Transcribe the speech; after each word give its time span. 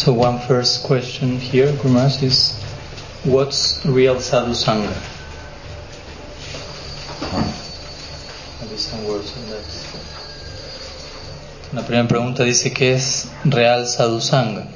So 0.00 0.14
one 0.14 0.38
first 0.38 0.82
question 0.84 1.36
here, 1.38 1.66
Gurumaharaj, 1.76 2.22
is 2.22 2.56
what's 3.22 3.84
real 3.84 4.18
sadhu 4.18 4.52
sangha? 4.56 4.88
Maybe 8.62 8.78
some 8.78 9.04
words 9.04 9.36
on 9.36 9.44
that. 9.50 9.68
La 11.74 11.82
primera 11.82 12.08
pregunta 12.08 12.44
dice 12.44 12.72
que 12.72 12.94
es 12.94 13.28
real 13.44 13.84
sadhu 13.86 14.20
sangha. 14.20 14.66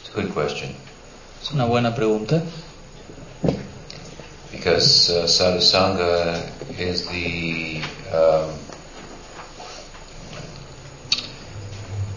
It's 0.00 0.08
a 0.08 0.12
good 0.22 0.32
question 0.32 0.74
Es 1.42 1.50
una 1.52 1.64
buena 1.64 1.94
pregunta 1.94 2.42
sadhusanga 5.30 6.50
is 6.78 7.06
the 7.08 7.80
um, 8.12 8.50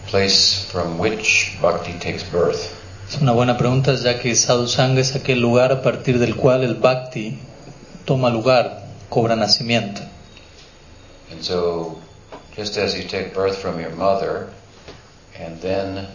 place 0.06 0.68
from 0.70 0.98
which 0.98 1.56
bhakti 1.60 1.98
takes 1.98 2.22
birth. 2.24 2.74
Es 3.08 3.20
una 3.20 3.32
buena 3.32 3.56
pregunta 3.56 3.94
ya 3.94 4.18
que 4.18 4.34
sadhu 4.34 4.66
sangha 4.66 5.00
es 5.00 5.14
aquel 5.14 5.40
lugar 5.40 5.72
a 5.72 5.82
partir 5.82 6.18
del 6.18 6.34
cual 6.36 6.64
el 6.64 6.74
bhakti 6.74 7.38
toma 8.04 8.30
lugar, 8.30 8.82
cobra 9.08 9.36
nacimiento. 9.36 10.02
And 11.30 11.42
so, 11.42 12.00
just 12.56 12.76
as 12.76 12.96
you 12.96 13.04
take 13.04 13.34
birth 13.34 13.58
from 13.58 13.80
your 13.80 13.90
mother, 13.90 14.50
and 15.38 15.60
then 15.60 16.06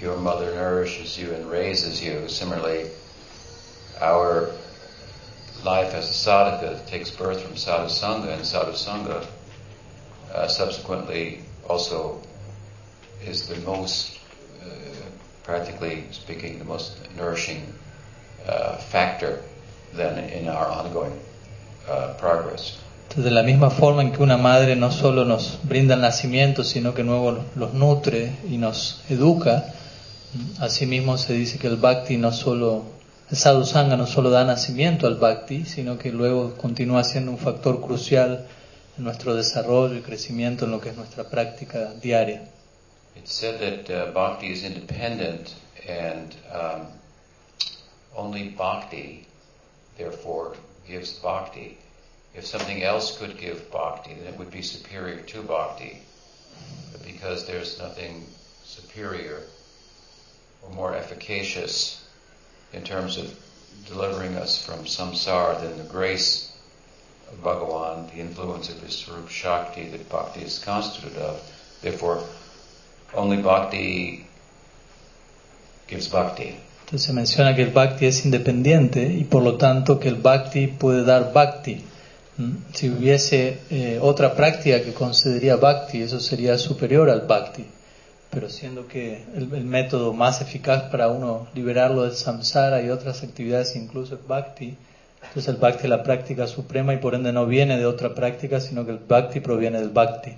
your 0.00 0.16
mother 0.16 0.54
nourishes 0.54 1.18
you 1.18 1.32
and 1.32 1.50
raises 1.50 2.02
you, 2.02 2.28
similarly, 2.28 2.90
our 4.00 4.50
life 5.64 5.94
as 5.94 6.08
a 6.10 6.30
sadhaka 6.30 6.84
takes 6.86 7.10
birth 7.10 7.40
from 7.42 7.54
sadhusanga, 7.54 8.32
and 8.32 8.42
sadhusanga 8.42 9.26
uh, 10.34 10.48
subsequently 10.48 11.40
also 11.68 12.20
is 13.24 13.48
the 13.48 13.56
most, 13.60 14.18
uh, 14.62 14.66
practically 15.44 16.04
speaking, 16.10 16.58
the 16.58 16.64
most 16.64 16.96
nourishing 17.16 17.62
uh, 18.46 18.76
factor 18.76 19.42
then 19.92 20.18
in 20.30 20.48
our 20.48 20.66
ongoing 20.66 21.18
uh, 21.88 22.14
progress. 22.18 22.78
Entonces, 23.08 23.24
de 23.24 23.30
la 23.32 23.42
misma 23.42 23.70
forma 23.70 24.02
en 24.02 24.12
que 24.12 24.22
una 24.22 24.36
madre 24.36 24.76
no 24.76 24.92
solo 24.92 25.24
nos 25.24 25.58
brinda 25.64 25.94
el 25.94 26.00
nacimiento, 26.00 26.62
sino 26.62 26.94
que 26.94 27.02
luego 27.02 27.44
los 27.56 27.74
nutre 27.74 28.36
y 28.48 28.56
nos 28.56 29.02
educa, 29.08 29.74
asimismo 30.60 31.18
se 31.18 31.32
dice 31.32 31.58
que 31.58 31.66
el 31.66 31.76
bhakti 31.76 32.16
no 32.16 32.30
solo, 32.30 32.84
el 33.30 33.36
sadhusanga 33.36 33.96
no 33.96 34.06
solo 34.06 34.28
da 34.28 34.44
nacimiento 34.44 35.06
al 35.06 35.14
bhakti, 35.14 35.64
sino 35.64 35.96
que 35.96 36.10
luego 36.10 36.56
continúa 36.56 37.04
siendo 37.04 37.30
un 37.30 37.38
factor 37.38 37.80
crucial 37.80 38.48
en 38.98 39.04
nuestro 39.04 39.36
desarrollo 39.36 39.94
y 39.94 40.02
crecimiento 40.02 40.64
en 40.64 40.72
lo 40.72 40.80
que 40.80 40.88
es 40.88 40.96
nuestra 40.96 41.22
práctica 41.30 41.94
diaria. 41.94 42.42
It's 43.14 43.32
said 43.32 43.60
that 43.60 43.90
uh, 43.90 44.12
bhakti 44.12 44.50
is 44.50 44.64
independent 44.64 45.54
and 45.88 46.34
um, 46.52 46.86
only 48.16 48.48
bhakti, 48.48 49.26
therefore, 49.96 50.56
gives 50.88 51.12
bhakti. 51.20 51.78
If 52.34 52.46
something 52.46 52.82
else 52.82 53.16
could 53.16 53.38
give 53.38 53.70
bhakti, 53.70 54.14
then 54.14 54.26
it 54.26 54.38
would 54.38 54.50
be 54.50 54.62
superior 54.62 55.22
to 55.22 55.42
bhakti. 55.42 56.02
But 56.90 57.04
because 57.04 57.46
there's 57.46 57.78
nothing 57.78 58.26
superior 58.64 59.42
or 60.62 60.70
more 60.74 60.96
efficacious 60.96 61.99
in 62.72 62.82
terms 62.82 63.16
of 63.16 63.26
delivering 63.86 64.36
us 64.36 64.64
from 64.64 64.84
samsara 64.84 65.60
than 65.60 65.78
the 65.78 65.84
grace 65.84 66.52
of 67.30 67.42
Bhagavan, 67.42 68.10
the 68.12 68.20
influence 68.20 68.68
of 68.68 68.80
his 68.80 68.94
Swarup 68.94 69.28
Shakti 69.28 69.88
that 69.88 70.08
bhakti 70.08 70.42
is 70.42 70.58
constituted 70.58 71.18
of, 71.18 71.40
therefore, 71.82 72.22
only 73.14 73.38
bhakti 73.38 74.26
gives 75.88 76.08
bhakti. 76.08 76.56
Entonces 76.86 77.06
se 77.06 77.12
menciona 77.12 77.54
que 77.54 77.62
el 77.62 77.70
bhakti 77.70 78.06
es 78.06 78.24
independiente 78.24 79.02
y 79.06 79.24
por 79.24 79.42
lo 79.42 79.56
tanto 79.56 79.98
que 79.98 80.08
el 80.08 80.16
bhakti 80.16 80.66
puede 80.66 81.04
dar 81.04 81.32
bhakti. 81.32 81.84
¿Mm? 82.36 82.56
Si 82.72 82.88
hubiese 82.88 83.60
eh, 83.70 83.98
otra 84.00 84.34
práctica 84.34 84.82
que 84.82 84.92
concedería 84.92 85.56
bhakti, 85.56 86.02
eso 86.02 86.18
sería 86.18 86.58
superior 86.58 87.10
al 87.10 87.26
bhakti. 87.26 87.64
Pero 88.30 88.48
siendo 88.48 88.86
que 88.86 89.24
el, 89.34 89.52
el 89.52 89.64
método 89.64 90.12
más 90.12 90.40
eficaz 90.40 90.84
para 90.84 91.08
uno 91.08 91.48
liberarlo 91.54 92.02
del 92.02 92.14
samsara 92.14 92.82
y 92.82 92.90
otras 92.90 93.22
actividades 93.22 93.74
incluso 93.74 94.14
es 94.14 94.26
bhakti, 94.26 94.76
entonces 95.22 95.48
el 95.48 95.56
bhakti 95.56 95.84
es 95.84 95.90
la 95.90 96.02
práctica 96.02 96.46
suprema 96.46 96.94
y 96.94 96.98
por 96.98 97.14
ende 97.14 97.32
no 97.32 97.46
viene 97.46 97.76
de 97.76 97.86
otra 97.86 98.14
práctica, 98.14 98.60
sino 98.60 98.84
que 98.86 98.92
el 98.92 98.98
bhakti 98.98 99.40
proviene 99.40 99.80
del 99.80 99.90
bhakti. 99.90 100.36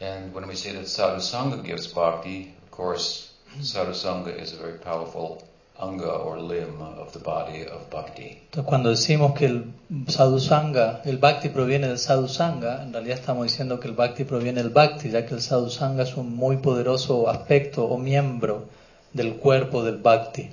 And 0.00 0.34
when 0.34 0.46
we 0.46 0.56
say 0.56 0.72
that 0.72 0.86
sadhusanga 0.86 1.62
gives 1.62 1.86
bhakti, 1.92 2.54
of 2.64 2.70
course, 2.70 3.30
sadhusanga 3.60 4.30
is 4.38 4.52
a 4.52 4.56
very 4.56 4.78
powerful 4.78 5.42
anga 5.78 6.10
or 6.10 6.38
limb 6.38 6.80
of 6.80 7.12
the 7.12 7.18
body 7.18 7.66
of 7.66 7.90
bhakti. 7.90 8.38
Entonces, 8.46 8.64
cuando 8.66 8.90
decimos 8.90 9.32
que 9.38 9.46
el 9.46 9.72
sadhusanga, 10.08 11.02
el 11.04 11.18
bhakti 11.18 11.50
proviene 11.50 11.88
del 11.88 11.98
sadhusanga, 11.98 12.82
en 12.82 12.92
realidad 12.92 13.18
estamos 13.18 13.46
diciendo 13.46 13.78
que 13.78 13.88
el 13.88 13.94
bhakti 13.94 14.24
proviene 14.24 14.62
del 14.62 14.72
bhakti, 14.72 15.10
ya 15.10 15.26
que 15.26 15.34
el 15.34 15.42
sadhusanga 15.42 16.04
es 16.04 16.16
un 16.16 16.34
muy 16.34 16.58
poderoso 16.58 17.28
aspecto 17.28 17.84
o 17.84 17.98
miembro 17.98 18.68
del 19.12 19.36
cuerpo 19.36 19.82
del 19.82 19.98
bhakti. 19.98 20.50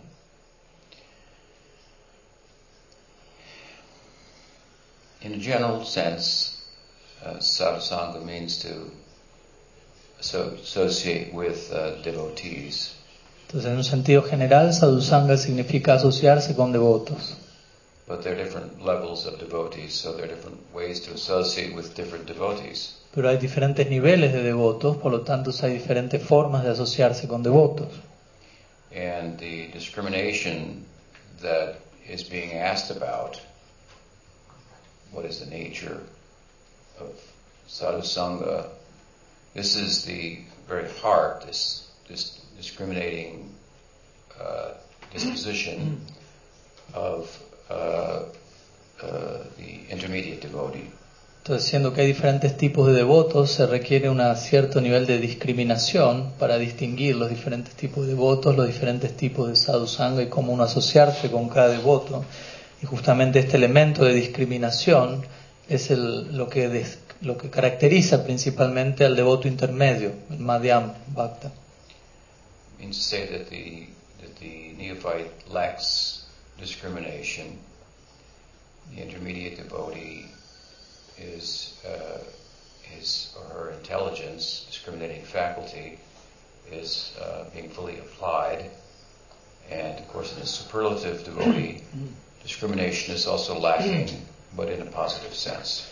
In 5.21 5.33
a 5.35 5.37
general 5.37 5.85
sense, 5.85 6.65
uh, 7.25 7.39
sadhusanga 7.39 8.19
means 8.25 8.57
to 8.59 8.91
so, 10.19 10.57
associate 10.61 11.33
with 11.33 11.71
uh, 11.71 12.01
devotees. 12.01 13.02
Entonces, 13.53 13.71
en 13.71 13.77
un 13.77 13.83
sentido 13.83 14.23
general, 14.23 14.73
sadhusanga 14.73 15.37
significa 15.37 15.93
asociarse 15.93 16.55
con 16.55 16.71
devotos. 16.71 17.37
But 18.07 18.23
there 18.23 18.33
are 18.33 18.43
different 18.43 18.83
levels 18.83 19.27
of 19.27 19.37
devotees, 19.37 19.93
so 19.93 20.13
there 20.13 20.25
are 20.25 20.27
different 20.27 20.57
ways 20.73 21.01
to 21.01 21.13
associate 21.13 21.75
with 21.75 21.93
different 21.93 22.25
devotees. 22.25 22.95
Pero 23.13 23.29
hay 23.29 23.37
diferentes 23.37 23.87
niveles 23.87 24.33
de 24.33 24.41
devotos, 24.41 24.97
por 24.97 25.11
lo 25.11 25.21
tanto 25.21 25.51
hay 25.61 25.73
diferentes 25.73 26.19
formas 26.23 26.63
de 26.63 26.71
asociarse 26.71 27.27
con 27.27 27.43
devotos. 27.43 27.89
And 28.91 29.37
the 29.37 29.67
discrimination 29.71 30.85
that 31.43 31.75
is 32.09 32.23
being 32.23 32.53
asked 32.53 32.89
about, 32.89 33.39
what 35.11 35.25
is 35.25 35.39
the 35.39 35.45
nature 35.45 36.01
of 36.99 37.11
sadhusanga, 37.67 38.65
this 39.53 39.75
is 39.75 40.05
the 40.05 40.39
very 40.67 40.89
heart, 41.03 41.45
this, 41.45 41.87
this 42.09 42.42
discriminating 42.57 43.51
uh, 44.39 44.73
disposition 45.11 45.99
of 46.93 47.27
uh, 47.69 47.73
uh, 47.73 49.43
the 49.57 49.91
intermediate 49.91 50.41
devotee. 50.41 50.89
Entonces, 51.43 51.69
siendo 51.69 51.91
que 51.93 51.99
hay 51.99 52.07
diferentes 52.07 52.55
tipos 52.55 52.87
de 52.87 52.93
devotos, 52.93 53.51
se 53.51 53.67
requiere 53.67 54.09
un 54.09 54.21
cierto 54.37 54.79
nivel 54.79 55.05
de 55.05 55.19
discriminación 55.19 56.31
para 56.39 56.57
distinguir 56.57 57.17
los 57.17 57.29
diferentes 57.29 57.75
tipos 57.75 58.05
de 58.05 58.13
devotos, 58.13 58.55
los 58.55 58.65
diferentes 58.65 59.17
tipos 59.17 59.49
de 59.49 59.57
sadhusanga 59.57 60.23
y 60.23 60.27
cómo 60.27 60.53
uno 60.53 60.63
asociarse 60.63 61.29
con 61.29 61.49
cada 61.49 61.67
devoto. 61.67 62.23
Y 62.81 62.85
justamente 62.85 63.39
este 63.39 63.57
elemento 63.57 64.05
de 64.05 64.13
discriminación 64.13 65.25
es 65.67 65.91
el, 65.91 66.37
lo, 66.37 66.47
que 66.47 66.69
des, 66.69 66.99
lo 67.19 67.37
que 67.37 67.49
caracteriza 67.49 68.23
principalmente 68.23 69.03
al 69.03 69.17
devoto 69.17 69.49
intermedio, 69.49 70.13
el 70.31 70.39
Madhyam 70.39 70.93
Bhakta. 71.13 71.51
Means 72.83 72.97
to 72.97 73.03
say 73.03 73.25
that 73.27 73.49
the, 73.49 73.85
that 74.19 74.35
the 74.39 74.73
neophyte 74.77 75.49
lacks 75.49 76.25
discrimination. 76.59 77.57
The 78.93 79.01
intermediate 79.01 79.55
devotee 79.55 80.25
is 81.17 81.79
uh, 81.87 82.19
his 82.81 83.33
or 83.39 83.45
her 83.55 83.71
intelligence, 83.71 84.65
discriminating 84.67 85.23
faculty, 85.23 85.97
is 86.73 87.15
uh, 87.21 87.45
being 87.53 87.69
fully 87.69 87.99
applied. 87.99 88.69
And 89.71 89.97
of 89.97 90.07
course, 90.09 90.33
in 90.33 90.41
the 90.41 90.45
superlative 90.45 91.23
devotee, 91.23 91.83
discrimination 92.41 93.15
is 93.15 93.27
also 93.27 93.57
lacking, 93.57 94.09
but 94.57 94.67
in 94.67 94.81
a 94.81 94.91
positive 94.91 95.33
sense. 95.33 95.89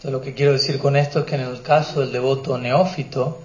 Entonces, 0.00 0.10
lo 0.10 0.20
que 0.20 0.34
quiero 0.34 0.54
decir 0.54 0.80
con 0.80 0.96
esto 0.96 1.20
es 1.20 1.26
que 1.26 1.36
en 1.36 1.42
el 1.42 1.62
caso 1.62 2.00
del 2.00 2.10
devoto 2.10 2.58
neófito 2.58 3.44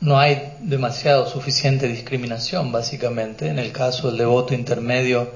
no 0.00 0.18
hay 0.18 0.56
demasiado 0.60 1.26
suficiente 1.26 1.88
discriminación, 1.88 2.70
básicamente. 2.72 3.48
En 3.48 3.58
el 3.58 3.72
caso 3.72 4.08
del 4.08 4.18
devoto 4.18 4.54
intermedio, 4.54 5.30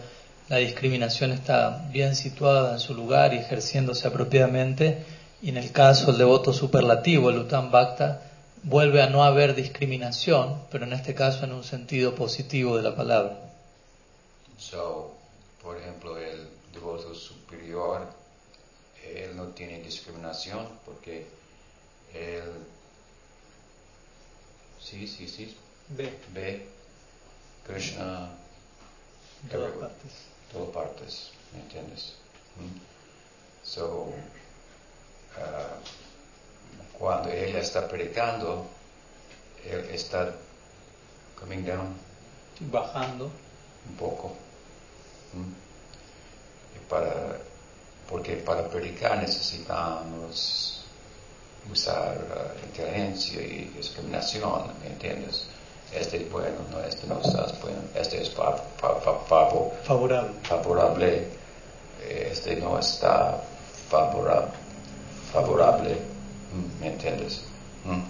la 0.49 0.57
discriminación 0.57 1.33
está 1.33 1.87
bien 1.91 2.15
situada 2.15 2.75
en 2.75 2.81
su 2.81 2.95
lugar 2.95 3.33
y 3.35 3.39
ejerciéndose 3.39 4.07
apropiadamente. 4.09 5.05
Y 5.43 5.49
en 5.49 5.57
el 5.57 5.73
caso 5.73 6.07
del 6.07 6.19
devoto 6.19 6.53
superlativo, 6.53 7.31
el 7.31 7.39
Uttam 7.39 7.71
Bhakta, 7.71 8.23
vuelve 8.63 9.03
a 9.03 9.09
no 9.09 9.25
haber 9.25 9.55
discriminación, 9.55 10.63
pero 10.71 10.85
en 10.85 10.93
este 10.93 11.15
caso 11.15 11.45
en 11.45 11.53
un 11.53 11.65
sentido 11.65 12.15
positivo 12.15 12.77
de 12.77 12.83
la 12.83 12.95
palabra. 12.95 13.39
So, 14.59 15.15
por 15.63 15.79
ejemplo, 15.79 16.19
el 16.19 16.49
devoto 16.73 17.15
superior, 17.15 18.07
él 19.15 19.35
no 19.35 19.45
tiene 19.47 19.81
discriminación 19.81 20.67
porque 20.85 21.27
él, 22.15 22.43
sí, 24.81 25.07
sí, 25.07 25.29
sí, 25.29 25.57
Ve, 25.89 26.19
ve 26.33 26.67
Krishna 27.67 28.31
en 29.43 29.49
todas 29.49 29.71
everywhere, 29.71 29.79
partes. 29.81 30.13
todas 30.53 30.71
partes, 30.75 31.31
¿me 31.53 31.61
entiendes? 31.61 32.15
Mm. 32.57 32.79
So, 33.65 34.13
ah, 35.37 35.77
cuando 36.99 37.31
ella 37.31 37.61
está 37.61 37.89
predicando, 37.89 38.67
él 39.65 39.89
está 39.91 40.35
coming 41.39 41.65
down 41.65 41.95
bajando. 42.61 43.31
un 43.89 43.97
poco. 43.97 44.29
¿Mm? 45.33 45.53
Y 46.77 46.89
para, 46.89 47.39
porque 48.09 48.37
para 48.37 48.69
predicar 48.69 49.19
necesitamos 49.19 50.80
usar 51.73 52.17
uh, 52.19 52.67
inteligencia 52.67 53.41
y 53.43 53.73
discriminación, 53.77 54.63
¿me 54.81 54.89
entiendes? 54.89 55.47
Este 55.93 56.19
es 56.19 56.31
bueno, 56.31 56.57
no, 56.71 56.81
este 56.81 57.07
no 57.09 57.21
está 57.21 57.47
bueno, 57.63 57.79
este 57.95 58.23
es 58.23 58.31
fa- 58.31 58.57
fa- 58.79 59.01
fa- 59.01 59.19
favo- 59.29 59.73
Favorable. 59.85 60.31
favorable, 60.45 61.27
eh, 62.03 62.29
este 62.33 62.57
no 62.57 62.79
está 62.79 63.43
favorable, 63.89 64.53
favorable. 65.33 65.97
¿me 66.81 66.89
entiendes? 66.89 67.43
¿Mm? 67.85 68.01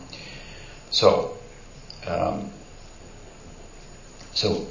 So, 0.90 1.36
um, 2.08 2.48
so, 4.34 4.66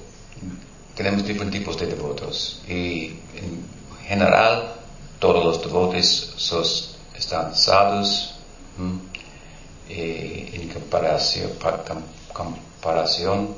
tenemos 0.96 1.24
diferentes 1.26 1.60
tipos 1.60 1.78
de 1.78 1.86
devotos 1.88 2.62
y 2.68 3.20
en 3.36 3.64
general 4.08 4.74
todos 5.20 5.44
los 5.46 5.62
devotos 5.62 6.36
están 7.16 7.56
sados 7.56 8.36
y 9.90 10.56
en 10.56 10.70
comparación, 10.70 11.52
pa- 11.60 11.84
com- 11.86 12.04
comparación 12.34 13.56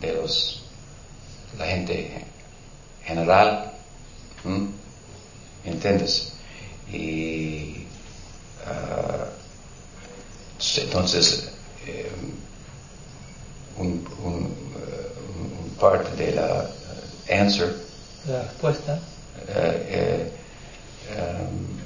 de 0.00 0.12
los 0.14 0.62
la 1.58 1.66
gente 1.66 2.24
general. 3.04 3.72
¿entiendes? 5.64 6.32
y 6.92 7.86
ah, 8.66 9.26
entonces 10.76 11.48
eh, 11.86 12.10
un, 13.78 14.04
un, 14.24 14.44
eh, 14.76 15.64
un 15.64 15.70
parte 15.80 16.14
de 16.16 16.32
la 16.32 16.64
eh, 17.28 17.40
answer 17.40 17.74
La 18.26 18.42
respuesta 18.42 19.00
uh, 19.48 19.60
uh, 19.96 20.24
um, 21.18 21.80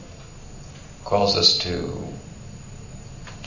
calls 1.05 1.37
us 1.37 1.57
to 1.59 1.71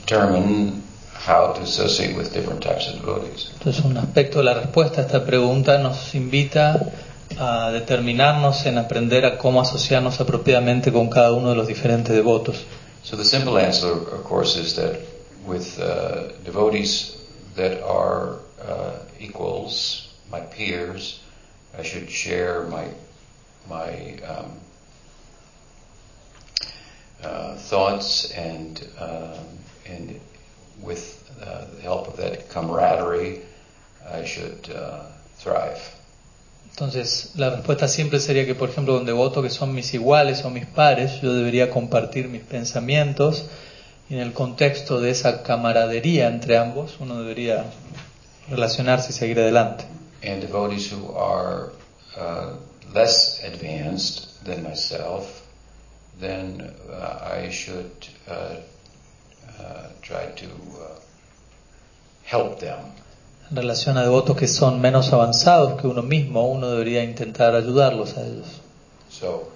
determine 0.09 0.81
how 1.13 1.53
to 1.53 1.61
associate 1.61 2.15
with 2.17 2.33
different 2.33 2.63
types 2.63 2.87
of 2.87 2.99
devotees. 3.01 3.51
Entonces, 3.53 3.85
un 3.85 3.97
aspecto 3.97 4.39
de 4.39 4.45
la 4.45 4.53
respuesta 4.55 5.01
a 5.01 5.05
esta 5.05 5.23
pregunta 5.25 5.77
nos 5.77 6.15
invita 6.15 6.93
a 7.37 7.71
determinarnos 7.71 8.65
en 8.65 8.79
aprender 8.79 9.25
a 9.25 9.37
cómo 9.37 9.61
asociarnos 9.61 10.19
apropiadamente 10.19 10.91
con 10.91 11.09
cada 11.09 11.31
uno 11.33 11.51
de 11.51 11.55
los 11.55 11.67
diferentes 11.67 12.15
devotos. 12.15 12.65
So 13.03 13.17
the 13.17 13.23
simple 13.23 13.57
answer, 13.59 13.91
of 13.91 14.23
course, 14.23 14.59
is 14.59 14.75
that 14.75 14.99
with 15.45 15.79
uh, 15.79 16.33
devotees 16.43 17.15
that 17.55 17.81
are 17.83 18.39
uh, 18.61 18.99
equals, 19.19 20.09
my 20.31 20.41
peers, 20.41 21.21
I 21.77 21.83
should 21.83 22.09
share 22.09 22.63
my 22.63 22.87
my 23.69 24.17
um, 24.27 24.59
uh, 27.23 27.55
thoughts 27.57 28.31
and 28.31 28.81
um, 28.99 29.58
and 29.89 30.19
with 30.81 31.29
uh, 31.41 31.65
the 31.75 31.81
help 31.81 32.07
of 32.07 32.17
that 32.17 32.49
camaraderie, 32.49 33.41
I 34.11 34.25
should 34.25 34.69
uh, 34.69 35.03
thrive. 35.37 35.79
Entonces, 36.71 37.31
la 37.35 37.49
respuesta 37.49 37.87
siempre 37.87 38.19
sería 38.19 38.45
que, 38.45 38.55
por 38.55 38.69
ejemplo, 38.69 38.95
con 38.95 39.05
devotos 39.05 39.43
que 39.43 39.49
son 39.49 39.73
mis 39.73 39.93
iguales 39.93 40.45
o 40.45 40.49
mis 40.49 40.65
pares, 40.65 41.19
yo 41.21 41.33
debería 41.33 41.69
compartir 41.69 42.29
mis 42.29 42.43
pensamientos 42.43 43.45
y 44.09 44.15
en 44.15 44.21
el 44.21 44.33
contexto 44.33 45.01
de 45.01 45.11
esa 45.11 45.43
camaradería 45.43 46.27
entre 46.27 46.57
ambos, 46.57 46.97
uno 46.99 47.19
debería 47.19 47.65
relacionarse 48.49 49.11
y 49.11 49.13
seguir 49.13 49.39
adelante. 49.39 49.85
and 50.21 50.41
devotees 50.41 50.91
who 50.91 51.13
are 51.13 51.71
uh, 52.17 52.55
less 52.93 53.41
advanced 53.43 54.43
than 54.43 54.63
myself, 54.63 55.47
then 56.19 56.73
uh, 56.91 57.19
I 57.21 57.49
should 57.49 57.91
uh, 58.27 58.31
uh, 58.31 58.61
try 60.01 60.25
to 60.35 60.45
uh, 60.45 60.99
help 62.25 62.59
them. 62.59 62.79
En 63.49 63.55
relación 63.55 63.97
a 63.97 64.03
devotos 64.03 64.37
que 64.37 64.47
son 64.47 64.79
menos 64.79 65.11
avanzados 65.11 65.81
que 65.81 65.87
uno 65.87 66.03
mismo, 66.03 66.47
uno 66.47 66.69
debería 66.69 67.03
intentar 67.03 67.55
ayudarlos 67.55 68.17
a 68.17 68.21
ellos. 68.21 68.61
So 69.09 69.49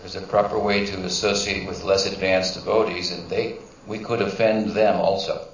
there's 0.00 0.16
a 0.16 0.26
proper 0.26 0.58
way 0.58 0.86
to 0.86 1.04
associate 1.04 1.66
with 1.68 1.84
less 1.84 2.06
advanced 2.06 2.54
devotees, 2.54 3.12
and 3.12 3.28
they 3.28 3.58
we 3.86 3.98
could 3.98 4.22
offend 4.22 4.74
them 4.74 5.00
also. 5.00 5.48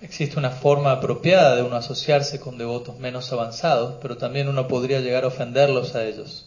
Existe 0.00 0.38
una 0.38 0.50
forma 0.50 0.92
apropiada 0.92 1.56
de 1.56 1.62
uno 1.62 1.76
asociarse 1.76 2.38
con 2.38 2.56
devotos 2.56 2.98
menos 2.98 3.32
avanzados, 3.32 3.96
pero 4.00 4.16
también 4.16 4.48
uno 4.48 4.68
podría 4.68 5.00
llegar 5.00 5.24
a 5.24 5.28
ofenderlos 5.28 5.94
a 5.94 6.04
ellos. 6.04 6.46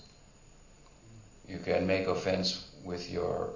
You 1.50 1.60
can 1.66 1.86
make 1.86 2.07
offense 2.07 2.60
with 2.86 3.10
your 3.10 3.54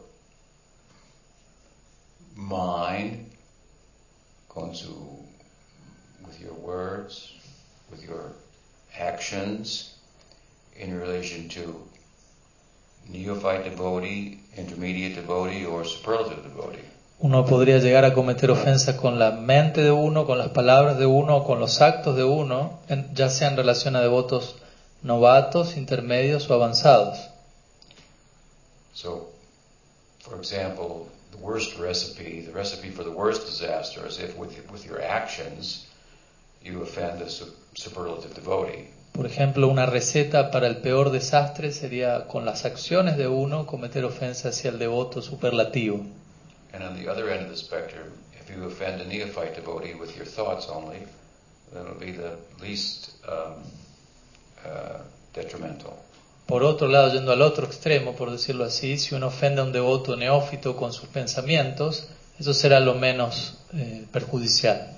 mind, 2.35 3.31
con 4.47 4.75
su, 4.75 4.93
with 6.25 6.39
your 6.39 6.53
words, 6.53 7.33
with 7.89 8.03
your 8.03 8.33
actions, 8.99 9.95
in 10.77 10.99
relation 10.99 11.49
to 11.49 11.87
neophyte 13.09 13.63
devotee, 13.63 14.39
intermediate 14.57 15.15
devotee, 15.15 15.65
or 15.65 15.85
superlative 15.85 16.43
devotee. 16.43 16.83
Uno 17.19 17.45
podría 17.45 17.79
llegar 17.79 18.03
a 18.03 18.13
cometer 18.13 18.51
ofensas 18.51 18.95
con 18.95 19.17
la 19.19 19.31
mente 19.31 19.81
de 19.81 19.91
uno, 19.91 20.25
con 20.25 20.37
las 20.37 20.49
palabras 20.49 20.97
de 20.97 21.05
uno, 21.05 21.45
con 21.45 21.59
los 21.59 21.81
actos 21.81 22.17
de 22.17 22.25
uno, 22.25 22.79
ya 23.13 23.29
sea 23.29 23.47
en 23.47 23.55
relación 23.55 23.95
a 23.95 24.01
devotos 24.01 24.57
novatos, 25.01 25.77
intermedios 25.77 26.49
o 26.49 26.53
avanzados. 26.53 27.29
So, 28.93 29.31
for 30.19 30.37
example, 30.37 31.07
the 31.35 31.43
worst 31.43 31.77
recipe, 31.77 32.41
the 32.41 32.51
recipe 32.51 32.89
for 32.89 33.03
the 33.03 33.11
worst 33.11 33.45
disaster 33.45 34.05
is 34.05 34.19
if 34.19 34.37
with, 34.37 34.71
with 34.71 34.85
your 34.85 35.01
actions 35.01 35.85
you 36.63 36.81
offend 36.81 37.21
a 37.21 37.29
superlative 37.29 38.33
devotee. 38.33 38.87
Por 39.13 39.25
ejemplo, 39.25 39.69
una 39.69 39.85
receta 39.85 40.51
para 40.51 40.67
el 40.67 40.77
peor 40.81 41.09
desastre 41.09 41.71
sería 41.71 42.27
con 42.27 42.43
las 42.43 42.65
acciones 42.65 43.15
de 43.17 43.27
uno 43.27 43.65
cometer 43.65 44.03
ofensas 44.03 44.57
hacia 44.57 44.71
el 44.71 44.79
devoto 44.79 45.21
superlativo. 45.21 46.05
And 46.73 46.83
on 46.83 47.01
the 47.01 47.09
other 47.09 47.29
end 47.29 47.43
of 47.43 47.49
the 47.49 47.55
spectrum, 47.55 48.11
if 48.37 48.49
you 48.49 48.65
offend 48.65 49.01
a 49.01 49.05
neophyte 49.05 49.55
devotee 49.55 49.93
with 49.93 50.17
your 50.17 50.25
thoughts 50.25 50.67
only, 50.67 50.99
then 51.71 51.85
it'll 51.85 51.99
be 51.99 52.11
the 52.11 52.35
least 52.61 53.11
um, 53.25 53.63
uh, 54.65 54.99
detrimental. 55.33 55.97
Por 56.47 56.63
otro 56.63 56.87
lado, 56.87 57.11
yendo 57.11 57.31
al 57.31 57.41
otro 57.41 57.65
extremo, 57.65 58.13
por 58.15 58.29
decirlo 58.31 58.65
así, 58.65 58.97
si 58.99 59.15
uno 59.15 59.27
ofende 59.27 59.61
a 59.61 59.63
un 59.63 59.71
devoto 59.71 60.15
neófito 60.15 60.75
con 60.75 60.93
sus 60.93 61.07
pensamientos, 61.09 62.07
eso 62.39 62.53
será 62.53 62.79
lo 62.79 62.93
menos 62.93 63.55
eh, 63.73 64.05
perjudicial. 64.11 64.91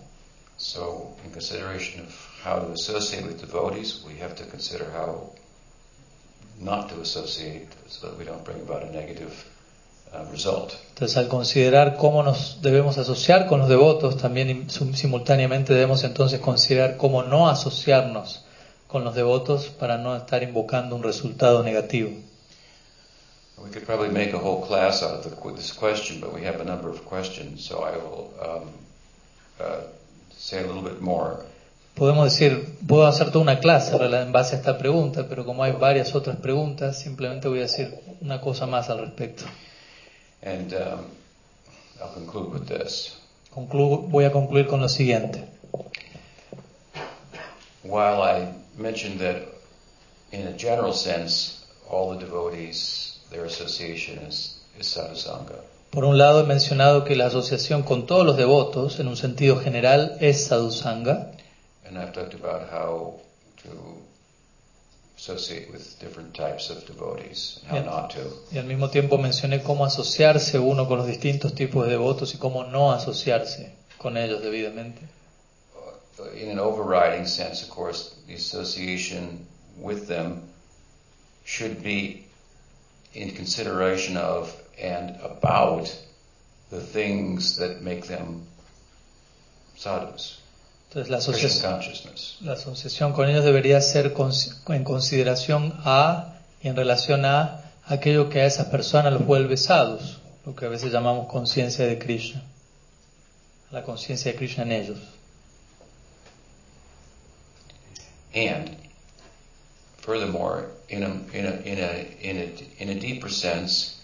So, 0.57 1.15
in 1.23 1.31
consideration 1.31 2.05
of 2.05 2.13
how 2.45 2.59
to 2.65 2.73
associate 2.73 3.25
with 3.25 3.39
devotees, 3.39 4.03
we 4.05 4.19
have 4.21 4.33
to 4.35 4.43
consider 4.49 4.85
how 4.93 5.31
not 6.59 6.89
to 6.89 6.99
associate 7.01 7.67
so 7.87 8.07
that 8.07 8.17
we 8.17 8.25
don't 8.25 8.43
bring 8.43 8.59
about 8.67 8.83
a 8.83 8.91
negative 8.91 9.31
uh, 10.11 10.29
result. 10.31 10.73
Entonces, 10.95 11.15
al 11.17 11.27
considerar 11.27 11.95
cómo 11.95 12.23
nos 12.23 12.57
debemos 12.61 12.97
asociar 12.97 13.45
con 13.47 13.59
los 13.59 13.69
devotos, 13.69 14.17
también 14.17 14.49
im- 14.49 14.69
sim- 14.69 14.95
simultáneamente 14.95 15.73
debemos 15.73 16.03
entonces 16.03 16.39
considerar 16.39 16.97
cómo 16.97 17.21
no 17.23 17.47
asociarnos 17.47 18.43
con 18.87 19.03
los 19.03 19.15
devotos 19.15 19.69
para 19.69 19.97
no 19.97 20.15
estar 20.15 20.43
invocando 20.43 20.95
un 20.95 21.03
resultado 21.03 21.63
negativo. 21.63 22.11
We 23.57 23.71
could 23.71 23.85
probably 23.85 24.09
make 24.09 24.33
a 24.33 24.39
whole 24.39 24.65
class 24.65 25.01
out 25.01 25.13
of 25.13 25.23
the, 25.23 25.53
this 25.55 25.73
question, 25.73 26.21
but 26.21 26.31
we 26.31 26.45
have 26.45 26.61
a 26.61 26.63
number 26.63 26.89
of 26.89 27.03
questions, 27.05 27.65
so 27.65 27.83
I 27.83 27.97
will 27.97 28.31
um, 28.39 28.69
uh, 29.59 29.81
say 30.29 30.59
a 30.59 30.67
little 30.67 30.83
bit 30.83 31.01
more. 31.01 31.43
Podemos 31.95 32.25
decir, 32.25 32.77
puedo 32.85 33.07
hacer 33.07 33.31
toda 33.31 33.41
una 33.41 33.59
clase 33.59 33.95
en 33.95 34.31
base 34.31 34.55
a 34.55 34.59
esta 34.59 34.77
pregunta, 34.77 35.27
pero 35.27 35.43
como 35.43 35.63
hay 35.63 35.71
varias 35.71 36.13
otras 36.13 36.37
preguntas, 36.37 36.99
simplemente 36.99 37.47
voy 37.47 37.59
a 37.59 37.63
decir 37.63 37.91
una 38.21 38.39
cosa 38.39 38.67
más 38.67 38.91
al 38.91 38.99
respecto. 38.99 39.45
And 40.43 40.73
um, 40.73 41.05
I'll 41.99 42.13
conclude 42.13 42.53
with 42.53 42.67
this. 42.67 43.17
Conclu- 43.51 44.07
voy 44.07 44.25
a 44.25 44.31
concluir 44.31 44.67
con 44.67 44.79
lo 44.79 44.87
siguiente. 44.87 45.43
While 47.83 48.21
I 48.21 48.53
mentioned 48.77 49.19
that 49.19 49.43
in 50.31 50.47
a 50.47 50.53
general 50.53 50.93
sense, 50.93 51.65
all 51.89 52.11
the 52.11 52.19
devotees, 52.19 53.19
their 53.31 53.45
association 53.45 54.19
is, 54.19 54.59
is 54.79 54.87
sadhusanga. 54.87 55.61
Por 55.91 56.03
un 56.03 56.17
lado 56.17 56.43
he 56.43 56.45
mencionado 56.45 57.05
que 57.05 57.15
la 57.15 57.27
asociación 57.27 57.83
con 57.83 58.05
todos 58.05 58.25
los 58.25 58.37
devotos, 58.37 58.99
en 58.99 59.07
un 59.07 59.15
sentido 59.15 59.57
general, 59.59 60.17
es 60.19 60.47
sadhusanga. 60.47 61.31
And 61.85 61.97
I've 61.97 62.11
talked 62.11 62.33
about 62.33 62.69
how 62.69 63.21
to 63.63 63.69
associate 65.17 65.71
with 65.71 65.97
different 65.99 66.35
types 66.35 66.69
of 66.69 66.85
devotees 66.85 67.61
and 67.69 67.85
how 67.85 68.01
not 68.01 68.13
to. 68.13 68.19
Y 68.51 68.57
al 68.57 68.65
mismo 68.65 68.89
tiempo 68.89 69.17
mencioné 69.17 69.63
cómo 69.63 69.85
asociarse 69.85 70.59
uno 70.59 70.87
con 70.87 70.97
los 70.97 71.07
distintos 71.07 71.55
tipos 71.55 71.85
de 71.85 71.91
devotos 71.91 72.35
y 72.35 72.37
cómo 72.37 72.65
no 72.65 72.91
asociarse 72.91 73.73
con 73.97 74.17
ellos 74.17 74.43
debidamente. 74.43 75.01
In 76.35 76.49
an 76.49 76.59
overriding 76.59 77.25
sense, 77.27 77.61
of 77.63 77.69
course, 77.69 78.15
the 78.27 78.33
association 78.33 79.45
with 79.79 80.07
them 80.07 80.41
should 81.45 81.83
be 81.83 82.25
in 83.13 83.31
consideration 83.35 84.17
of 84.17 84.51
and 84.81 85.15
about 85.23 85.95
the 86.71 86.81
things 86.81 87.57
that 87.57 87.81
make 87.81 88.07
them 88.07 88.43
sadhus, 89.75 90.39
Entonces 90.89 91.09
la 91.11 91.17
asociación, 91.17 91.79
la 92.41 92.53
asociación 92.53 93.13
con 93.13 93.29
ellos 93.29 93.43
debería 93.45 93.79
ser 93.81 94.13
cons- 94.13 94.57
en 94.69 94.83
consideración 94.83 95.73
a 95.85 96.33
y 96.63 96.67
en 96.69 96.75
relación 96.75 97.25
a 97.25 97.61
aquello 97.85 98.29
que 98.29 98.41
a 98.41 98.45
esas 98.45 98.67
personas 98.67 99.13
los 99.13 99.25
vuelve 99.25 99.55
sadhus, 99.57 100.17
lo 100.45 100.55
que 100.55 100.65
a 100.65 100.69
veces 100.69 100.91
llamamos 100.91 101.27
conciencia 101.27 101.85
de 101.85 101.99
Krishna, 101.99 102.41
la 103.71 103.83
conciencia 103.83 104.31
de 104.31 104.37
Krishna 104.37 104.63
en 104.63 104.71
ellos. 104.71 104.97
And 108.33 108.75
furthermore, 109.97 110.69
in 110.89 111.03
a, 111.03 111.09
in 111.33 111.45
a, 111.45 111.51
in 111.61 111.79
a, 111.79 112.17
in 112.21 112.37
a, 112.37 112.81
in 112.83 112.89
a 112.89 112.99
deeper 112.99 113.29
sense, 113.29 113.99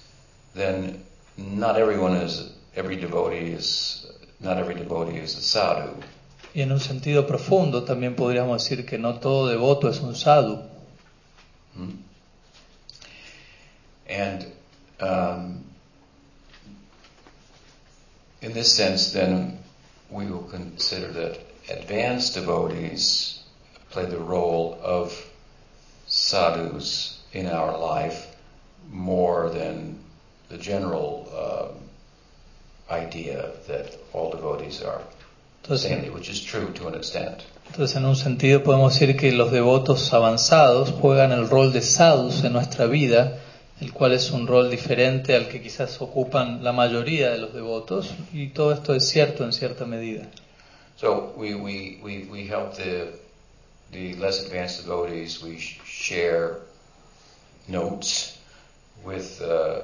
then 0.53 1.03
not 1.38 1.77
everyone 1.77 2.13
is, 2.15 2.51
every 2.75 2.96
devotee 2.96 3.51
is, 3.51 4.06
not 4.39 4.58
every 4.58 4.75
devotee 4.75 5.18
is 5.18 5.38
a 5.38 5.42
sadhu. 5.42 5.96
Y 6.56 6.62
en 6.62 6.72
un 6.72 6.80
sentido 6.80 7.25
profundo 7.25 7.84
también 7.84 8.15
podríamos 8.15 8.63
decir 8.63 8.86
que 8.86 8.98
no 9.00 9.20
todo 9.20 9.48
devoto 9.48 9.89
es 9.89 10.00
un 10.01 10.15
sadhu. 10.15 10.62
Hmm? 11.74 11.96
And 14.08 14.46
um, 15.00 15.63
in 18.42 18.53
this 18.53 18.72
sense, 18.75 19.13
then 19.13 19.58
we 20.12 20.25
will 20.27 20.44
consider 20.44 21.12
that 21.13 21.39
advanced 21.70 22.36
devotees 22.36 23.42
play 23.93 24.05
the 24.05 24.17
role 24.17 24.77
of 24.81 25.13
sadhus 26.07 27.21
in 27.31 27.45
our 27.47 27.77
life 27.77 28.27
more 28.91 29.50
than 29.50 30.00
the 30.50 30.57
general 30.57 31.29
um, 31.33 31.77
idea 32.89 33.51
that 33.67 33.95
all 34.12 34.31
devotees 34.31 34.81
are 34.81 35.01
Entonces, 35.62 35.88
saintly, 35.88 36.09
which 36.09 36.29
is 36.29 36.41
true 36.41 36.73
to 36.73 36.88
an 36.88 36.95
extent. 36.95 37.43
Entonces, 37.67 37.95
en 37.95 38.05
un 38.05 38.15
sentido 38.15 38.63
podemos 38.63 38.93
decir 38.93 39.15
que 39.15 39.31
los 39.31 39.51
devotos 39.51 40.12
avanzados 40.12 40.91
juegan 40.91 41.31
el 41.31 41.47
rol 41.47 41.71
de 41.71 41.81
sadhus 41.81 42.43
en 42.43 42.51
nuestra 42.51 42.88
vida, 42.88 43.39
el 43.79 43.93
cual 43.93 44.12
es 44.12 44.31
un 44.31 44.47
rol 44.47 44.69
diferente 44.69 45.35
al 45.35 45.47
que 45.47 45.62
quizás 45.62 46.01
ocupan 46.01 46.63
la 46.63 46.73
mayoría 46.73 47.31
de 47.31 47.38
los 47.38 47.53
devotos, 47.53 48.13
y 48.33 48.47
todo 48.47 48.73
esto 48.73 48.93
es 48.93 49.07
cierto 49.07 49.45
en 49.45 49.53
cierta 49.53 49.85
medida. 49.85 50.25
So 50.97 51.33
we, 51.38 51.55
we, 51.55 52.00
we, 52.03 52.27
we 52.29 52.47
help 52.47 52.75
the, 52.75 53.23
the 53.93 54.13
less 54.15 54.43
advanced 54.45 54.81
devotees, 54.83 55.41
we 55.41 55.57
share 55.59 56.57
notes 57.67 58.38
with 59.05 59.41
uh, 59.41 59.45
uh, 59.47 59.81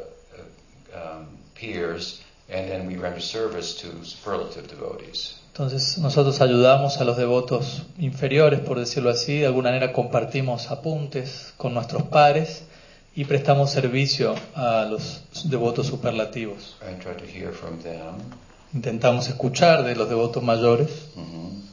um, 0.94 1.28
peers, 1.56 2.22
and 2.50 2.70
then 2.70 2.88
we 2.88 2.96
render 2.98 3.22
service 3.22 3.76
to 3.82 4.04
superlative 4.04 4.68
devotees. 4.68 5.36
Entonces, 5.54 5.98
nosotros 5.98 6.40
ayudamos 6.42 6.98
a 7.00 7.04
los 7.04 7.18
devotos 7.18 7.84
inferiores, 7.98 8.62
por 8.62 8.80
decirlo 8.80 9.10
así, 9.10 9.40
de 9.40 9.48
alguna 9.48 9.70
manera 9.72 9.92
compartimos 9.92 10.72
apuntes 10.72 11.54
con 11.58 11.74
nuestros 11.74 12.04
pares 12.04 12.64
y 13.16 13.26
prestamos 13.26 13.72
servicio 13.72 14.36
a 14.56 14.86
los 14.90 15.22
devotos 15.46 15.88
superlativos. 15.88 16.78
And 16.88 17.02
try 17.02 17.14
to 17.14 17.26
hear 17.26 17.52
from 17.52 17.80
them, 17.82 18.16
Intentamos 18.74 19.28
escuchar 19.28 19.84
de 19.84 19.96
los 19.96 20.08
devotos 20.10 20.44
mayores. 20.44 20.90
mhm. 21.16 21.69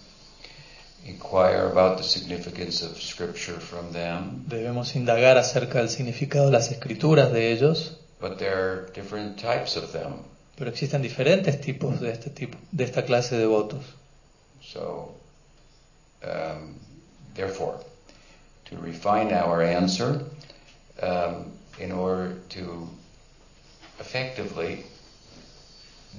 Inquire 1.06 1.66
about 1.70 1.98
the 1.98 2.02
significance 2.02 2.82
of 2.82 3.00
scripture 3.00 3.60
from 3.60 3.92
them, 3.92 4.44
Debemos 4.48 4.94
indagar 4.96 5.36
acerca 5.36 5.78
del 5.78 5.88
significado 5.88 6.46
de 6.46 6.52
las 6.52 6.70
escrituras 6.70 7.32
de 7.32 7.52
ellos, 7.52 7.96
but 8.20 8.38
there 8.38 8.56
are 8.56 8.90
different 8.94 9.38
types 9.38 9.76
of 9.76 9.92
them. 9.92 10.24
pero 10.56 10.70
existen 10.70 11.02
diferentes 11.02 11.60
tipos 11.60 12.00
de 12.00 12.10
este 12.10 12.30
tipo, 12.30 12.58
de 12.72 12.84
esta 12.84 13.04
clase 13.04 13.36
de 13.36 13.42
devotos. 13.42 13.84
So, 14.62 15.14
um, 16.24 16.74
therefore, 17.34 17.78
to 18.64 18.76
refine 18.78 19.32
our 19.32 19.62
answer, 19.62 20.24
um, 21.02 21.52
in 21.78 21.92
order 21.92 22.36
to 22.50 22.88
effectively 24.00 24.84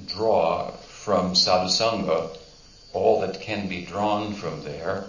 draw 0.05 0.71
from 0.71 1.33
sadhusanga 1.33 2.29
all 2.97 3.21
that 3.21 3.39
can 3.39 3.67
be 3.67 3.85
drawn 3.85 4.33
from 4.33 4.63
there, 4.63 5.05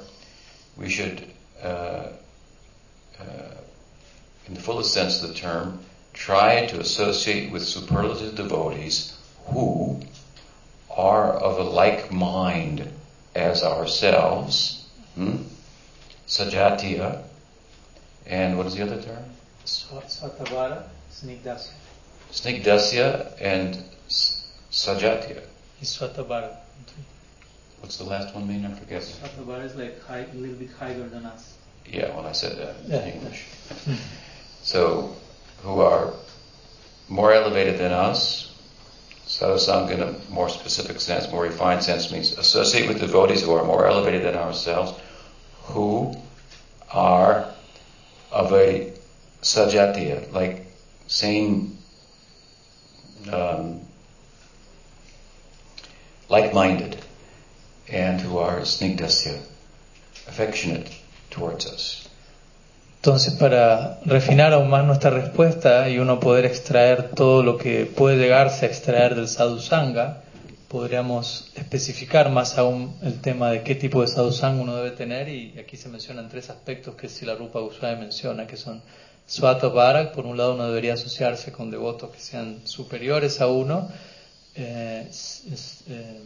we 0.76 0.88
should, 0.88 1.24
uh, 1.62 2.08
uh, 3.20 3.54
in 4.46 4.54
the 4.54 4.60
fullest 4.60 4.92
sense 4.92 5.22
of 5.22 5.28
the 5.28 5.34
term, 5.34 5.80
try 6.12 6.66
to 6.66 6.80
associate 6.80 7.50
with 7.52 7.62
superlative 7.62 8.34
devotees 8.34 9.16
who 9.46 10.00
are 10.90 11.32
of 11.32 11.58
a 11.58 11.62
like 11.62 12.12
mind 12.12 12.88
as 13.34 13.62
ourselves, 13.62 14.86
hmm? 15.14 15.42
sajatiya, 16.26 17.22
and 18.26 18.56
what 18.58 18.66
is 18.66 18.74
the 18.74 18.82
other 18.82 19.00
term? 19.00 19.24
Svatabara, 19.64 20.82
Snigdasya 21.12 21.72
Snigdasya 22.32 23.32
and 23.40 23.82
sajatiya. 24.08 25.42
What's 27.80 27.96
the 27.96 28.04
last 28.04 28.34
one 28.34 28.46
mean? 28.48 28.66
I 28.66 28.72
forget. 28.74 29.02
is 29.02 29.76
like 29.76 30.02
high, 30.04 30.26
a 30.32 30.34
little 30.34 30.56
bit 30.56 30.70
higher 30.78 31.08
than 31.08 31.24
us. 31.24 31.56
Yeah, 31.86 32.14
when 32.16 32.26
I 32.26 32.32
said 32.32 32.58
that 32.58 32.76
in 32.84 32.90
Yeah. 32.90 33.14
English. 33.14 33.44
So, 34.62 35.16
who 35.62 35.80
are 35.80 36.12
more 37.08 37.32
elevated 37.32 37.78
than 37.78 37.92
us, 37.92 38.52
sadhusanga 39.26 39.92
in 39.92 40.02
a 40.02 40.14
more 40.30 40.48
specific 40.48 41.00
sense, 41.00 41.30
more 41.30 41.42
refined 41.44 41.82
sense 41.82 42.10
means 42.10 42.36
associate 42.36 42.88
with 42.88 43.00
devotees 43.00 43.42
who 43.42 43.52
are 43.54 43.64
more 43.64 43.86
elevated 43.86 44.24
than 44.24 44.34
ourselves, 44.34 44.92
who 45.62 46.14
are 46.90 47.54
of 48.30 48.52
a 48.52 48.92
sajatiya, 49.42 50.32
like 50.32 50.66
same, 51.06 51.78
um, 53.32 53.80
like-minded, 56.28 57.02
and 57.92 58.20
who 58.20 58.38
are 58.38 58.60
snigdasya, 58.64 59.34
affectionate 60.28 60.90
towards 61.30 61.66
us. 61.66 62.04
Entonces, 63.02 63.34
para 63.34 64.00
refinar 64.04 64.52
aún 64.52 64.68
más 64.70 64.84
nuestra 64.84 65.10
respuesta 65.10 65.88
y 65.88 65.98
uno 65.98 66.18
poder 66.18 66.44
extraer 66.46 67.10
todo 67.14 67.42
lo 67.42 67.56
que 67.56 67.86
puede 67.86 68.16
llegarse 68.18 68.66
a 68.66 68.68
extraer 68.68 69.14
del 69.14 69.28
sadhusanga, 69.28 70.22
podríamos 70.68 71.50
especificar 71.54 72.28
más 72.30 72.58
aún 72.58 72.94
el 73.02 73.20
tema 73.20 73.50
de 73.50 73.62
qué 73.62 73.74
tipo 73.76 74.02
de 74.02 74.08
sadhusanga 74.08 74.60
uno 74.62 74.76
debe 74.76 74.90
tener 74.90 75.28
y 75.28 75.58
aquí 75.58 75.76
se 75.76 75.88
mencionan 75.88 76.28
tres 76.28 76.50
aspectos 76.50 76.96
que 76.96 77.08
si 77.08 77.24
la 77.24 77.36
Rupa 77.36 77.60
Goswami 77.60 78.00
menciona, 78.00 78.46
que 78.46 78.56
son 78.56 78.82
Swata 79.26 79.68
Bharak, 79.68 80.12
por 80.14 80.26
un 80.26 80.36
lado 80.36 80.54
uno 80.54 80.66
debería 80.68 80.94
asociarse 80.94 81.52
con 81.52 81.70
devotos 81.70 82.10
que 82.10 82.20
sean 82.20 82.60
superiores 82.64 83.40
a 83.40 83.46
uno, 83.46 83.88
eh, 84.56 85.06
s- 85.08 85.42
s- 85.52 85.84
eh, 85.88 86.20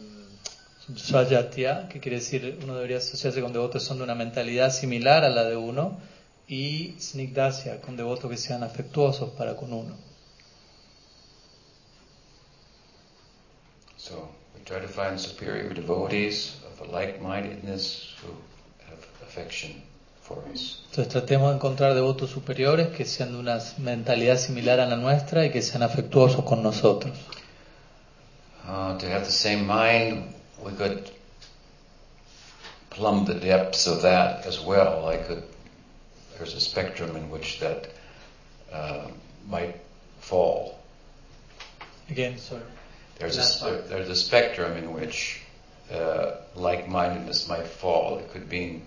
Swajatya, 0.95 1.87
que 1.87 1.99
quiere 1.99 2.17
decir 2.17 2.59
uno 2.61 2.75
debería 2.75 2.97
asociarse 2.97 3.41
con 3.41 3.53
devotos 3.53 3.83
son 3.83 3.99
de 3.99 4.03
una 4.03 4.15
mentalidad 4.15 4.71
similar 4.71 5.23
a 5.23 5.29
la 5.29 5.45
de 5.45 5.55
uno, 5.55 5.97
y 6.47 6.95
Snigdasya, 6.99 7.79
con 7.81 7.95
devotos 7.95 8.29
que 8.29 8.37
sean 8.37 8.63
afectuosos 8.63 9.29
para 9.31 9.55
con 9.55 9.71
uno. 9.71 9.95
So 13.97 14.29
we 14.53 14.61
try 14.65 14.81
to 14.81 14.87
find 14.87 15.17
superior 15.17 15.73
devotees 15.73 16.57
of 16.67 16.81
a 16.81 16.91
like-mindedness 16.91 18.15
who 18.21 18.33
have 18.85 18.99
affection 19.25 19.81
for 20.21 20.43
us. 20.53 20.81
Entonces 20.89 21.07
tratemos 21.07 21.51
de 21.51 21.55
encontrar 21.55 21.93
devotos 21.93 22.29
superiores 22.29 22.89
que 22.89 23.05
sean 23.05 23.31
de 23.31 23.37
una 23.37 23.59
mentalidad 23.77 24.37
similar 24.37 24.81
a 24.81 24.85
la 24.85 24.97
nuestra 24.97 25.45
y 25.45 25.51
que 25.51 25.61
sean 25.61 25.83
afectuosos 25.83 26.43
con 26.43 26.61
nosotros. 26.61 27.17
Uh, 28.65 28.97
to 28.97 29.07
have 29.07 29.23
the 29.23 29.31
same 29.31 29.63
mind, 29.65 30.25
we 30.63 30.71
could 30.73 31.09
plumb 32.89 33.25
the 33.25 33.33
depths 33.35 33.87
of 33.87 34.01
that 34.03 34.45
as 34.45 34.59
well. 34.59 35.07
I 35.07 35.17
could. 35.17 35.43
There's 36.37 36.55
a 36.55 36.59
spectrum 36.59 37.15
in 37.15 37.29
which 37.29 37.59
that 37.59 37.89
uh, 38.71 39.07
might 39.47 39.79
fall. 40.19 40.79
Again, 42.09 42.37
sorry. 42.37 42.61
There's 43.19 43.37
a, 43.37 43.83
there's 43.87 44.09
a 44.09 44.15
spectrum 44.15 44.75
in 44.77 44.93
which 44.93 45.41
uh, 45.91 46.37
like-mindedness 46.55 47.47
might 47.47 47.67
fall. 47.67 48.17
It 48.17 48.31
could 48.31 48.49
be 48.49 48.81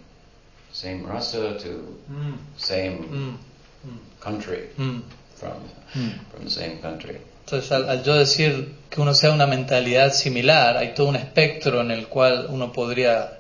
same 0.72 1.06
rasa 1.06 1.58
to 1.60 1.96
Mm, 2.10 2.36
same 2.56 3.38
mm, 3.86 3.96
country 4.20 4.68
mm, 4.76 5.02
from 5.34 5.52
mm. 5.94 6.12
from 6.30 6.44
the 6.44 6.50
same 6.50 6.78
country. 6.78 7.18
Entonces, 7.46 7.70
al, 7.70 7.88
al 7.88 8.02
yo 8.02 8.14
decir 8.16 8.74
que 8.90 9.00
uno 9.00 9.14
sea 9.14 9.30
una 9.30 9.46
mentalidad 9.46 10.12
similar, 10.12 10.76
hay 10.76 10.94
todo 10.94 11.08
un 11.10 11.14
espectro 11.16 11.80
en 11.80 11.92
el 11.92 12.08
cual 12.08 12.48
uno 12.50 12.72
podría 12.72 13.38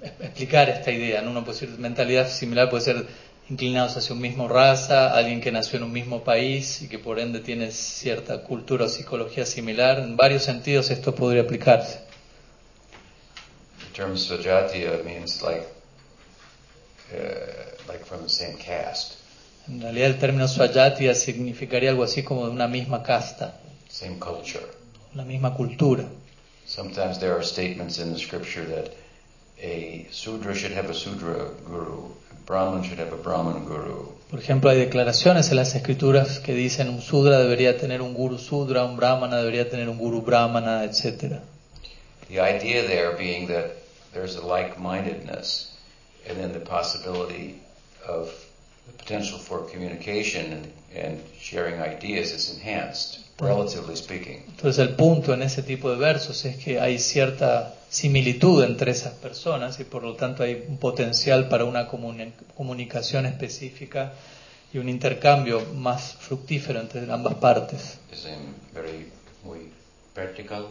es- 0.00 0.12
explicar 0.20 0.68
esta 0.70 0.92
idea. 0.92 1.22
¿no? 1.22 1.32
Uno 1.32 1.44
puede 1.44 1.58
decir 1.58 1.76
mentalidad 1.80 2.28
similar 2.28 2.70
puede 2.70 2.84
ser 2.84 3.06
inclinados 3.50 3.96
hacia 3.96 4.14
un 4.14 4.20
mismo 4.20 4.46
raza, 4.46 5.12
alguien 5.12 5.40
que 5.40 5.50
nació 5.50 5.78
en 5.78 5.82
un 5.86 5.92
mismo 5.92 6.22
país 6.22 6.82
y 6.82 6.88
que 6.88 7.00
por 7.00 7.18
ende 7.18 7.40
tiene 7.40 7.72
cierta 7.72 8.44
cultura 8.44 8.84
o 8.84 8.88
psicología 8.88 9.44
similar. 9.44 9.98
En 9.98 10.16
varios 10.16 10.44
sentidos 10.44 10.90
esto 10.90 11.12
podría 11.12 11.42
aplicarse. 11.42 11.98
The 13.92 14.04
term 14.04 14.12
means 15.04 15.42
like 15.42 15.66
uh, 17.12 17.88
like 17.88 18.04
from 18.06 18.22
the 18.22 18.28
same 18.28 18.56
caste, 18.56 19.16
En 19.68 19.80
realidad 19.80 20.08
el 20.10 20.18
término 20.18 20.48
swajatiya 20.48 21.14
significaría 21.14 21.90
algo 21.90 22.02
así 22.02 22.22
como 22.22 22.46
de 22.46 22.52
una 22.52 22.68
misma 22.68 23.02
casta, 23.02 23.54
same 23.88 24.18
culture. 24.18 24.64
una 25.14 25.24
misma 25.24 25.54
cultura. 25.54 26.04
Sometimes 26.66 27.18
there 27.18 27.32
are 27.32 27.44
statements 27.44 27.98
in 27.98 28.12
the 28.12 28.18
scripture 28.18 28.64
that 28.66 28.92
a 29.62 30.06
Sudra 30.10 30.54
should 30.54 30.76
have 30.76 30.90
a 30.90 30.94
Sudra 30.94 31.48
guru, 31.68 32.10
a 32.30 32.46
Brahman 32.46 32.82
should 32.82 32.98
have 32.98 33.12
a 33.12 33.16
Brahman 33.22 33.64
guru, 33.64 34.12
Por 34.30 34.40
ejemplo, 34.40 34.70
hay 34.70 34.78
declaraciones 34.78 35.50
en 35.50 35.56
las 35.56 35.74
escrituras 35.74 36.38
que 36.40 36.54
dicen 36.54 36.88
un 36.88 37.02
sudra 37.02 37.38
debería 37.38 37.76
tener 37.76 38.00
un 38.00 38.14
guru 38.14 38.38
sudra, 38.38 38.84
un 38.84 38.96
brahmana 38.96 39.36
debería 39.36 39.68
tener 39.68 39.88
un 39.90 39.98
guru 39.98 40.22
brahmana, 40.22 40.84
etc. 40.84 41.40
The 42.28 42.40
idea 42.40 42.82
there 42.86 43.14
being 43.18 43.46
that 43.48 43.72
there's 44.14 44.36
a 44.36 44.40
like-mindedness 44.46 45.76
and 46.26 46.38
then 46.38 46.52
the 46.54 46.60
possibility 46.60 47.60
of 48.08 48.30
potential 48.98 49.38
for 49.38 49.66
communication 49.70 50.52
and, 50.52 50.66
and 50.96 51.20
sharing 51.40 51.80
ideas 51.80 52.32
is 52.32 52.50
enhanced, 52.56 53.20
relatively 53.40 53.96
speaking. 53.96 54.44
Entonces 54.48 54.78
el 54.78 54.94
punto 54.94 55.32
en 55.34 55.42
ese 55.42 55.62
tipo 55.62 55.90
de 55.90 55.96
versos 55.96 56.44
es 56.44 56.56
que 56.56 56.78
hay 56.80 56.98
cierta 56.98 57.74
similitud 57.90 58.64
entre 58.64 58.92
esas 58.92 59.12
personas 59.14 59.78
y 59.80 59.84
por 59.84 60.02
lo 60.02 60.14
tanto 60.16 60.42
hay 60.42 60.64
un 60.68 60.78
potencial 60.78 61.48
para 61.48 61.64
una 61.64 61.90
comuni- 61.90 62.32
comunicación 62.56 63.26
específica 63.26 64.12
y 64.72 64.78
un 64.78 64.88
intercambio 64.88 65.60
más 65.74 66.14
fructífero 66.18 66.80
entre 66.80 67.10
ambas 67.12 67.34
partes. 67.34 67.98
Um, 68.24 68.54
very 68.74 69.10
muy 69.44 69.68
practical, 70.14 70.68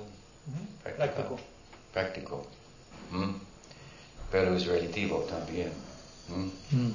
Práctico. 0.98 1.38
práctico, 1.94 2.48
¿m? 3.14 3.34
pero 4.32 4.56
es 4.56 4.66
relativo 4.66 5.20
también, 5.30 5.70
¿m? 6.30 6.50
Mm. 6.72 6.92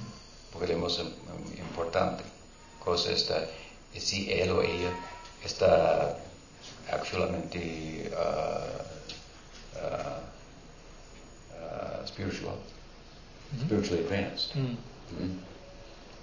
Lo 0.61 0.79
más 0.79 0.99
um, 0.99 1.11
importante 1.59 2.25
cosa 2.85 3.13
está 3.13 3.47
es 3.95 4.05
si 4.05 4.31
él 4.31 4.51
o 4.51 4.63
ella 4.63 4.91
está 5.45 6.17
actualmente 6.91 8.11
uh, 8.13 8.79
uh, 9.79 10.21
uh, 11.57 12.07
spiritual, 12.07 12.57
spiritually 13.61 14.05
advanced. 14.05 14.55
Mm. 14.55 14.77
¿m? 15.21 15.57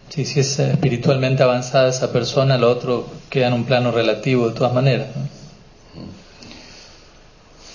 Sí, 0.09 0.25
si 0.25 0.39
es 0.41 0.59
eh, 0.59 0.71
espiritualmente 0.71 1.43
avanzada 1.43 1.89
esa 1.89 2.11
persona, 2.11 2.57
lo 2.57 2.69
otro 2.69 3.07
queda 3.29 3.47
en 3.47 3.53
un 3.53 3.65
plano 3.65 3.91
relativo 3.91 4.49
de 4.49 4.55
todas 4.55 4.73
maneras. 4.73 5.15
¿no? 5.15 5.27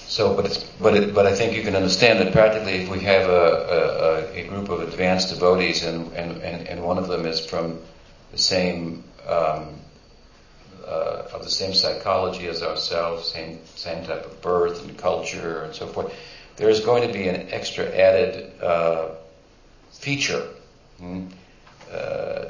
So, 0.09 0.35
but 0.35 0.47
it's, 0.47 0.65
but 0.81 0.97
it, 0.97 1.15
but 1.15 1.27
I 1.27 1.35
think 1.35 1.55
you 1.55 1.63
can 1.63 1.77
understand 1.77 2.19
that 2.21 2.33
practically, 2.33 2.83
if 2.83 2.89
we 2.89 3.01
have 3.01 3.29
a, 3.29 4.25
a, 4.33 4.41
a 4.41 4.49
group 4.49 4.71
of 4.71 4.81
advanced 4.81 5.29
devotees, 5.29 5.85
and, 5.85 6.11
and, 6.15 6.43
and, 6.43 6.67
and 6.67 6.83
one 6.83 6.97
of 6.97 7.09
them 7.09 7.27
is 7.27 7.45
from 7.45 7.79
the 8.33 8.39
same 8.39 9.05
um, 9.27 9.79
uh, 10.87 11.29
of 11.35 11.45
the 11.45 11.51
same 11.51 11.75
psychology 11.75 12.49
as 12.49 12.63
ourselves, 12.63 13.33
same 13.33 13.61
same 13.67 14.05
type 14.07 14.25
of 14.25 14.41
birth 14.41 14.83
and 14.83 14.97
culture 14.97 15.65
and 15.65 15.75
so 15.75 15.87
forth, 15.87 16.15
there 16.57 16.71
is 16.71 16.81
going 16.81 17.07
to 17.07 17.13
be 17.13 17.29
an 17.29 17.49
extra 17.51 17.85
added 17.95 18.51
uh, 18.63 19.11
feature 19.91 20.49
hmm, 20.97 21.27
uh, 21.93 22.47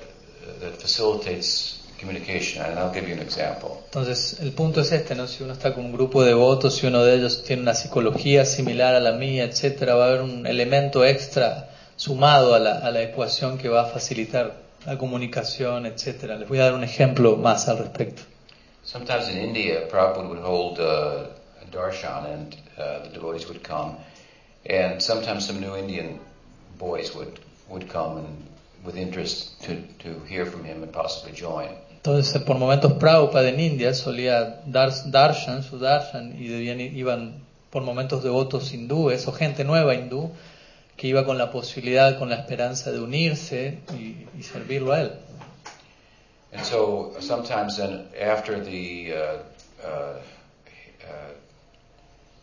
that 0.61 0.81
facilitates 0.81 1.78
communication. 1.99 2.65
And 2.65 2.79
I'll 2.79 2.93
give 2.93 3.09
you 3.09 3.15
an 3.15 3.23
example. 3.23 3.83
Entonces, 3.87 4.39
el 4.41 4.53
punto 4.53 4.81
es 4.81 4.93
este, 4.93 5.15
¿no? 5.15 5.27
Si 5.27 5.43
uno 5.43 5.53
está 5.53 5.75
con 5.75 5.85
un 5.85 5.93
grupo 5.93 6.23
de 6.23 6.31
devotos, 6.31 6.77
si 6.77 6.87
uno 6.87 7.03
de 7.05 7.17
ellos 7.17 7.45
tiene 7.45 7.63
una 7.63 7.75
psicología 7.75 8.45
similar 8.45 8.95
a 8.95 9.01
la 9.01 9.13
mía, 9.13 9.45
etcétera, 9.45 9.95
va 9.95 10.05
a 10.05 10.09
haber 10.09 10.23
un 10.23 10.47
elemento 10.47 11.05
extra 11.05 11.71
sumado 11.97 12.55
a 12.55 12.59
la, 12.59 12.79
a 12.79 12.91
la 12.91 13.03
ecuación 13.03 13.59
que 13.59 13.69
va 13.69 13.83
a 13.83 13.87
facilitar 13.87 14.55
la 14.87 14.97
comunicación, 14.97 15.87
etcétera. 15.87 16.37
Les 16.37 16.49
voy 16.49 16.61
a 16.61 16.65
dar 16.65 16.75
un 16.75 16.85
ejemplo 16.85 17.37
más 17.37 17.69
al 17.69 17.79
respecto. 17.79 18.23
Sometimes 18.85 19.29
in 19.29 19.39
India, 19.39 19.87
Prabhupada 19.89 20.29
would 20.29 20.41
hold 20.41 20.79
uh, 20.79 21.27
a 21.61 21.67
darshan 21.71 22.25
and 22.25 22.57
uh, 22.79 23.03
the 23.03 23.11
devotees 23.11 23.47
would 23.49 23.63
come. 23.63 23.97
And 24.65 25.03
sometimes 25.03 25.47
some 25.47 25.61
new 25.61 25.77
Indian 25.77 26.21
boys 26.79 27.15
would, 27.15 27.39
would 27.69 27.89
come 27.89 28.19
and 28.19 28.47
with 28.85 28.97
interest 28.97 29.61
to, 29.65 29.83
to 29.99 30.21
hear 30.27 30.47
from 30.47 30.65
him 30.65 30.83
and 30.83 30.93
possibly 30.93 31.33
join. 31.33 31.69
Entonces, 31.99 32.41
por 32.43 32.59
momentos 32.59 32.93
Prabhupada 32.93 33.49
en 33.49 33.59
India 33.59 33.93
solía 33.93 34.63
dar 34.67 34.93
darshan, 35.07 35.65
su 35.65 35.81
darshan, 35.81 36.41
y 36.41 36.47
debían, 36.47 36.81
iban 36.81 37.43
por 37.71 37.83
momentos 37.83 38.23
devotos 38.23 38.73
hindúes 38.73 39.27
o 39.27 39.33
gente 39.33 39.65
nueva 39.65 39.97
hindú 39.97 40.31
que 40.97 41.09
iba 41.09 41.25
con 41.25 41.39
la 41.39 41.51
posibilidad, 41.51 42.17
con 42.17 42.29
la 42.29 42.37
esperanza 42.37 42.93
de 42.93 43.01
unirse 43.01 43.81
y, 43.93 44.29
y 44.39 44.43
servirlo 44.45 44.93
a 44.93 45.01
él. 45.01 45.13
And 46.53 46.65
so 46.65 47.17
sometimes 47.19 47.77
then 47.77 48.07
after 48.19 48.63
the 48.63 49.13
uh, 49.13 49.39
uh, 49.85 49.89
uh, 49.89 51.33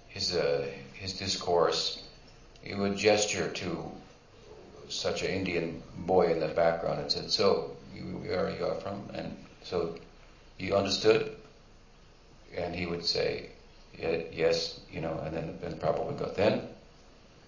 his 0.10 0.36
uh, 0.36 0.68
discourse, 1.18 2.04
he 2.62 2.76
would 2.76 2.98
gesture 2.98 3.50
to 3.50 3.90
such 4.90 5.24
an 5.24 5.30
Indian 5.30 5.82
boy 5.96 6.32
in 6.32 6.42
the 6.42 6.50
background 6.50 7.00
and 7.00 7.12
said, 7.12 7.32
"So 7.32 7.72
you, 7.96 8.04
where 8.22 8.50
you 8.52 8.66
are 8.66 8.80
from?" 8.82 9.10
And 9.14 9.45
so 9.70 9.96
you 10.58 10.76
understood, 10.76 11.32
and 12.58 12.74
he 12.76 12.86
would 12.86 13.04
say, 13.06 13.50
"Ye- 14.00 14.28
"Yes," 14.34 14.80
you 14.92 15.02
know, 15.02 15.20
and 15.26 15.34
then 15.34 15.58
then 15.62 15.78
Prabhupada 15.80 16.06
would 16.08 16.20
go, 16.20 16.32
"Then," 16.36 16.62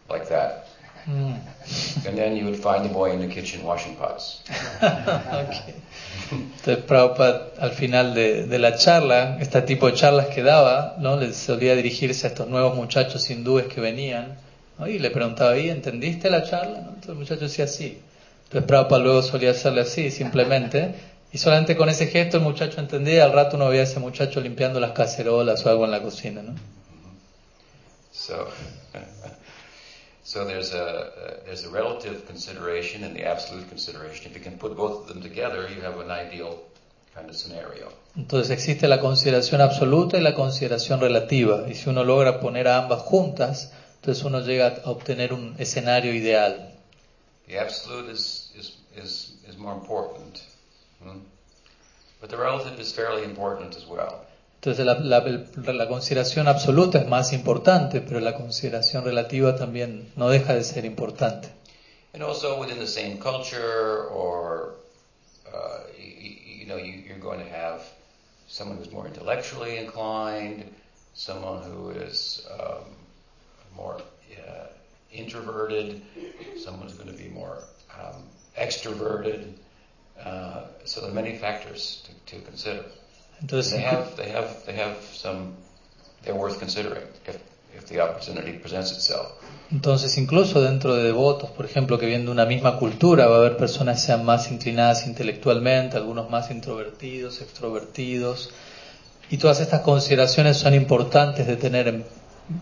like 0.10 0.28
that, 0.30 0.66
Mm. 1.08 1.38
and 2.06 2.18
then 2.18 2.36
you 2.36 2.46
would 2.46 2.60
find 2.62 2.84
the 2.84 2.90
boy 2.94 3.12
in 3.14 3.22
the 3.22 3.34
kitchen 3.34 3.64
washing 3.64 3.96
pots. 3.96 4.42
Ok. 4.82 5.74
Entonces 6.32 6.84
Prabhupada 6.86 7.52
al 7.60 7.72
final 7.72 8.14
de, 8.14 8.46
de 8.46 8.60
la 8.60 8.76
charla, 8.76 9.38
este 9.40 9.62
tipo 9.62 9.88
de 9.88 9.94
charlas 9.94 10.28
que 10.28 10.44
daba, 10.44 10.96
¿no? 11.00 11.16
les 11.16 11.38
solía 11.38 11.76
dirigirse 11.76 12.28
a 12.28 12.32
estos 12.32 12.48
nuevos 12.50 12.76
muchachos 12.76 13.30
hindúes 13.30 13.68
que 13.68 13.80
venían 13.80 14.38
¿no? 14.78 14.88
y 14.88 15.00
le 15.00 15.10
preguntaba, 15.12 15.58
¿y 15.58 15.70
entendiste 15.70 16.30
la 16.30 16.44
charla? 16.44 16.80
¿no? 16.82 16.88
Entonces 16.90 17.10
el 17.10 17.16
muchacho 17.16 17.42
decía 17.42 17.68
sí. 17.68 18.00
Entonces 18.46 18.68
Prabhupada 18.68 19.02
luego 19.04 19.22
solía 19.22 19.52
hacerle 19.52 19.82
así, 19.82 20.12
simplemente, 20.12 20.94
y 21.32 21.38
solamente 21.38 21.76
con 21.76 21.90
ese 21.90 22.08
gesto 22.08 22.38
el 22.38 22.44
muchacho 22.44 22.80
entendía 22.80 23.26
al 23.26 23.34
rato 23.34 23.58
uno 23.58 23.70
veía 23.70 23.82
a 23.82 23.84
ese 23.84 24.00
muchacho 24.00 24.40
limpiando 24.40 24.80
las 24.80 24.92
cacerolas 24.92 25.66
o 25.66 25.70
algo 25.70 25.86
en 25.86 25.92
la 25.92 26.02
cocina. 26.02 26.42
¿no? 26.42 26.56
So, 28.12 28.48
so 30.24 30.46
there's 30.46 30.74
a 30.74 31.44
there's 31.46 31.66
a 31.66 31.70
relative 31.70 32.26
consideration 32.26 33.04
and 33.04 33.16
the 33.16 33.26
absolute 33.26 33.70
consideration. 33.70 34.32
If 34.32 34.38
you 34.38 34.44
can 34.44 34.58
put 34.58 34.76
both 34.76 35.02
of 35.02 35.08
them 35.08 35.22
together, 35.22 35.70
you 35.70 35.82
have 35.82 36.00
an 36.00 36.10
ideal 36.10 36.58
kind 37.14 37.30
of 37.30 37.36
scenario. 37.36 37.92
Entonces 38.16 38.50
existe 38.50 38.88
la 38.88 39.00
consideración 39.00 39.62
absoluta 39.62 40.18
y 40.18 40.22
la 40.22 40.34
consideración 40.34 41.00
relativa, 41.00 41.70
y 41.70 41.76
si 41.76 41.90
uno 41.90 42.04
logra 42.04 42.40
poner 42.40 42.68
a 42.68 42.78
ambas 42.78 43.02
juntas, 43.02 43.72
entonces 43.96 44.24
uno 44.24 44.42
llega 44.42 44.82
a 44.84 44.90
obtener 44.90 45.34
un 45.34 45.56
escenario 45.60 46.14
ideal. 46.14 46.74
The 47.48 47.60
absolute 47.60 48.12
is 48.12 48.52
is 48.58 48.78
is, 48.96 49.38
is 49.48 49.58
more 49.58 49.76
important, 49.76 50.42
hmm? 51.04 51.20
but 52.22 52.30
the 52.30 52.38
relative 52.38 52.80
is 52.80 52.92
fairly 52.94 53.24
important 53.24 53.76
as 53.76 53.86
well. 53.86 54.26
Entonces 54.62 54.86
la, 54.86 54.94
la- 55.00 55.74
la 55.74 55.88
consideración 55.88 56.48
absoluta 56.48 56.98
es 57.00 57.08
más 57.08 57.32
importante, 57.32 58.02
pero 58.02 58.20
la 58.20 58.36
consideración 58.36 59.04
relativa 59.04 59.56
también 59.56 60.12
no 60.16 60.30
deja 60.30 60.56
de 60.56 60.64
ser 60.64 60.84
importante. 60.86 61.50
And 62.14 62.24
also 62.24 62.60
within 62.60 62.80
the 62.80 62.88
same 62.88 63.20
culture, 63.20 64.08
or 64.10 64.74
uh, 65.54 65.82
you, 66.00 66.32
you 66.62 66.66
know, 66.66 66.78
you, 66.78 67.04
you're 67.08 67.20
going 67.20 67.40
to 67.40 67.50
have 67.50 67.82
someone 68.48 68.78
who's 68.78 68.92
more 68.92 69.06
intellectually 69.06 69.78
inclined, 69.78 70.64
someone 71.14 71.62
who 71.62 71.92
is 71.92 72.48
um, 72.60 72.86
more 73.76 73.98
uh, 73.98 74.68
introverted, 75.14 76.02
someone 76.58 76.88
who's 76.88 76.98
going 76.98 77.12
to 77.12 77.18
be 77.24 77.30
more 77.30 77.60
um, 77.96 78.24
extroverted. 78.58 79.54
Uh, 80.24 80.64
so 80.84 81.02
there 81.02 81.12
are 81.12 81.14
many 81.14 81.38
factors 81.38 82.04
to, 82.06 82.36
to 82.38 82.44
consider. 82.46 82.84
Entonces, 83.42 83.74
They 83.74 83.82
have, 83.82 84.16
they 84.16 84.30
have, 84.32 84.66
they 84.66 84.76
have 84.76 84.98
some. 85.14 85.54
They're 86.24 86.36
worth 86.36 86.60
considering 86.60 87.04
if, 87.26 87.38
if 87.76 87.86
the 87.88 88.02
opportunity 88.02 88.54
presents 88.54 88.92
itself. 88.92 89.34
entonces, 89.72 90.18
incluso 90.18 90.62
dentro 90.62 90.96
de 90.96 91.04
devotos, 91.04 91.52
por 91.52 91.66
ejemplo, 91.66 92.00
que 92.00 92.06
vienen 92.08 92.26
de 92.26 92.32
una 92.32 92.46
misma 92.46 92.80
cultura, 92.80 93.28
va 93.28 93.36
a 93.36 93.40
haber 93.40 93.58
personas 93.58 94.00
que 94.00 94.08
sean 94.08 94.26
más 94.26 94.50
inclinadas 94.52 95.06
intelectualmente, 95.06 95.98
algunos 95.98 96.30
más 96.30 96.50
introvertidos, 96.50 97.42
extrovertidos, 97.42 98.50
y 99.30 99.38
todas 99.38 99.60
estas 99.60 99.82
consideraciones 99.82 100.58
son 100.58 100.74
importantes 100.74 101.46
de 101.48 101.58
tener 101.58 101.88
en, 101.90 102.06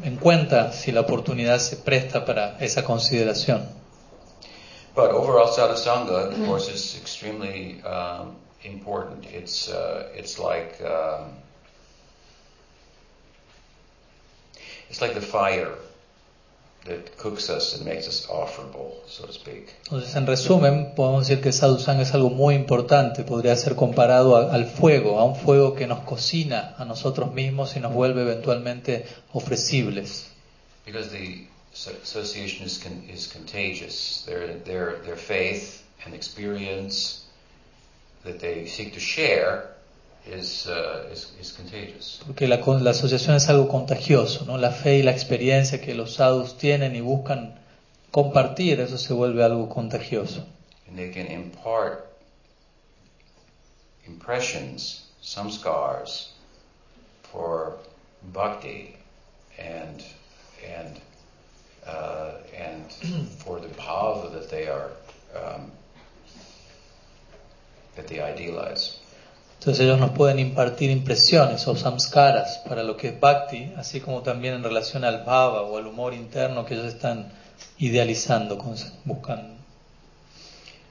en 0.03 0.15
cuenta 0.17 0.73
si 0.73 0.91
la 0.91 1.01
oportunidad 1.01 1.59
se 1.59 1.77
presta 1.77 2.25
para 2.25 2.57
esa 2.59 2.83
consideración. 2.83 3.69
But 4.95 5.11
overall, 5.11 5.47
sadhusanga, 5.49 6.31
of 6.31 6.45
course, 6.47 6.69
is 6.69 6.95
extremely 6.97 7.81
um, 7.83 8.35
important. 8.63 9.25
It's 9.25 9.67
uh, 9.69 10.07
it's 10.15 10.39
like 10.39 10.79
um, 10.81 11.31
it's 14.89 15.01
like 15.01 15.13
the 15.13 15.21
fire 15.21 15.75
that 16.85 17.17
cooks 17.17 17.49
us 17.49 17.75
and 17.75 17.83
makes 17.85 18.07
us 18.07 18.27
offerable, 18.27 18.91
so 19.07 19.25
to 19.25 19.33
speak. 19.33 19.73
Entonces, 19.87 20.15
en 20.15 20.27
resumen, 20.27 20.93
podemos 20.95 21.27
decir 21.27 21.41
que 21.41 21.51
sadhusanga 21.51 22.03
es 22.03 22.13
algo 22.13 22.29
muy 22.29 22.53
importante, 22.55 23.23
podría 23.23 23.55
ser 23.55 23.75
comparado 23.75 24.35
a- 24.37 24.53
al 24.53 24.65
fuego, 24.67 25.19
a 25.19 25.23
un 25.25 25.35
fuego 25.35 25.73
que 25.75 25.87
nos 25.87 26.01
cocina 26.01 26.75
a 26.77 26.85
nosotros 26.85 27.33
mismos 27.33 27.75
y 27.75 27.79
nos 27.79 27.91
vuelve 27.91 28.21
eventualmente 28.21 29.05
ofrecibles. 29.33 30.27
Because 30.85 31.09
the 31.09 31.47
so- 31.75 31.91
association 32.01 32.65
is 32.65 32.79
con- 32.79 33.03
is 33.07 33.27
contagious. 33.27 34.23
Their 34.25 34.57
their 34.65 34.97
their 35.05 35.17
faith 35.17 35.83
and 36.05 36.15
experience 36.15 37.21
that 38.23 38.39
they 38.39 38.65
seek 38.65 38.93
to 38.93 38.99
share 38.99 39.75
is 40.25 40.65
uh, 40.67 41.11
is, 41.13 41.31
is 41.39 41.51
contagious. 41.51 42.19
Porque 42.25 42.47
la, 42.47 42.57
la 42.57 42.89
asociación 42.91 43.35
es 43.35 43.47
algo 43.49 43.67
contagioso, 43.67 44.45
¿no? 44.45 44.57
La 44.57 44.71
fe 44.71 44.97
y 44.97 45.03
la 45.03 45.11
experiencia 45.11 45.79
que 45.81 45.93
los 45.93 46.15
sadhus 46.15 46.57
tienen 46.57 46.95
y 46.95 47.01
buscan 47.01 47.59
compartir, 48.11 48.79
eso 48.79 48.97
se 48.97 49.13
vuelve 49.13 49.43
algo 49.43 49.69
contagioso. 49.69 50.43
and 50.87 50.97
they 50.97 51.09
can 51.09 51.27
impart 51.27 52.07
impressions, 54.05 55.03
some 55.21 55.51
scars, 55.51 56.31
for 57.23 57.73
bhakti 58.33 58.95
and 59.57 60.03
uh, 61.85 62.31
and 62.57 62.91
for 63.43 63.59
the 64.23 64.39
that 64.39 64.49
they 64.49 64.67
are 64.67 64.91
um, 65.35 65.71
that 67.95 68.07
they 68.07 68.21
idealize. 68.21 68.99
Entonces 69.59 69.85
ellos 69.85 69.99
nos 69.99 70.11
pueden 70.11 70.37
impartir 70.37 70.91
impresiones 70.91 71.67
o 71.67 71.75
samskaras 71.75 72.59
para 72.67 72.83
lo 72.83 72.97
que 72.97 73.09
es 73.09 73.19
bhakti, 73.19 73.73
así 73.77 73.99
como 73.99 74.21
también 74.21 74.53
en 74.53 74.63
relación 74.63 75.03
al 75.03 75.23
bhava 75.23 75.63
o 75.63 75.77
al 75.77 75.87
humor 75.87 76.13
interno 76.13 76.65
que 76.65 76.75
ellos 76.75 76.93
están 76.93 77.31
idealizando, 77.79 78.57
buscando. 79.05 79.55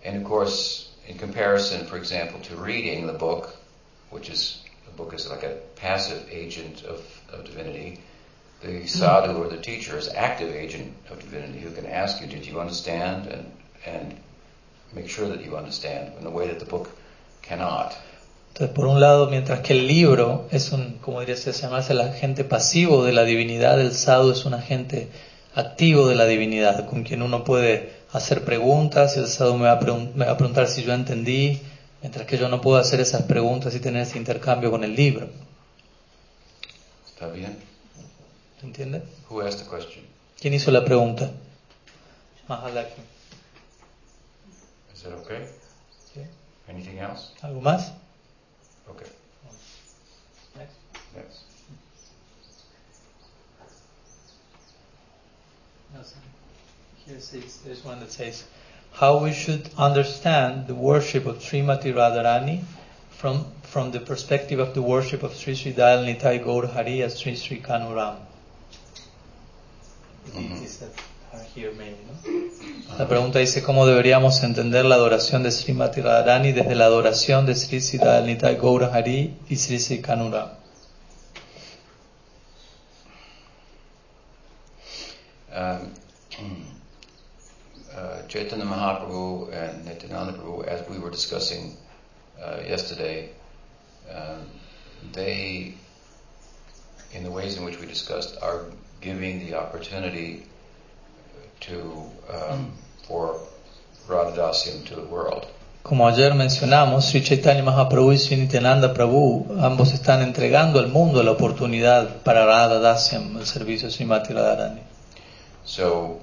And 0.05 0.17
of 0.17 0.25
course, 0.25 0.89
in 1.07 1.17
comparison, 1.19 1.87
for 1.87 1.97
example, 1.97 2.41
to 2.49 2.57
reading 2.57 3.07
the 3.07 3.13
book, 3.13 3.57
which 4.11 4.29
is 4.29 4.63
the 4.87 4.93
book 4.97 5.15
is 5.15 5.29
like 5.31 5.45
a 5.45 5.57
passive 5.77 6.27
agent 6.31 6.85
of, 6.85 7.01
of 7.33 7.45
divinity, 7.45 8.01
the 8.65 8.87
sadhu 8.87 9.37
or 9.43 9.49
the 9.49 9.61
teacher 9.61 9.99
is 9.99 10.09
active 10.15 10.51
agent 10.55 10.93
of 11.11 11.19
divinity 11.21 11.61
who 11.65 11.71
can 11.75 11.87
ask 11.87 12.21
you, 12.21 12.27
did 12.27 12.45
you 12.47 12.59
understand? 12.61 13.27
And, 13.27 13.45
and 13.87 14.15
make 14.95 15.09
sure 15.09 15.29
that 15.29 15.45
you 15.45 15.57
understand 15.57 16.13
in 16.21 16.27
a 16.27 16.31
way 16.31 16.49
that 16.49 16.59
the 16.59 16.65
book 16.71 16.89
cannot. 17.43 17.93
Entonces, 18.53 18.75
por 18.75 18.87
un 18.87 19.01
lado, 19.01 19.29
mientras 19.29 19.61
que 19.61 19.73
el 19.73 19.87
libro 19.89 20.47
es 20.53 20.71
un, 20.73 20.99
como 21.01 21.21
diría 21.21 21.37
se 21.37 21.53
llamarse, 21.53 21.93
el 21.93 22.01
agente 22.01 22.45
pasivo 22.45 23.05
de 23.05 23.13
la 23.13 23.25
divinidad, 23.25 23.81
el 23.81 23.93
sadhu 23.93 24.31
es 24.31 24.45
un 24.45 24.55
agente 24.55 25.09
activo 25.57 26.07
de 26.09 26.15
la 26.15 26.27
divinidad, 26.27 26.87
con 26.89 27.03
quien 27.03 27.23
uno 27.23 27.43
puede 27.45 27.93
hacer 28.13 28.45
preguntas 28.45 29.17
el 29.17 29.27
sadhu 29.27 29.57
me 29.57 29.65
va, 29.65 29.73
a 29.73 29.81
pregun- 29.81 30.13
me 30.15 30.25
va 30.27 30.33
a 30.33 30.37
preguntar 30.37 30.69
si 30.69 30.85
yo 30.85 30.93
entendí, 30.93 31.61
mientras 32.01 32.27
que 32.27 32.39
yo 32.39 32.49
no 32.49 32.61
puedo 32.61 32.77
hacer 32.79 33.01
esas 33.01 33.23
preguntas 33.23 33.75
y 33.75 33.81
tener 33.81 34.03
ese 34.03 34.19
intercambio 34.19 34.71
con 34.71 34.85
el 34.85 34.95
libro. 34.95 35.29
¿Está 37.09 37.27
bien? 37.29 37.57
¿Se 38.65 38.69
entiende? 38.69 39.03
Who 39.29 39.43
asked 39.43 39.59
the 39.59 39.69
question? 39.69 40.07
¿Quién 40.41 40.55
hizo 40.55 40.71
la 40.71 40.83
pregunta? 40.87 41.31
Mahalakshmi. 42.49 43.05
Is 44.95 45.03
that 45.03 45.13
okay? 45.13 45.47
¿Sí? 46.15 46.23
Anything 46.67 46.99
else? 46.99 47.33
¿Algo 47.43 47.61
más? 47.61 47.93
Okay. 48.89 49.07
Yes. 51.15 51.45
Here 57.07 57.21
says, 57.21 57.59
there's 57.67 57.85
one 57.85 58.01
that 58.01 58.13
says, 58.13 58.45
how 58.93 59.19
we 59.19 59.33
should 59.33 59.69
understand 59.77 60.69
the 60.69 60.75
worship 60.75 61.27
of 61.27 61.41
Srimati 61.41 61.93
Radharani 61.93 62.65
from, 63.11 63.45
from 63.63 63.91
the 63.91 64.01
perspective 64.01 64.59
of 64.59 64.73
the 64.73 64.81
worship 64.81 65.23
of 65.23 65.35
Sri 65.35 65.55
Sri 65.55 65.75
Dayal 65.75 66.07
Nitai 66.07 66.43
Gaur 66.43 66.67
Hari 66.67 67.03
as 67.03 67.19
Sri 67.19 67.37
Sri 67.37 67.61
Kanuram. 67.61 68.17
La 72.99 73.09
pregunta 73.09 73.39
dice 73.39 73.63
cómo 73.63 73.87
deberíamos 73.87 74.43
entender 74.43 74.85
la 74.85 74.95
adoración 74.95 75.43
de 75.43 75.51
Srimati 75.51 76.01
Radharani 76.01 76.53
desde 76.53 76.75
la 76.75 76.87
adoración 76.87 77.45
de 77.47 77.55
Sri 77.55 77.81
Sri 77.81 77.99
Dayal 77.99 78.27
Nitai 78.27 78.57
Gaur 78.57 78.85
Hari 78.85 79.37
y 79.49 79.57
Sri 79.57 80.01
Kanuram. 80.01 80.51
Um, 85.53 85.93
uh, 87.97 88.27
Chaitanya 88.27 88.65
Mahaprabhu 88.65 89.53
and 89.53 89.85
Nityananda 89.85 90.33
Prabhu, 90.33 90.67
as 90.67 90.89
we 90.89 90.99
were 90.99 91.11
discussing 91.11 91.77
uh, 92.43 92.61
yesterday, 92.67 93.31
um, 94.13 94.47
they, 95.13 95.75
in 97.13 97.23
the 97.23 97.31
ways 97.31 97.57
in 97.57 97.65
which 97.65 97.79
we 97.79 97.87
discussed, 97.87 98.37
are 98.43 98.67
giving 99.05 99.47
the 99.47 99.55
opportunity 99.55 100.43
to 101.61 101.81
um, 102.33 102.73
for 103.07 103.39
Radhadasyam 104.09 104.85
to 104.87 104.97
the 104.97 105.07
world. 105.07 105.47
Como 105.83 106.09
ayer 106.09 106.33
mencionamos, 106.33 107.11
Sri 107.11 107.23
Chaitanya 107.23 107.63
Mahaprabhu 107.63 108.13
y 108.13 108.19
Sri 108.19 108.37
Nityananda 108.37 108.95
Prabhu 108.95 109.47
ambos 109.61 109.93
están 109.93 110.23
entregando 110.23 110.81
al 110.81 110.89
mundo 110.89 111.23
la 111.23 111.33
oportunidad 111.33 112.23
para 112.23 112.47
Radha 112.47 112.81
Dasyam, 112.81 113.37
el 113.37 113.47
servicio 113.47 113.89
de 113.89 113.95
Srimati 113.95 114.33
Radharani. 114.33 114.81
So 115.67 116.21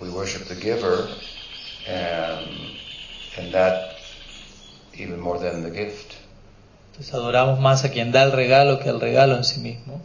we 0.00 0.08
worship 0.08 0.46
the 0.46 0.54
giver, 0.54 1.08
and 1.88 2.46
and 3.38 3.52
that 3.52 3.96
even 4.94 5.20
more 5.20 5.38
than 5.38 5.62
the 5.62 5.70
gift. 5.70 6.14
Entonces 6.92 7.12
adoramos 7.12 7.58
más 7.58 7.84
a 7.84 7.90
quien 7.90 8.12
da 8.12 8.22
el 8.22 8.32
regalo 8.32 8.78
que 8.78 8.88
al 8.88 9.00
regalo 9.00 9.36
en 9.36 9.44
sí 9.44 9.60
mismo. 9.60 10.00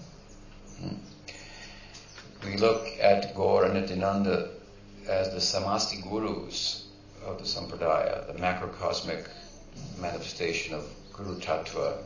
We 2.43 2.58
look 2.58 2.88
at 2.99 3.36
Gaur 3.36 3.65
and 3.65 3.75
Nityananda 3.75 4.49
as 5.08 5.30
the 5.30 5.39
samasti 5.39 6.01
gurus 6.01 6.86
of 7.25 7.38
the 7.38 7.43
sampradaya, 7.43 8.27
the 8.27 8.34
macrocosmic 8.34 9.27
manifestation 9.99 10.73
of 10.73 10.84
Guru 11.13 11.39
Tattva 11.39 11.97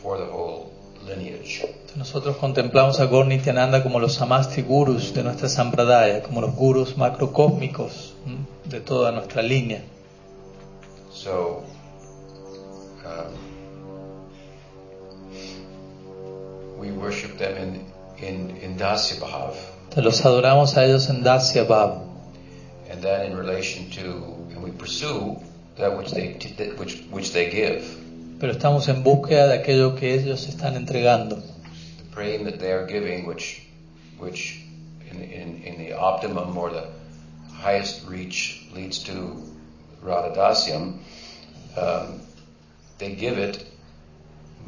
for 0.00 0.18
the 0.18 0.24
whole 0.24 0.72
lineage. 1.06 1.64
Nosotros 1.96 2.36
contemplamos 2.36 2.98
a 2.98 3.06
Gaur 3.06 3.26
Nityananda 3.26 3.82
como 3.82 3.98
los 3.98 4.16
samasti 4.16 4.62
gurus 4.62 5.12
de 5.12 5.22
nuestra 5.22 5.48
sampradaya, 5.48 6.22
como 6.22 6.40
los 6.40 6.54
gurus 6.54 6.96
macrocósmicos 6.96 8.14
de 8.64 8.80
toda 8.80 9.12
nuestra 9.12 9.42
línea. 9.42 9.82
So, 11.12 11.64
um, 13.04 13.38
we 16.78 16.90
worship 16.90 17.38
them 17.38 17.56
in, 17.56 18.26
in, 18.26 18.56
in 18.56 18.76
Dasya 18.76 19.20
Bhav, 19.20 19.54
los 20.02 20.24
adoramos 20.24 20.76
a 20.76 20.84
ellos 20.84 21.08
en 21.08 21.22
Dasya 21.22 21.64
Bhav. 21.66 22.02
and 22.90 23.02
that 23.02 23.26
in 23.26 23.36
relation 23.36 23.90
to, 23.90 24.02
and 24.50 24.62
we 24.62 24.70
pursue 24.70 25.36
that 25.76 25.96
which 25.96 26.12
they, 26.12 26.32
which, 26.76 27.02
which 27.10 27.32
they 27.32 27.50
give. 27.50 27.82
Pero 28.38 28.52
estamos 28.52 28.88
en 28.88 29.02
búsqueda 29.02 29.48
de 29.48 29.54
aquello 29.58 29.96
que 29.98 30.14
ellos 30.14 30.46
están 30.48 30.76
entregando. 30.76 31.42
the 31.98 32.04
praying 32.12 32.44
that 32.44 32.60
they 32.60 32.72
are 32.72 32.86
giving, 32.86 33.26
which, 33.26 33.62
which 34.18 34.60
in, 35.10 35.22
in, 35.22 35.62
in 35.62 35.78
the 35.78 35.92
optimum 35.92 36.56
or 36.56 36.70
the 36.70 36.86
highest 37.52 38.06
reach 38.06 38.66
leads 38.74 38.98
to 39.00 39.42
Radhadasyam, 40.04 40.98
um, 41.76 42.20
they 42.98 43.14
give 43.14 43.38
it 43.38 43.66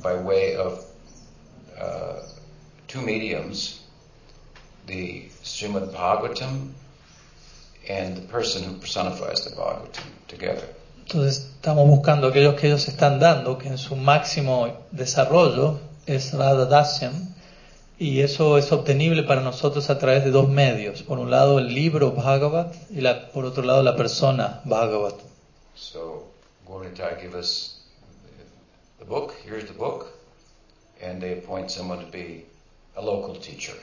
by 0.02 0.14
way 0.14 0.56
of 0.56 0.84
uh, 1.78 2.22
two 2.88 3.02
mediums, 3.02 3.75
the 4.86 5.28
Srimad 5.42 5.92
Bhagavatam 5.92 6.72
and 7.88 8.16
the 8.16 8.22
person 8.22 8.62
who 8.62 8.74
personifies 8.78 9.44
the 9.44 9.50
Bhagavatam 9.56 10.04
together. 10.28 10.68
Entonces 11.06 11.50
estamos 11.54 11.86
buscando 11.88 12.28
aquellos 12.28 12.54
que 12.54 12.66
ellos 12.66 12.88
están 12.88 13.20
dando, 13.20 13.58
que 13.58 13.68
en 13.68 13.78
su 13.78 13.94
máximo 13.94 14.72
desarrollo 14.90 15.78
es 16.06 16.32
Radha 16.32 16.66
Dasyam, 16.66 17.34
y 17.98 18.20
eso 18.20 18.58
es 18.58 18.72
obtenible 18.72 19.22
para 19.22 19.40
nosotros 19.40 19.88
a 19.88 19.98
través 19.98 20.24
de 20.24 20.30
dos 20.30 20.48
medios. 20.48 21.02
Por 21.02 21.18
un 21.18 21.30
lado 21.30 21.58
el 21.58 21.72
libro 21.72 22.12
Bhagavat 22.12 22.74
y 22.90 23.00
la, 23.00 23.28
por 23.28 23.44
otro 23.44 23.62
lado 23.62 23.82
la 23.82 23.96
persona 23.96 24.60
Bhagavat. 24.64 25.14
So, 25.74 26.24
Gaurnitai 26.66 27.20
give 27.20 27.34
us 27.34 27.80
the 28.98 29.04
book, 29.04 29.34
here's 29.44 29.66
the 29.66 29.74
book, 29.74 30.12
and 31.02 31.20
they 31.20 31.38
appoint 31.38 31.70
someone 31.70 32.04
to 32.04 32.10
be 32.10 32.44
a 32.96 33.02
local 33.02 33.36
teacher. 33.36 33.74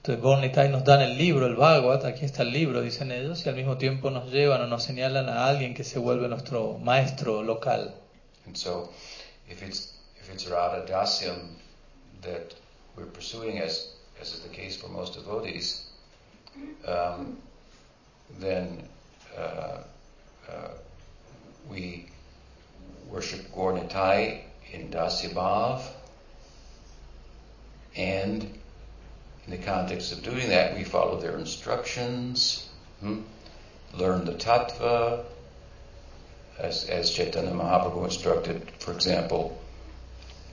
Entonces 0.00 0.22
Gornitai 0.22 0.70
nos 0.70 0.82
dan 0.82 1.02
el 1.02 1.18
libro, 1.18 1.44
el 1.44 1.56
Bhagavat, 1.56 2.06
aquí 2.06 2.24
está 2.24 2.42
el 2.42 2.52
libro, 2.52 2.80
dicen 2.80 3.12
ellos, 3.12 3.44
y 3.44 3.50
al 3.50 3.54
mismo 3.54 3.76
tiempo 3.76 4.08
nos 4.08 4.32
llevan 4.32 4.62
o 4.62 4.66
nos 4.66 4.82
señalan 4.82 5.28
a 5.28 5.46
alguien 5.46 5.74
que 5.74 5.84
se 5.84 5.98
vuelve 5.98 6.26
nuestro 6.26 6.78
maestro 6.78 7.42
local. 7.42 7.94
And 8.46 8.56
so, 8.56 8.88
if 9.46 9.62
it's, 9.62 9.92
Radha 10.48 10.86
Dasyam 10.86 11.50
that 12.22 12.54
we're 12.96 13.12
pursuing, 13.12 13.58
as, 13.58 13.92
as 14.18 14.32
is 14.32 14.40
the 14.40 14.48
case 14.48 14.74
for 14.74 14.88
most 14.88 15.16
devotees, 15.16 15.90
um, 16.86 17.36
then 18.38 18.82
uh, 19.36 19.82
uh, 20.48 20.68
we 21.68 22.06
worship 23.10 23.52
Gornitai 23.52 24.44
in 24.72 24.88
Dasyabhav, 24.88 25.82
in 29.50 29.60
the 29.60 29.66
context 29.66 30.12
of 30.12 30.22
doing 30.22 30.48
that, 30.50 30.76
we 30.76 30.84
follow 30.84 31.20
their 31.20 31.36
instructions, 31.36 32.68
hmm? 33.00 33.20
learn 33.94 34.24
the 34.24 34.34
tattva, 34.34 35.24
as, 36.58 36.84
as 36.84 37.10
Chaitanya 37.10 37.50
Mahaprabhu 37.50 38.04
instructed, 38.04 38.70
for 38.78 38.92
example, 38.92 39.60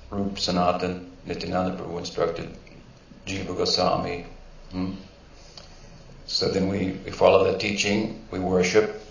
Rup 0.10 0.40
Sanatan, 0.40 1.12
Nityananda 1.28 1.78
Prabhu 1.78 2.00
instructed 2.00 2.50
Jiva 3.28 3.56
Goswami. 3.56 4.26
Hmm? 4.72 4.94
So 6.26 6.50
then 6.50 6.68
we, 6.68 6.98
we 7.06 7.12
follow 7.12 7.44
that 7.52 7.60
teaching, 7.60 8.26
we 8.32 8.40
worship 8.40 9.02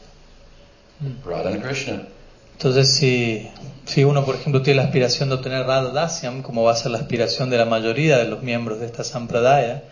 Radha 1.24 1.50
and 1.50 1.62
Krishna. 1.62 2.08
Entonces, 2.56 2.96
si, 2.96 3.50
si 3.84 4.04
uno, 4.04 4.24
por 4.24 4.36
ejemplo, 4.36 4.62
tiene 4.62 4.78
la 4.78 4.86
aspiración 4.86 5.28
de 5.28 5.34
obtener 5.34 5.66
Radha 5.66 5.90
Dasyam, 5.90 6.40
como 6.40 6.62
va 6.62 6.72
a 6.72 6.74
ser 6.74 6.90
la 6.90 6.96
aspiración 6.96 7.50
de 7.50 7.58
la 7.58 7.66
mayoría 7.66 8.16
de 8.16 8.28
los 8.28 8.42
miembros 8.42 8.80
de 8.80 8.86
esta 8.86 9.04
Sampradaya, 9.04 9.84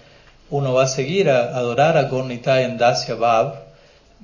uno 0.49 0.73
va 0.73 0.85
a 0.85 0.87
seguir 0.87 1.29
a 1.29 1.55
adorar 1.59 1.99
a 1.99 2.05
Gornitai 2.05 2.65
en 2.65 2.79
Dasya 2.79 3.17
Bhav, 3.17 3.65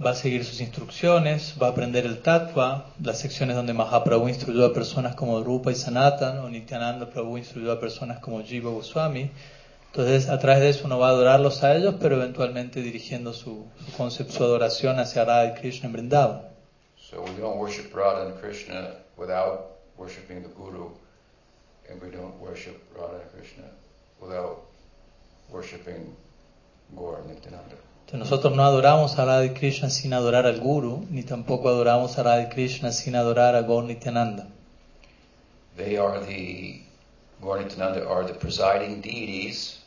va 0.03 0.12
a 0.12 0.14
seguir 0.14 0.46
sus 0.46 0.62
instrucciones, 0.62 1.55
va 1.61 1.66
a 1.66 1.70
aprender 1.72 2.07
el 2.07 2.22
Tattva, 2.22 2.87
las 3.05 3.18
secciones 3.18 3.57
donde 3.57 3.74
Mahaprabhu 3.74 4.26
instruyó 4.26 4.64
a 4.64 4.72
personas 4.72 5.14
como 5.16 5.42
Rupa 5.42 5.70
y 5.70 5.74
Sanatan, 5.74 6.38
o 6.38 6.48
Nityananda 6.48 7.11
Prabhu 7.11 7.37
instruyó 7.37 7.72
a 7.72 7.79
personas 7.79 8.20
como 8.20 8.42
Jiva 8.42 8.70
Goswami. 8.70 9.31
Entonces, 9.92 10.31
a 10.31 10.38
través 10.38 10.62
de 10.62 10.70
eso 10.70 10.87
uno 10.87 10.98
va 10.98 11.09
a 11.09 11.11
adorarlos 11.11 11.62
a 11.62 11.76
ellos, 11.76 11.96
pero 12.00 12.16
eventualmente 12.16 12.81
dirigiendo 12.81 13.35
su, 13.35 13.66
su 13.85 13.92
concepto, 13.98 14.33
su 14.33 14.44
adoración 14.44 14.98
hacia 14.98 15.26
Radha 15.26 15.53
y 15.53 15.61
Krishna 15.61 15.88
en 15.88 15.92
Vrindavan. 15.92 16.50
So 17.11 17.23
we 17.23 17.31
don't 17.40 17.59
worship 17.59 17.92
Radha 17.92 18.27
and 18.27 18.40
Krishna 18.40 18.94
without 19.16 19.79
worshiping 19.96 20.44
the 20.44 20.49
Guru, 20.51 20.90
and 21.88 22.01
we 22.01 22.09
don't 22.09 22.38
worship 22.38 22.81
Radha 22.96 23.16
and 23.16 23.33
Krishna 23.33 23.64
without 24.20 24.62
worshiping 25.51 26.14
Gaur 26.94 27.20
Nityananda. 27.27 27.75
Nosotros 28.12 28.55
no 28.55 28.62
adoramos 28.62 29.18
a 29.18 29.27
Radha 29.27 29.53
y 29.53 29.59
Krishna 29.59 29.90
sin 29.90 30.12
adorar 30.12 30.46
al 30.46 30.61
Guru, 30.61 31.05
ni 31.11 31.25
tampoco 31.25 31.68
adoramos 31.68 32.16
a 32.16 32.23
Radha 32.23 32.49
y 32.49 32.55
Krishna 32.55 32.92
sin 32.92 33.14
adorar 33.14 33.57
a 33.57 33.62
Gaur 33.62 33.83
Nityananda. 33.83 34.46
They 35.77 35.96
are 35.96 36.20
the 36.20 36.81
Gaur 37.42 37.59
Nityananda 37.59 38.09
are 38.09 38.25
the 38.25 38.35
presiding 38.35 39.01
deities 39.01 39.80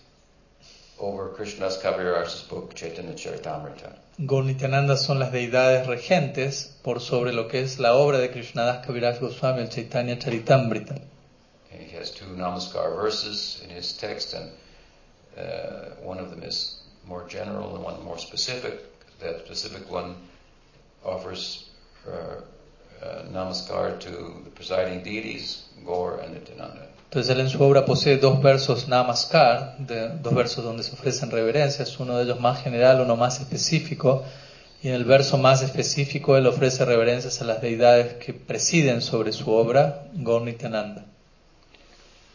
over 1.03 1.29
Krishna's 1.29 1.77
Kaviras's 1.77 2.43
book 2.43 2.75
Chaitanya 2.75 3.13
Charitamrita. 3.13 3.93
Gaur 4.25 4.43
Nityananda 4.43 4.95
son 4.95 5.19
las 5.19 5.31
deidades 5.33 5.85
regentes 5.87 6.71
por 6.81 7.01
sobre 7.01 7.33
lo 7.33 7.47
que 7.49 7.61
es 7.61 7.79
la 7.79 7.95
obra 7.95 8.19
de 8.19 8.29
Krishnadas 8.29 8.85
Kaviraj 8.85 9.19
Goswami, 9.19 9.61
el 9.61 9.69
Chaitanya 9.69 10.15
Charitamrita. 10.15 11.01
And 11.71 11.81
he 11.81 11.97
has 11.97 12.11
two 12.11 12.25
Namaskar 12.25 12.95
verses 12.95 13.61
in 13.63 13.69
his 13.69 13.91
text, 13.93 14.33
and 14.33 14.51
uh, 15.37 15.95
one 16.01 16.19
of 16.19 16.29
them 16.29 16.43
is 16.43 16.81
more 17.05 17.27
general 17.27 17.75
and 17.75 17.83
one 17.83 18.01
more 18.03 18.17
specific. 18.17 18.79
That 19.19 19.45
specific 19.45 19.91
one 19.91 20.15
offers 21.03 21.69
uh, 22.07 22.41
uh, 23.03 23.23
Namaskar 23.29 23.99
to 23.99 24.09
the 24.43 24.51
presiding 24.51 25.03
deities, 25.03 25.63
Gaur 25.85 26.19
and 26.19 26.33
Nityananda. 26.33 26.92
Entonces 27.13 27.35
él 27.35 27.41
en 27.41 27.49
su 27.49 27.61
obra 27.61 27.85
posee 27.85 28.17
dos 28.17 28.41
versos 28.41 28.87
Namaskar, 28.87 29.77
de, 29.77 30.17
dos 30.17 30.33
versos 30.33 30.63
donde 30.63 30.81
se 30.81 30.93
ofrecen 30.93 31.29
reverencias, 31.29 31.99
uno 31.99 32.17
de 32.17 32.23
ellos 32.23 32.39
más 32.39 32.63
general, 32.63 33.01
uno 33.01 33.15
más 33.15 33.39
específico, 33.39 34.23
y 34.81 34.87
en 34.87 34.95
el 34.95 35.05
verso 35.05 35.37
más 35.37 35.61
específico 35.61 36.35
él 36.37 36.47
ofrece 36.47 36.83
reverencias 36.85 37.39
a 37.39 37.45
las 37.45 37.61
deidades 37.61 38.15
que 38.15 38.33
presiden 38.33 39.03
sobre 39.03 39.31
su 39.31 39.51
obra, 39.51 40.05
Gaur 40.13 40.41
Nityananda. 40.41 41.05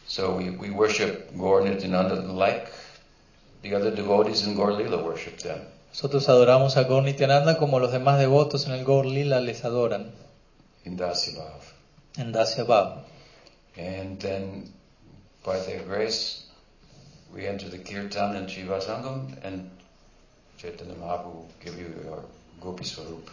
So 0.07 0.37
we, 0.37 0.51
we 0.51 0.71
worship 0.71 1.27
Gaur 1.37 1.65
Nityananda 1.65 2.15
like 2.33 2.69
the 3.63 3.75
other 3.75 3.93
devotees 3.93 4.47
in 4.47 4.55
Gaur 4.55 4.75
Lila 4.75 5.03
worship 5.03 5.39
them. 5.39 5.59
Nosotros 5.89 6.29
adoramos 6.29 6.77
a 6.77 6.85
Gaur 6.85 7.03
Nityananda 7.03 7.59
como 7.59 7.81
los 7.81 7.91
demás 7.91 8.21
devotos 8.21 8.69
en 8.69 8.75
el 8.75 8.85
Gaur 8.85 9.07
Lila 9.07 9.41
les 9.41 9.65
adoran, 9.65 10.13
in 10.85 10.97
Dasyabhav. 10.97 11.63
en 12.17 12.31
Dasya 12.31 12.63
Bhav. 12.63 13.18
And 13.79 14.19
then, 14.21 14.73
by 15.45 15.59
their 15.61 15.83
grace, 15.85 16.45
we 17.33 17.47
enter 17.47 17.69
the 17.69 17.79
kirtan 17.79 18.35
and 18.37 18.51
Shiva 18.51 18.81
Sangam, 18.81 19.37
and 19.45 19.71
Chaitanya 20.59 20.95
Mahaprabhu 20.95 21.45
give 21.65 21.79
you 21.79 21.87
your 22.05 22.25
Gopi 22.61 22.85
Swarup. 22.85 23.31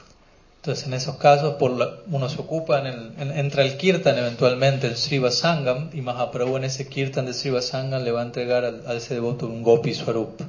Entonces 0.62 0.88
en 0.88 0.94
esos 0.94 1.18
casos 1.18 1.56
por 1.60 1.72
la- 1.72 2.00
uno 2.12 2.28
se 2.30 2.40
ocupa, 2.42 2.80
en 2.80 2.88
el, 2.88 3.14
en- 3.20 3.38
entra 3.38 3.64
el 3.64 3.78
kirtan 3.78 4.18
eventualmente, 4.18 4.88
el 4.88 4.96
Sriva 4.98 5.32
Sangam, 5.32 5.90
y 5.94 6.02
Mahaprabhu 6.02 6.58
en 6.58 6.64
ese 6.66 6.88
kirtan 6.88 7.26
de 7.26 7.34
Sriva 7.34 7.62
Sangam 7.62 8.04
le 8.04 8.12
va 8.12 8.22
a 8.22 8.26
entregar 8.26 8.66
al- 8.66 8.84
a, 8.88 8.94
ese 8.94 9.16
devoto 9.16 9.48
un 9.48 9.64
Gopi 9.64 9.94
Swarup. 9.94 10.42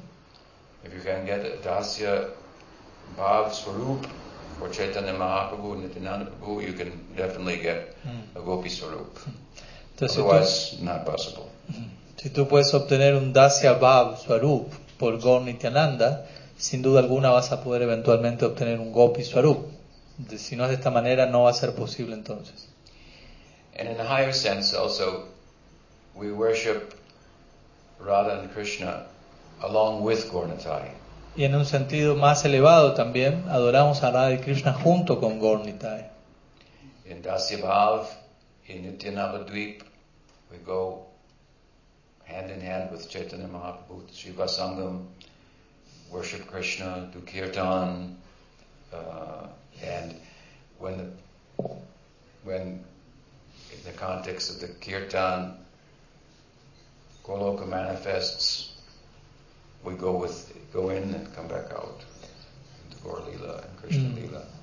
If 0.85 0.93
you 0.95 1.01
can 1.03 1.25
get 1.27 1.41
a 1.45 1.57
Dasya 1.67 2.31
Bhav 3.17 3.53
Swarup 3.53 4.07
for 4.59 4.71
Chaitanya 4.71 5.13
Mahaprabhu 5.15 5.73
and 5.75 5.83
Nityananda 5.85 6.31
Prabhu, 6.31 6.63
you 6.67 6.73
can 6.75 6.93
definitely 7.17 7.59
get 7.63 7.95
mm. 8.07 8.37
a 8.37 8.41
Gopi 8.45 8.69
Swarup. 8.69 9.15
Mm. 9.19 9.33
Entonces 9.97 10.17
si 10.17 10.23
tú, 10.23 10.29
Otherwise, 10.29 10.77
not 10.83 11.05
possible. 11.07 11.45
si 12.19 12.29
tú 12.29 12.47
puedes 12.47 12.75
obtener 12.75 13.15
un 13.15 13.33
Dasya 13.33 13.79
Bhav 13.79 14.19
Swarup 14.19 14.71
por 14.99 15.19
Gaur 15.19 15.41
Nityananda, 15.41 16.27
sin 16.59 16.83
duda 16.83 17.01
alguna 17.01 17.31
vas 17.31 17.51
a 17.51 17.65
poder 17.65 17.81
eventualmente 17.81 18.45
obtener 18.45 18.79
un 18.79 18.93
Gopi 18.93 19.25
Swarup. 19.25 19.67
Si 20.37 20.55
no 20.55 20.65
es 20.65 20.69
de 20.69 20.75
esta 20.75 20.91
manera, 20.91 21.25
no 21.25 21.45
va 21.45 21.51
a 21.51 21.55
ser 21.55 21.75
posible 21.75 22.13
entonces. 22.13 22.69
And 23.79 23.89
in 23.89 23.99
a 23.99 24.05
higher 24.05 24.35
sense, 24.35 24.77
also, 24.77 25.29
we 26.15 26.31
worship 26.31 26.95
Radha 27.99 28.41
and 28.41 28.53
Krishna 28.53 29.07
along 29.63 30.03
with. 30.03 30.31
Y 31.37 31.45
en 31.45 31.55
un 31.55 31.65
sentido 31.65 32.17
más 32.17 32.45
elevado 32.45 32.93
también, 32.93 33.45
adoramos 33.49 34.03
a 34.03 34.11
Radha 34.11 34.35
y 34.35 34.39
Krishna 34.41 34.75
junto 34.75 35.21
con 35.21 35.41
Gaur 35.41 35.65
Nitai. 35.65 36.11
In 37.07 37.23
Dasya 37.23 37.59
Bhav, 37.63 38.26
in 38.69 38.85
Nityanavadvip, 38.85 39.83
we 40.51 40.57
go 40.65 41.07
hand 42.25 42.51
in 42.51 42.61
hand 42.61 42.91
with 42.91 43.09
Chaitanya 43.09 43.47
Mahaprabhu, 43.47 44.13
Shiva 44.13 44.45
Sangam, 44.45 45.07
worship 46.11 46.47
Krishna, 46.47 47.11
do 47.13 47.21
kirtan, 47.21 48.17
uh, 48.93 49.47
and 49.83 50.15
when 50.79 50.99
the, 51.59 51.69
when 52.45 52.85
in 53.73 53.85
the 53.85 53.93
context 53.93 54.51
of 54.51 54.61
the 54.61 54.75
kirtan, 54.81 55.55
Goloka 57.25 57.67
manifests, 57.67 58.73
we 59.85 59.95
go 59.95 60.17
with 60.17 60.53
go 60.73 60.91
in 60.91 61.15
and 61.15 61.35
come 61.35 61.49
back 61.49 61.71
out 61.73 62.05
into 62.85 63.03
Gaur 63.03 63.21
Lila 63.21 63.63
and 63.63 63.77
Krishna 63.81 64.11
Mm. 64.11 64.17
Lila. 64.17 64.56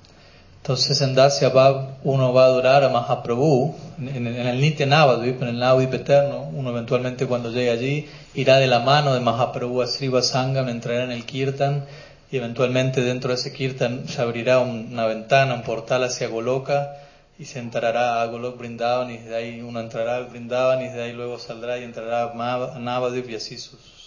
Entonces 0.64 0.98
en 1.02 1.14
Dasya 1.14 1.50
Bhav 1.50 1.98
uno 2.04 2.32
va 2.32 2.44
a 2.44 2.46
adorar 2.46 2.84
a 2.84 2.88
Mahaprabhu, 2.88 3.74
en, 3.98 4.26
en 4.26 4.46
el 4.46 4.62
Nitya 4.62 4.86
Navadvip, 4.86 5.42
en 5.42 5.48
el 5.48 5.58
Navadvip 5.58 5.92
eterno, 5.92 6.48
uno 6.54 6.70
eventualmente 6.70 7.26
cuando 7.26 7.50
llegue 7.50 7.68
allí 7.70 8.08
irá 8.32 8.56
de 8.56 8.66
la 8.66 8.78
mano 8.80 9.12
de 9.12 9.20
Mahaprabhu 9.20 9.82
a 9.82 9.86
Sriva 9.86 10.22
Sangam, 10.22 10.70
entrará 10.70 11.04
en 11.04 11.10
el 11.10 11.26
Kirtan 11.26 11.84
y 12.32 12.38
eventualmente 12.38 13.02
dentro 13.02 13.28
de 13.28 13.34
ese 13.34 13.52
Kirtan 13.52 14.08
se 14.08 14.22
abrirá 14.22 14.60
un- 14.60 14.88
una 14.90 15.04
ventana, 15.04 15.52
un 15.52 15.64
portal 15.64 16.02
hacia 16.02 16.28
Goloka 16.28 16.96
y 17.38 17.44
se 17.44 17.58
entrará 17.58 18.22
a 18.22 18.26
Golok 18.28 18.56
Vrindavan 18.56 19.10
y 19.10 19.18
desde 19.18 19.36
ahí 19.36 19.60
uno 19.60 19.80
entrará 19.80 20.16
al 20.16 20.28
Vrindavan 20.28 20.80
y 20.80 20.84
desde 20.86 21.02
ahí 21.02 21.12
luego 21.12 21.38
saldrá 21.38 21.76
y 21.76 21.84
entrará 21.84 22.32
a 22.32 22.78
Navadvip 22.78 23.28
y 23.28 23.34
así 23.34 23.58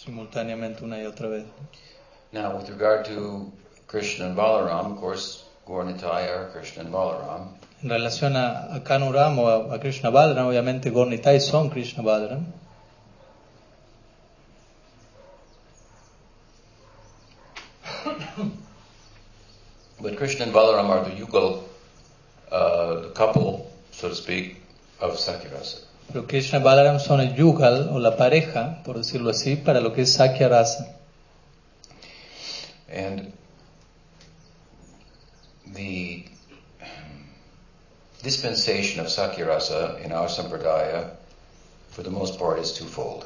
simultáneamente 0.04 0.84
una 0.84 1.00
y 1.00 1.06
otra 1.06 1.28
vez. 1.28 1.44
Now, 2.32 2.58
with 2.58 2.68
regard 2.68 3.06
to 3.14 3.52
Krishna 3.86 4.26
and 4.26 4.36
Balaram, 4.36 4.94
of 4.94 5.00
course, 5.00 5.44
Krishna 5.68 6.84
and 6.84 6.92
Balaram. 6.92 7.50
En 7.84 7.90
relación 7.90 8.36
a, 8.36 8.74
a 8.76 8.84
Kanuram 8.84 9.38
o 9.38 9.48
a, 9.48 9.76
a 9.76 9.80
Krishna 9.80 10.10
Balaram, 10.10 10.48
obviamente 10.48 10.90
Gornitai 10.90 11.40
son 11.40 11.70
Krishna 11.70 12.02
Balaram. 12.04 12.46
But 20.00 20.16
Krishna 20.18 20.46
and 20.46 20.54
Balaram 20.54 20.90
are 20.90 21.04
the 21.04 21.12
yugal, 21.12 21.64
uh, 22.52 23.02
the 23.02 23.10
couple, 23.10 23.70
so 23.92 24.10
to 24.10 24.16
speak, 24.16 24.62
of 25.02 25.18
Sakirasa. 25.18 25.84
Pero 26.12 26.26
Krishna 26.26 26.60
y 26.60 26.64
Balaram 26.64 27.00
son 27.00 27.20
el 27.20 27.36
yugal 27.36 27.90
o 27.92 28.00
la 28.00 28.16
pareja, 28.16 28.82
por 28.86 28.96
decirlo 28.96 29.32
así, 29.32 29.58
para 29.58 29.82
lo 29.82 29.94
que 29.94 30.04
es 30.04 30.14
Sakya 30.14 30.48
Rasa. 30.48 30.96
And 32.90 33.34
the 35.74 36.26
dispensation 38.24 39.00
of 39.00 39.08
Sakirasa 39.08 40.04
in 40.04 40.12
our 40.12 40.28
Sampradaya, 40.28 41.12
for 41.90 42.04
the 42.04 42.10
most 42.12 42.38
part, 42.40 42.60
is 42.60 42.74
twofold. 42.74 43.26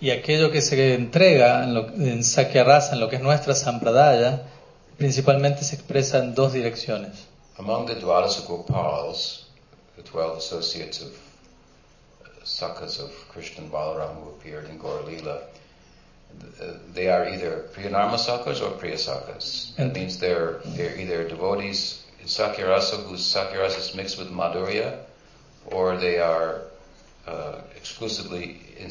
Y 0.00 0.10
aquello 0.10 0.50
que 0.50 0.60
se 0.60 0.94
entrega 0.94 1.62
en, 1.62 1.74
lo, 1.74 1.86
en 1.88 2.24
Sakya 2.24 2.64
Rasa, 2.64 2.94
en 2.94 3.00
lo 3.00 3.08
que 3.08 3.16
es 3.16 3.22
nuestra 3.22 3.54
Sampradaya, 3.54 4.42
principalmente 4.98 5.62
se 5.62 5.76
expresa 5.76 6.18
en 6.18 6.34
dos 6.34 6.52
direcciones. 6.52 7.26
Among 7.58 7.86
the 7.86 7.94
Dwadasa 7.94 8.44
Gopals, 8.46 9.46
the 9.96 10.02
12 10.02 10.38
associates 10.38 11.02
of 11.02 11.12
uh, 12.24 12.28
Sakas 12.44 12.98
of 12.98 13.10
Krishna 13.28 13.62
and 13.64 13.70
Balaram 13.72 14.16
who 14.16 14.30
appeared 14.30 14.68
in 14.68 14.78
Gaur 14.78 15.02
Leela, 15.04 15.38
th- 15.51 15.51
they 16.94 17.08
are 17.08 17.28
either 17.28 17.68
Priyanarma 17.74 18.16
Sakas 18.16 18.60
or 18.62 18.70
Priya 18.78 18.96
Sakas. 18.96 19.74
That 19.76 19.94
means 19.94 20.18
they're, 20.18 20.60
they're 20.76 20.98
either 20.98 21.28
devotees 21.28 22.02
in 22.20 22.26
Sakyarasa 22.26 23.04
whose 23.04 23.36
is 23.78 23.94
mixed 23.94 24.18
with 24.18 24.30
Madhurya, 24.30 24.98
or 25.66 25.96
they 25.96 26.18
are 26.18 26.62
uh, 27.26 27.60
exclusively 27.76 28.60
in. 28.78 28.88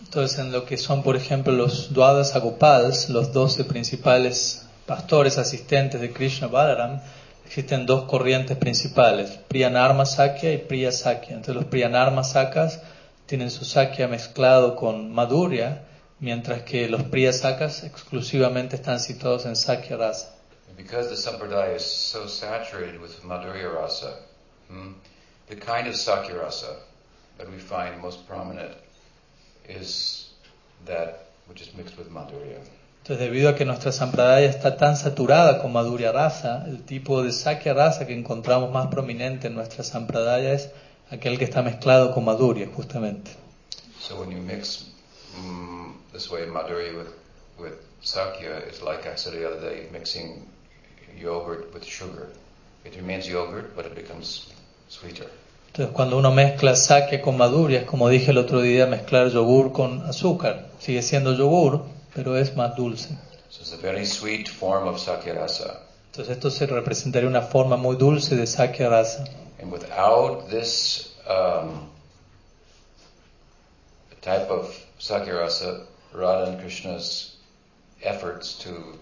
Entonces, 0.00 0.38
en 0.38 0.52
lo 0.52 0.64
que 0.66 0.76
son, 0.76 1.02
por 1.02 1.16
ejemplo, 1.16 1.52
los 1.52 1.92
Dwadas 1.92 2.34
Agopals, 2.34 3.08
los 3.08 3.32
12 3.32 3.64
principales 3.64 4.66
pastores 4.86 5.38
asistentes 5.38 6.00
de 6.00 6.12
Krishna 6.12 6.48
Balaram, 6.48 7.00
existen 7.44 7.86
dos 7.86 8.04
corrientes 8.04 8.56
principales, 8.56 9.30
Priyanarma 9.48 10.04
Sakya 10.04 10.52
y 10.52 10.58
Priya 10.58 10.92
Sakya. 10.92 11.36
Entonces, 11.36 11.54
los 11.54 11.64
Priyanarma 11.66 12.24
Sakas 12.24 12.80
tienen 13.26 13.50
su 13.50 13.64
Sakya 13.64 14.08
mezclado 14.08 14.76
con 14.76 15.12
Madhurya, 15.12 15.82
mientras 16.20 16.62
que 16.62 16.88
los 16.88 17.04
Priya 17.04 17.32
Sakas 17.32 17.84
exclusivamente 17.84 18.76
están 18.76 19.00
situados 19.00 19.46
en 19.46 19.56
Sakya 19.56 19.96
Rasa. 19.96 20.32
Because 20.76 21.08
the 21.08 21.16
Sampradaya 21.16 21.76
is 21.76 21.84
so 21.84 22.26
saturated 22.26 23.00
with 23.00 23.22
Madhurya 23.24 23.72
Rasa, 23.72 24.18
hmm, 24.68 24.92
the 25.48 25.56
kind 25.56 25.86
of 25.86 25.94
Sakyarasa 25.94 26.76
that 27.38 27.50
we 27.50 27.58
find 27.58 28.00
most 28.00 28.26
prominent 28.28 28.72
is 29.68 30.30
that 30.84 31.28
which 31.46 31.62
is 31.62 31.74
mixed 31.74 31.96
with 31.96 32.10
Madhurya. 32.10 32.58
Entonces, 33.02 33.24
debido 33.24 33.48
a 33.48 33.54
que 33.54 33.64
nuestra 33.64 33.92
Sampradaya 33.92 34.50
está 34.50 34.76
tan 34.76 34.96
saturada 34.96 35.62
con 35.62 35.72
Madhurya 35.72 36.12
Rasa, 36.12 36.64
el 36.66 36.82
tipo 36.82 37.22
de 37.22 37.32
Sakya 37.32 37.72
Rasa 37.72 38.06
que 38.06 38.14
encontramos 38.14 38.72
más 38.72 38.88
prominente 38.88 39.46
en 39.46 39.54
nuestra 39.54 39.84
Sampradaya 39.84 40.52
es 40.52 40.70
aquel 41.10 41.38
que 41.38 41.44
está 41.44 41.62
mezclado 41.62 42.12
con 42.12 42.24
Madhurya, 42.24 42.66
justamente. 42.66 43.30
So 44.00 44.20
when 44.20 44.30
you 44.30 44.42
mix 44.42 44.86
mm, 45.38 45.85
this 46.16 46.30
way 46.30 46.46
Madhurya 46.46 46.96
with, 46.96 47.12
with 47.58 47.74
Sakya, 48.00 48.52
it's 48.68 48.80
like 48.80 49.06
I 49.06 49.16
said 49.16 49.34
the 49.34 49.46
other 49.46 49.60
day, 49.60 49.86
mixing 49.92 50.48
yogurt 51.18 51.74
with 51.74 51.84
sugar. 51.84 52.28
It 52.86 52.96
remains 52.96 53.28
yogurt, 53.28 53.76
but 53.76 53.84
it 53.84 53.94
becomes 53.94 54.50
sweeter. 54.88 55.26
Entonces, 55.72 55.94
cuando 55.94 56.16
uno 56.16 56.30
mezcla 56.32 56.74
Sakya 56.74 57.20
con 57.20 57.36
Madhurya, 57.36 57.80
es 57.80 57.86
como 57.86 58.08
dije 58.08 58.30
el 58.30 58.38
otro 58.38 58.62
día, 58.62 58.86
mezclar 58.86 59.30
yogur 59.30 59.72
con 59.72 60.00
azúcar. 60.06 60.70
Sigue 60.78 61.02
siendo 61.02 61.34
yogur, 61.34 61.82
pero 62.14 62.38
es 62.38 62.56
más 62.56 62.74
dulce. 62.76 63.10
So 63.50 63.60
it's 63.60 63.74
a 63.74 63.76
very 63.76 64.06
sweet 64.06 64.48
form 64.48 64.88
of 64.88 64.98
Sakyarasa. 64.98 65.82
Entonces, 66.12 66.34
esto 66.34 66.50
se 66.50 66.66
representaría 66.66 67.28
una 67.28 67.42
forma 67.42 67.76
muy 67.76 67.96
dulce 67.96 68.36
de 68.36 68.46
Sakya 68.46 68.88
Rasa. 68.88 69.24
And 69.60 69.70
without 69.70 70.48
this 70.48 71.14
um, 71.28 71.90
type 74.22 74.48
of 74.48 74.74
Sakyarasa, 74.98 75.84
Radha 76.16 76.52
and 76.52 76.60
Krishna's 76.60 77.36
efforts 78.02 78.54
to 78.60 78.98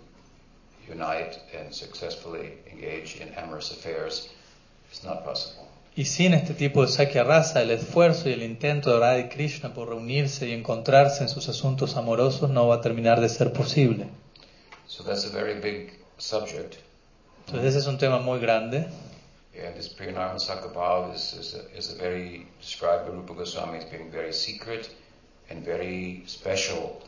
unite 0.88 1.38
and 1.56 1.72
successfully 1.72 2.54
engage 2.70 3.20
in 3.20 3.28
amorous 3.34 3.70
affairs 3.70 4.28
is 4.92 5.04
not 5.04 5.24
possible. 5.24 5.68
Y 5.96 6.06
sin 6.06 6.34
este 6.34 6.54
tipo 6.54 6.82
de 6.82 6.88
Sakya 6.88 7.22
el 7.22 7.70
esfuerzo 7.70 8.28
y 8.28 8.32
el 8.32 8.42
intento 8.42 8.92
de 8.92 8.98
Radha 8.98 9.18
y 9.20 9.28
Krishna 9.28 9.72
por 9.72 9.90
reunirse 9.90 10.48
y 10.48 10.52
encontrarse 10.52 11.22
en 11.22 11.28
sus 11.28 11.48
asuntos 11.48 11.96
amorosos 11.96 12.50
no 12.50 12.66
va 12.66 12.76
a 12.76 12.80
terminar 12.80 13.20
de 13.20 13.28
ser 13.28 13.52
posible. 13.52 14.08
So 14.88 15.04
that's 15.04 15.24
a 15.24 15.30
very 15.30 15.60
big 15.60 15.92
subject. 16.18 16.78
Entonces 17.46 17.70
ese 17.70 17.78
es 17.78 17.86
un 17.86 17.98
tema 17.98 18.18
muy 18.18 18.40
grande. 18.40 18.88
And 19.56 19.76
this 19.76 19.88
Priyanarma 19.88 20.40
Sakabhav 20.40 21.14
is, 21.14 21.32
is, 21.34 21.54
a, 21.54 21.78
is 21.78 21.92
a 21.92 21.96
very, 21.96 22.48
described 22.60 23.06
by 23.06 23.12
Rupa 23.12 23.34
Goswami 23.34 23.78
as 23.78 23.84
being 23.84 24.10
very 24.10 24.32
secret 24.32 24.90
and 25.50 25.64
very 25.64 26.22
special 26.26 27.00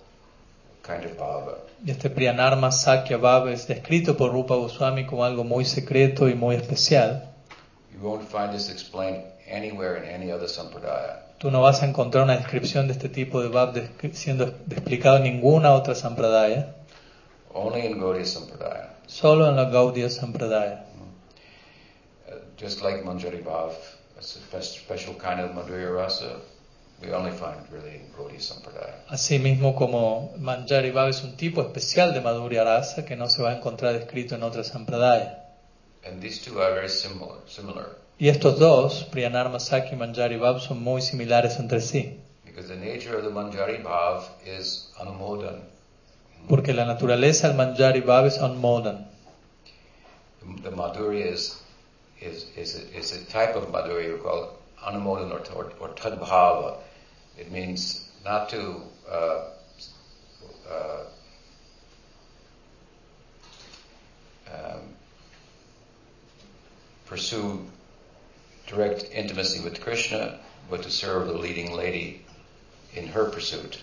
kind 0.82 1.04
of 1.04 1.16
bhava. 1.18 1.58
Y 1.84 1.90
este 1.90 2.10
Priyanarma 2.10 2.70
Sakya 2.72 3.16
Bhava 3.18 3.52
es 3.52 3.66
descrito 3.66 4.16
por 4.16 4.32
Rupa 4.32 4.54
Goswami 4.56 5.04
como 5.06 5.24
algo 5.24 5.44
muy 5.44 5.64
secreto 5.64 6.28
y 6.28 6.34
muy 6.34 6.56
especial. 6.56 7.32
You 7.92 8.00
won't 8.08 8.28
find 8.28 8.52
this 8.52 8.70
explained 8.70 9.24
anywhere 9.50 9.96
in 9.96 10.04
any 10.10 10.30
other 10.32 10.48
sampradaya. 10.48 11.22
Tú 11.38 11.50
no 11.50 11.60
vas 11.60 11.82
a 11.82 11.86
encontrar 11.86 12.24
una 12.24 12.36
descripción 12.36 12.86
de 12.86 12.92
este 12.94 13.08
tipo 13.10 13.42
de 13.42 13.48
Bhav 13.48 13.74
descri- 13.74 14.12
siendo 14.14 14.44
explicado 14.70 15.18
en 15.18 15.24
ninguna 15.24 15.72
otra 15.74 15.94
Sampradaya, 15.94 16.74
Only 17.52 17.86
in 17.86 17.98
Gaudiya 18.00 18.24
Sampradaya. 18.24 18.90
solo 19.06 19.46
en 19.48 19.56
la 19.56 19.64
Gaudiya 19.70 20.08
Sampradaya. 20.08 20.84
Uh, 22.28 22.32
just 22.56 22.82
like 22.82 23.02
Manjari 23.04 23.42
Bhav, 23.42 23.72
a 24.18 24.22
spe- 24.22 24.62
special 24.62 25.14
kind 25.14 25.40
of 25.40 25.50
Madhurya 25.54 25.94
Rasa, 25.94 26.40
we 27.02 27.12
only 27.12 27.32
find 27.32 27.60
really 27.70 27.96
in 27.96 28.12
Gaudiya 28.16 28.40
Sampradaya. 28.40 29.04
Asimismo 29.08 29.74
como 29.76 30.34
Manjari 30.38 30.90
Bhav 30.92 31.08
es 31.10 31.22
un 31.22 31.36
tipo 31.36 31.62
especial 31.62 32.14
de 32.14 32.20
Madhurya 32.20 32.64
Rasa 32.64 33.04
que 33.04 33.16
no 33.16 33.28
se 33.28 33.42
va 33.42 33.50
a 33.50 33.56
encontrar 33.56 33.92
descrito 33.92 34.34
en 34.34 34.42
otra 34.42 34.64
Sampradaya. 34.64 35.42
And 36.06 36.20
these 36.22 36.42
two 36.44 36.60
are 36.60 36.74
very 36.74 36.88
similar. 36.88 37.38
similar 37.46 37.98
Y 38.18 38.28
estos 38.28 38.58
dos, 38.58 39.04
Priyanarma 39.10 39.60
Sakya 39.60 39.92
y 39.92 39.96
Manjari 39.96 40.38
Bhav, 40.38 40.60
son 40.60 40.82
muy 40.82 41.02
similares 41.02 41.58
entre 41.58 41.80
sí, 41.80 42.18
because 42.44 42.68
the 42.68 42.76
nature 42.76 43.14
of 43.14 43.24
the 43.24 43.30
Manjari 43.30 43.82
Bhav 43.82 44.22
is 44.46 44.90
anumodan. 44.98 45.60
porque 46.48 46.72
la 46.72 46.86
naturaleza 46.86 47.48
del 47.48 47.56
Manjari 47.56 48.00
Bhav 48.00 48.26
es 48.26 48.38
Anmodan. 48.38 49.06
The, 50.40 50.70
the 50.70 50.76
Madhurya 50.76 51.26
is, 51.26 51.60
is, 52.20 52.46
is, 52.56 52.76
a, 52.76 52.98
is 52.98 53.12
a 53.12 53.24
type 53.26 53.54
of 53.56 53.70
Madhurya 53.70 54.14
we 54.14 54.18
call 54.18 54.58
anumodan 54.82 55.30
or, 55.32 55.42
or, 55.54 55.72
or 55.80 55.88
tadbhava. 55.94 56.76
It 57.38 57.52
means 57.52 58.08
not 58.24 58.48
to 58.50 58.80
uh, 59.10 59.44
uh, 60.70 61.04
um, 64.52 64.80
pursue 67.06 67.60
direct 68.66 69.04
intimacy 69.12 69.62
with 69.62 69.80
Krishna, 69.80 70.38
but 70.70 70.82
to 70.82 70.90
serve 70.90 71.28
the 71.28 71.34
leading 71.34 71.72
lady 71.72 72.22
in 72.94 73.08
her 73.08 73.30
pursuit. 73.30 73.78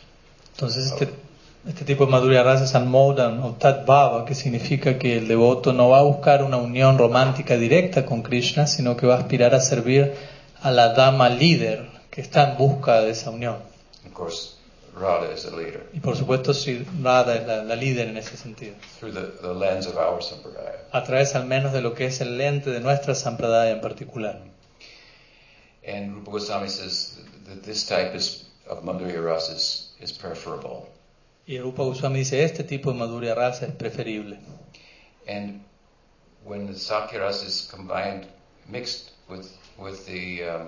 Entonces 0.56 0.92
este, 0.92 1.10
este 1.68 1.86
tipo 1.86 2.06
de 2.06 2.12
Madhurya 2.12 2.44
Rasa 2.44 2.66
es 2.66 2.76
Anmodan 2.76 3.40
o 3.40 3.56
Bhava, 3.86 4.26
que 4.26 4.36
significa 4.36 4.98
que 4.98 5.18
el 5.18 5.28
devoto 5.28 5.74
no 5.74 5.90
va 5.90 6.00
a 6.00 6.04
buscar 6.04 6.44
una 6.44 6.58
unión 6.58 6.98
romántica 6.98 7.56
directa 7.58 8.06
con 8.06 8.24
Krishna, 8.24 8.68
sino 8.68 8.98
que 8.98 9.06
va 9.06 9.16
a 9.16 9.20
aspirar 9.20 9.54
a 9.54 9.62
servir 9.62 10.14
a 10.62 10.72
la 10.72 10.94
dama 10.94 11.30
líder 11.30 11.93
que 12.14 12.22
está 12.22 12.52
en 12.52 12.58
busca 12.58 13.02
de 13.02 13.10
esa 13.10 13.32
unión. 13.32 13.58
Of 14.06 14.14
course, 14.14 14.56
Radha 14.96 15.34
is 15.34 15.44
the 15.44 15.52
leader 15.52 15.90
Y 15.94 16.00
por 16.00 16.16
supuesto, 16.16 16.54
si 16.54 16.86
Radha 17.02 17.36
es 17.36 17.48
la, 17.48 17.64
la 17.64 17.76
líder 17.76 18.10
en 18.10 18.18
ese 18.18 18.38
sentido, 18.38 18.76
through 19.00 19.14
the, 19.14 19.32
the 19.42 19.54
lens 19.54 19.88
of 19.88 19.98
our 19.98 20.22
sampradaya. 20.22 20.86
a 20.92 21.04
través 21.04 21.34
al 21.34 21.46
menos 21.48 21.74
de 21.74 21.82
lo 21.82 21.96
que 21.96 22.06
es 22.06 22.22
el 22.22 22.38
lente 22.38 22.70
de 22.70 22.80
nuestra 22.82 23.16
Sampradaya 23.16 23.72
en 23.72 23.82
particular. 23.82 24.40
And 25.86 26.14
Rupa 26.14 26.32
Goswami 26.32 26.70
says 26.70 27.20
that 27.48 27.64
this 27.64 27.88
type 27.88 28.14
is, 28.16 28.46
of 28.68 28.84
Madhurya 28.84 29.26
Rasa 29.26 29.54
is, 29.54 29.92
is 30.00 30.12
preferable. 30.12 30.88
Y 31.48 31.58
Rupa 31.58 31.84
Goswami 31.84 32.20
dice, 32.20 32.44
este 32.44 32.64
tipo 32.64 32.94
de 32.94 33.00
Madhurya 33.00 33.36
Rasa 33.36 33.66
es 33.66 33.74
preferible. 33.74 34.38
And 35.28 35.62
when 36.46 36.68
the 36.68 36.78
Sakya 36.78 37.22
Rasa 37.22 37.48
is 37.48 37.68
combined, 37.70 38.28
mixed 38.70 39.12
with, 39.28 39.52
with 39.78 40.06
the 40.06 40.44
um, 40.44 40.68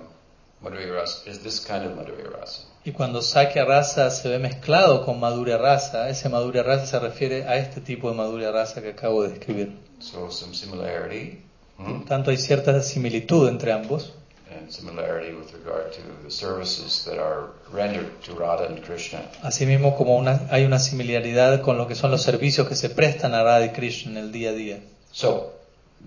Madhurya 0.70 0.92
Rasa, 0.94 1.30
is 1.30 1.38
this 1.40 1.60
kind 1.60 1.84
of 1.84 1.92
Madhurya 1.96 2.30
Rasa. 2.40 2.62
Y 2.84 2.92
cuando 2.92 3.20
Sakya 3.22 3.64
Rasa 3.64 4.10
se 4.10 4.28
ve 4.28 4.38
mezclado 4.38 5.04
con 5.04 5.18
Madhurya 5.20 5.58
Rasa, 5.58 6.08
ese 6.08 6.28
Madhurya 6.28 6.62
Rasa 6.62 6.86
se 6.86 6.98
refiere 6.98 7.44
a 7.46 7.56
este 7.56 7.80
tipo 7.80 8.10
de 8.10 8.16
Madhurya 8.16 8.52
Rasa 8.52 8.80
que 8.82 8.90
acabo 8.90 9.22
de 9.22 9.30
describir. 9.30 9.72
So 10.00 10.30
some 10.30 10.54
similarity 10.54 11.42
Hmm? 11.78 12.04
tanto, 12.06 12.30
hay 12.30 12.38
cierta 12.38 12.80
similitud 12.82 13.48
entre 13.48 13.70
ambos. 13.72 14.12
and 14.50 14.70
similarity 14.72 15.34
with 15.34 15.52
regard 15.52 15.92
to 15.92 16.00
the 16.24 16.30
services 16.30 17.04
that 17.04 17.18
are 17.18 17.50
rendered 17.70 18.08
to 18.22 18.32
Radha 18.34 18.64
and 18.68 18.82
Krishna. 18.82 19.20
Asimismo, 19.42 19.94
como 19.96 20.16
una, 20.16 20.40
hay 20.50 20.64
una 20.64 20.78
similaridad 20.78 21.60
con 21.60 21.76
lo 21.76 21.86
que 21.86 21.94
son 21.94 22.10
los 22.10 22.22
servicios 22.22 22.66
que 22.66 22.74
se 22.76 22.88
prestan 22.88 23.34
a 23.34 23.42
Radha 23.42 23.66
y 23.66 23.70
Krishna 23.72 24.12
en 24.12 24.16
el 24.18 24.32
día 24.32 24.50
a 24.50 24.52
día. 24.54 24.78
So, 25.12 25.52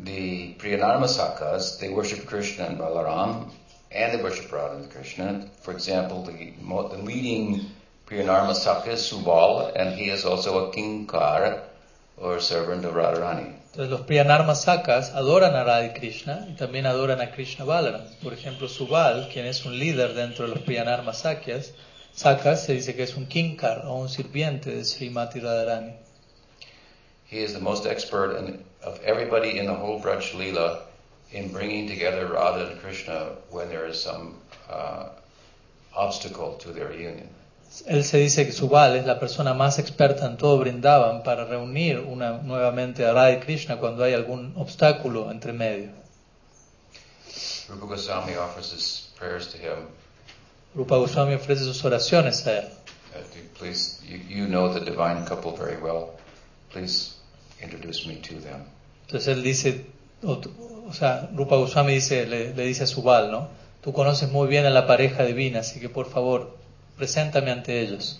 the 0.04 0.56
Priyanarma 0.58 1.08
Sakas, 1.08 1.78
they 1.80 1.90
worship 1.90 2.26
Krishna 2.26 2.66
and 2.66 2.80
Balaram, 2.80 3.52
and 3.92 4.14
they 4.14 4.24
worship 4.24 4.52
Radha 4.52 4.78
and 4.78 4.92
Krishna. 4.92 5.50
For 5.62 5.72
example, 5.72 6.24
the, 6.24 6.34
the 6.34 7.02
leading 7.04 7.66
Priyanarma 8.06 8.56
Saka 8.56 8.92
is 8.92 9.02
Subal, 9.02 9.72
and 9.76 9.96
he 9.96 10.10
is 10.10 10.26
also 10.26 10.68
a 10.68 10.74
Kinkar, 10.74 11.62
or 12.18 12.40
servant 12.40 12.86
of 12.86 12.94
Radharani. 12.94 13.56
Entonces, 13.72 13.92
los 13.92 14.02
Priyanarma 14.02 14.56
Sakas 14.56 15.14
adoran 15.14 15.56
a 15.56 15.64
Radha 15.64 15.86
y 15.86 16.00
Krishna 16.00 16.48
y 16.50 16.56
también 16.56 16.86
adoran 16.86 17.22
a 17.22 17.32
Krishna 17.32 17.66
Balaram. 17.66 18.02
Por 18.22 18.34
ejemplo, 18.34 18.68
Subal, 18.68 19.30
quien 19.32 19.46
es 19.46 19.66
un 19.66 19.78
líder 19.78 20.16
dentro 20.16 20.48
de 20.48 20.56
los 20.56 20.64
Priyanarma 20.64 21.14
Sakyas, 21.14 21.74
Sakas, 22.14 22.66
se 22.66 22.74
dice 22.74 22.96
que 22.96 23.04
es 23.04 23.16
un 23.16 23.28
Kinkar 23.28 23.86
o 23.86 23.96
un 23.96 24.10
sirviente 24.10 24.72
de 24.72 24.84
Srimati 24.84 25.40
Radharani. 25.40 25.94
He 27.26 27.44
is 27.44 27.54
the 27.54 27.60
most 27.60 27.86
expert 27.86 28.38
in, 28.38 28.64
of 28.84 29.00
everybody 29.04 29.60
in 29.60 29.68
the 29.68 29.76
whole 29.76 30.02
Braj 30.02 30.34
Leela 30.34 30.89
in 31.32 31.52
bringing 31.52 31.88
together 31.88 32.28
Radha 32.28 32.72
and 32.72 32.80
Krishna 32.82 33.36
when 33.52 33.70
there 33.70 33.86
is 33.86 34.02
some 34.02 34.36
uh, 34.70 35.10
obstacle 35.96 36.54
to 36.58 36.72
their 36.72 36.92
union. 36.92 37.30
Él 37.88 38.04
se 38.04 38.18
dice 38.18 38.46
que 38.46 38.52
Subal 38.52 38.96
es 38.96 39.06
la 39.06 39.20
persona 39.20 39.54
más 39.54 39.78
experta 39.78 40.26
en 40.26 40.38
todo 40.38 40.58
Brindavan 40.58 41.22
para 41.24 41.46
reunir 41.46 42.00
una, 42.00 42.40
nuevamente 42.40 43.06
a 43.06 43.14
Radha 43.14 43.34
y 43.34 43.40
Krishna 43.42 43.78
cuando 43.78 44.04
hay 44.04 44.14
algún 44.14 44.54
obstáculo 44.58 45.30
entre 45.30 45.54
medio. 45.54 45.92
Rupa 47.70 47.86
Goswami 47.86 48.36
offers 48.36 48.74
his 48.74 49.10
prayers 49.16 49.50
to 49.50 49.58
him. 49.58 49.88
Rupa 50.74 50.98
Goswami 50.98 51.36
ofrece 51.36 51.64
sus 51.64 51.84
oraciones 51.86 52.46
a 52.48 52.62
él. 52.62 52.70
Uh, 53.16 53.20
please, 53.54 54.02
you, 54.04 54.18
you 54.18 54.48
know 54.48 54.74
the 54.74 54.80
divine 54.80 55.24
couple 55.26 55.56
very 55.56 55.78
well. 55.78 56.16
Please 56.72 57.16
introduce 57.62 58.08
me 58.08 58.16
to 58.16 58.36
them. 58.40 58.66
Entonces 59.06 59.28
él 59.28 59.44
dice, 59.44 59.86
o, 60.90 60.94
sea, 60.94 61.30
Rupa 61.34 61.56
Goswami 61.56 61.94
dice, 61.94 62.26
le, 62.26 62.54
le 62.54 62.66
dice 62.66 62.84
a 62.84 62.88
Subal, 62.88 63.32
¿no? 63.32 63.48
Tú 63.82 63.94
conoces 63.94 64.30
muy 64.30 64.48
bien 64.48 64.66
a 64.66 64.70
la 64.70 64.88
pareja 64.88 65.24
divina, 65.24 65.60
así 65.60 65.80
que 65.80 65.90
por 65.90 66.08
favor, 66.10 66.58
preséntame 66.98 67.52
ante 67.52 67.82
ellos. 67.82 68.20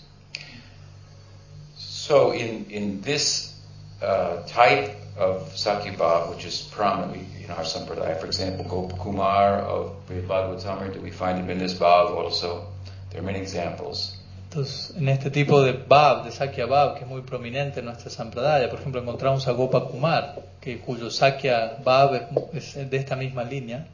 So, 1.76 2.32
in 2.32 2.66
in 2.70 3.02
this 3.02 3.60
uh, 4.02 4.42
type 4.46 4.96
of 5.18 5.52
Sakyabhav, 5.54 6.30
which 6.30 6.46
is 6.46 6.62
prominent 6.72 7.26
in 7.44 7.50
our 7.50 7.64
sampradaya, 7.64 8.18
for 8.18 8.26
example, 8.26 8.64
Gopakumar 8.64 9.60
of 9.60 9.92
Bhagavatamrita, 10.08 11.00
we 11.02 11.10
find 11.10 11.38
him 11.38 11.50
in 11.50 11.58
this 11.58 11.74
bhav 11.74 12.10
also. 12.10 12.66
There 13.10 13.20
are 13.20 13.24
many 13.24 13.40
examples. 13.40 14.16
Entonces, 14.50 14.96
en 14.96 15.08
este 15.08 15.30
tipo 15.30 15.62
de 15.62 15.74
Bhav, 15.74 16.24
de 16.24 16.32
Sakya 16.32 16.66
Bhav, 16.66 16.94
que 16.94 17.04
es 17.04 17.06
muy 17.06 17.22
prominente 17.22 17.78
en 17.78 17.86
nuestra 17.86 18.10
Sampradaya, 18.10 18.68
por 18.68 18.80
ejemplo, 18.80 19.00
encontramos 19.00 19.46
a 19.46 19.52
Gopa 19.52 19.86
Kumar, 19.86 20.42
que, 20.60 20.80
cuyo 20.80 21.08
Sakya 21.08 21.76
Bhav 21.84 22.50
es, 22.52 22.74
es 22.74 22.90
de 22.90 22.96
esta 22.96 23.14
misma 23.14 23.44
línea. 23.44 23.86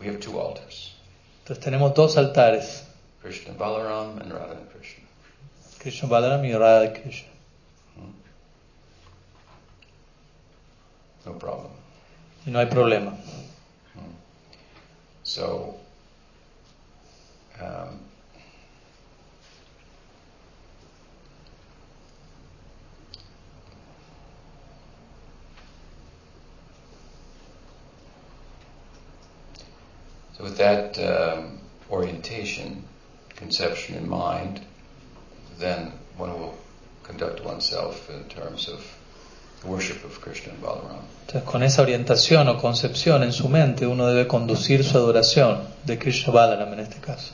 We 0.00 0.08
have 0.08 0.18
two 0.18 0.40
altars 0.40 0.96
Entonces 1.42 1.64
tenemos 1.64 1.94
dos 1.94 2.16
altares, 2.16 2.84
Krishna 3.22 3.54
Balaram 3.54 4.18
and 4.20 4.32
Radha 4.32 4.56
and 4.56 4.68
Krishna. 4.72 5.04
Krishna 5.78 6.08
Balaram 6.08 6.44
y 6.44 6.52
Radha 6.52 6.92
Krishna. 6.92 7.28
No 11.24 11.38
problem. 11.38 11.70
Y 12.46 12.50
no 12.50 12.58
hay 12.58 12.66
problema. 12.66 13.16
So, 15.22 15.76
um, 17.60 18.03
so 30.36 30.44
with 30.44 30.56
that 30.58 30.98
um, 30.98 31.58
orientation, 31.90 32.84
conception 33.36 33.96
in 33.96 34.08
mind, 34.08 34.60
then 35.58 35.92
one 36.16 36.32
will 36.32 36.54
conduct 37.02 37.44
oneself 37.44 38.10
in 38.10 38.24
terms 38.24 38.68
of 38.68 38.80
the 39.62 39.68
worship 39.68 40.04
of 40.04 40.20
Krishna 40.20 40.52
and 40.52 40.62
Balaram. 40.62 41.04
Entonces, 41.26 41.44
con 41.44 41.62
esa 41.62 41.82
orientación 41.82 42.48
o 42.48 42.58
concepción 42.60 43.22
en 43.22 43.32
su 43.32 43.48
mente, 43.48 43.86
uno 43.86 44.06
debe 44.06 44.26
conducir 44.26 44.84
su 44.84 44.98
adoración 44.98 45.66
de 45.84 45.98
Krishna 45.98 46.32
Balaram 46.32 46.72
en 46.72 46.80
este 46.80 47.00
caso. 47.00 47.32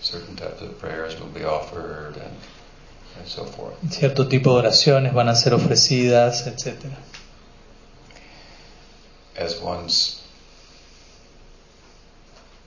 Certain 0.00 0.36
types 0.36 0.62
of 0.62 0.78
prayers 0.78 1.18
will 1.18 1.32
be 1.32 1.44
offered 1.44 2.16
and, 2.16 2.36
and 3.18 3.26
so 3.26 3.44
forth. 3.44 3.74
Cierto 3.90 4.28
tipo 4.28 4.52
de 4.52 4.60
oraciones 4.60 5.12
van 5.12 5.28
a 5.28 5.34
ser 5.34 5.54
ofrecidas, 5.54 6.46
etc. 6.46 6.76
as 9.38 9.60
one's 9.60 10.17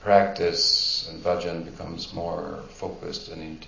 practice 0.02 1.08
and 1.08 1.22
bhajan 1.22 1.64
becomes 1.64 2.12
more 2.12 2.60
focused 2.68 3.28
and 3.28 3.66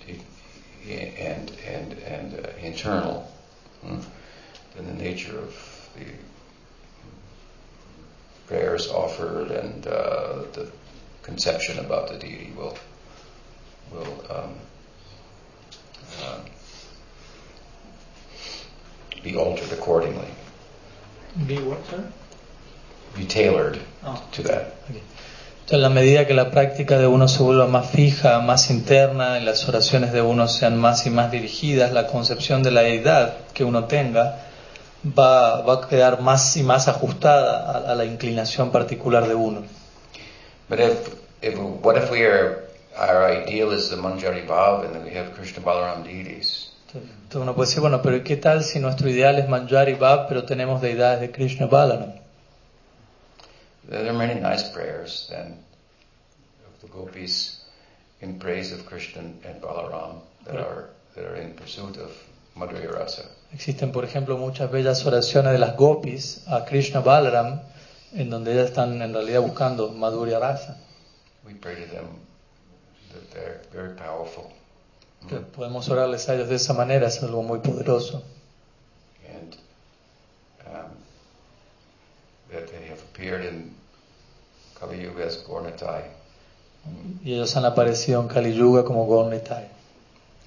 in, 0.85 0.99
and 1.17 1.51
and 1.65 1.93
and 1.99 2.45
uh, 2.45 2.49
internal, 2.61 3.31
hmm, 3.81 3.99
then 4.75 4.85
the 4.85 5.03
nature 5.03 5.37
of 5.37 5.89
the 5.95 6.05
prayers 8.47 8.87
offered 8.89 9.49
and 9.49 9.87
uh, 9.87 10.43
the 10.53 10.69
conception 11.23 11.79
about 11.79 12.09
the 12.09 12.17
deity 12.17 12.51
will 12.55 12.77
will 13.91 14.25
um, 14.29 14.53
uh, 16.21 16.39
be 19.23 19.35
altered 19.35 19.71
accordingly, 19.71 20.27
be 21.47 21.57
what, 21.59 21.83
sir? 21.87 22.11
Be 23.15 23.25
tailored 23.25 23.79
to 24.33 24.43
that. 24.43 24.75
Entonces, 25.65 25.77
en 25.77 25.81
la 25.81 25.89
medida 25.89 26.27
que 26.27 26.35
la 26.35 26.51
práctica 26.51 26.99
de 26.99 27.07
uno 27.07 27.27
se 27.27 27.41
vuelva 27.41 27.65
más 27.65 27.89
fija, 27.89 28.39
más 28.39 28.69
interna, 28.69 29.39
y 29.39 29.43
las 29.43 29.67
oraciones 29.67 30.13
de 30.13 30.21
uno 30.21 30.47
sean 30.47 30.77
más 30.77 31.07
y 31.07 31.09
más 31.09 31.31
dirigidas, 31.31 31.91
la 31.91 32.05
concepción 32.05 32.61
de 32.61 32.69
la 32.69 32.81
deidad 32.81 33.33
que 33.51 33.63
uno 33.63 33.85
tenga 33.85 34.43
va, 35.17 35.63
va 35.63 35.73
a 35.73 35.87
quedar 35.87 36.21
más 36.21 36.55
y 36.55 36.61
más 36.61 36.87
ajustada 36.87 37.65
a, 37.65 37.91
a 37.91 37.95
la 37.95 38.05
inclinación 38.05 38.69
particular 38.69 39.27
de 39.27 39.33
uno. 39.33 39.63
But 40.69 40.81
if, 40.81 41.15
if 41.41 41.57
what 41.81 41.97
if 41.97 42.11
we 42.11 42.27
are 42.27 42.59
our 42.95 43.31
ideal 43.31 43.73
is 43.73 43.89
the 43.89 43.95
Manjari 43.95 44.45
Bhav 44.45 44.85
and 44.85 44.93
then 44.93 45.03
we 45.03 45.17
have 45.17 45.33
Krishna 45.33 45.63
Balaram 45.63 46.03
deities? 46.03 46.73
Entonces 46.93 47.41
uno 47.41 47.55
puede 47.55 47.69
decir, 47.69 47.81
bueno, 47.81 48.03
pero 48.03 48.23
¿qué 48.23 48.37
tal 48.37 48.63
si 48.63 48.79
nuestro 48.79 49.09
ideal 49.09 49.39
es 49.39 49.49
Manjari 49.49 49.95
Bhav, 49.95 50.27
pero 50.27 50.43
tenemos 50.43 50.79
deidades 50.79 51.21
de 51.21 51.31
Krishna 51.31 51.65
Balaram? 51.65 52.23
There 53.87 54.09
are 54.09 54.13
many 54.13 54.39
nice 54.39 54.69
prayers 54.69 55.27
then 55.29 55.59
of 56.67 56.81
the 56.81 56.87
gopis 56.87 57.61
in 58.21 58.39
praise 58.39 58.71
of 58.71 58.85
Krishna 58.85 59.21
and 59.21 59.61
Balaram 59.61 60.21
that 60.45 60.55
are 60.57 60.89
that 61.15 61.25
are 61.25 61.35
in 61.35 61.53
pursuit 61.53 61.97
of 61.97 62.11
Madhurya 62.57 62.91
Rasa. 62.93 63.25
Existen, 63.53 63.91
por 63.91 64.03
ejemplo, 64.03 64.37
muchas 64.37 64.71
bellas 64.71 65.05
oraciones 65.05 65.53
de 65.53 65.59
las 65.59 65.75
gopis 65.77 66.43
a 66.47 66.65
Krishna 66.65 67.01
Balaram, 67.01 67.61
en 68.13 68.29
donde 68.29 68.53
ellas 68.53 68.71
están 68.71 69.01
en 69.01 69.13
realidad 69.13 69.41
buscando 69.41 69.89
Madhurya 69.91 70.39
Rasa. 70.39 70.77
We 71.45 71.53
pray 71.53 71.75
to 71.75 71.87
them 71.91 72.07
that 73.13 73.31
they're 73.31 73.61
very 73.71 73.95
powerful 73.95 74.51
Entonces, 75.21 75.47
podemos 75.55 75.89
orarles 75.89 76.27
a 76.29 76.35
ellos 76.35 76.49
de 76.49 76.55
esa 76.55 76.73
manera, 76.73 77.07
es 77.07 77.21
algo 77.23 77.43
muy 77.43 77.59
poderoso. 77.59 78.23
and 79.27 79.57
um, 80.67 80.91
that 82.51 82.67
they 82.67 82.87
have 82.87 83.01
appeared 83.01 83.45
in 83.45 83.73
Kali 84.79 85.01
Yuga 85.01 85.25
as 85.25 85.43
Gornatai 85.45 86.03
Y 87.23 87.33
ellos 87.33 87.55
han 87.55 87.65
aparecido 87.65 88.21
en 88.21 88.27
Kali 88.27 88.53
Yuga 88.53 88.83
como 88.83 89.05
Gornitai. 89.05 89.67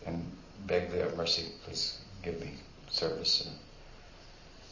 and 0.07 0.23
beg 0.67 0.91
their 0.91 1.11
mercy, 1.17 1.53
please 1.65 1.99
give 2.23 2.39
me 2.41 2.53
service 2.91 3.45
and 3.47 3.57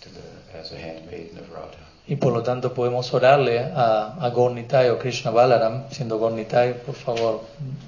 to 0.01 0.09
the, 0.11 0.59
as 0.59 0.73
a 0.73 0.77
handmaiden 0.79 1.39
of 1.39 1.51
Radha. 1.51 1.77
Y 2.09 2.15
por 2.17 2.33
lo 2.33 2.43
tanto 2.45 2.73
podemos 2.73 3.13
orarle 3.13 3.59
a, 3.59 4.15
a 4.21 4.31
Gornitai 4.31 4.91
o 4.91 4.99
Krishna 4.99 5.33
Balaram, 5.33 5.91
siendo 5.91 6.19
Gornitai, 6.19 6.85
por 6.85 6.95
favor, 6.95 7.41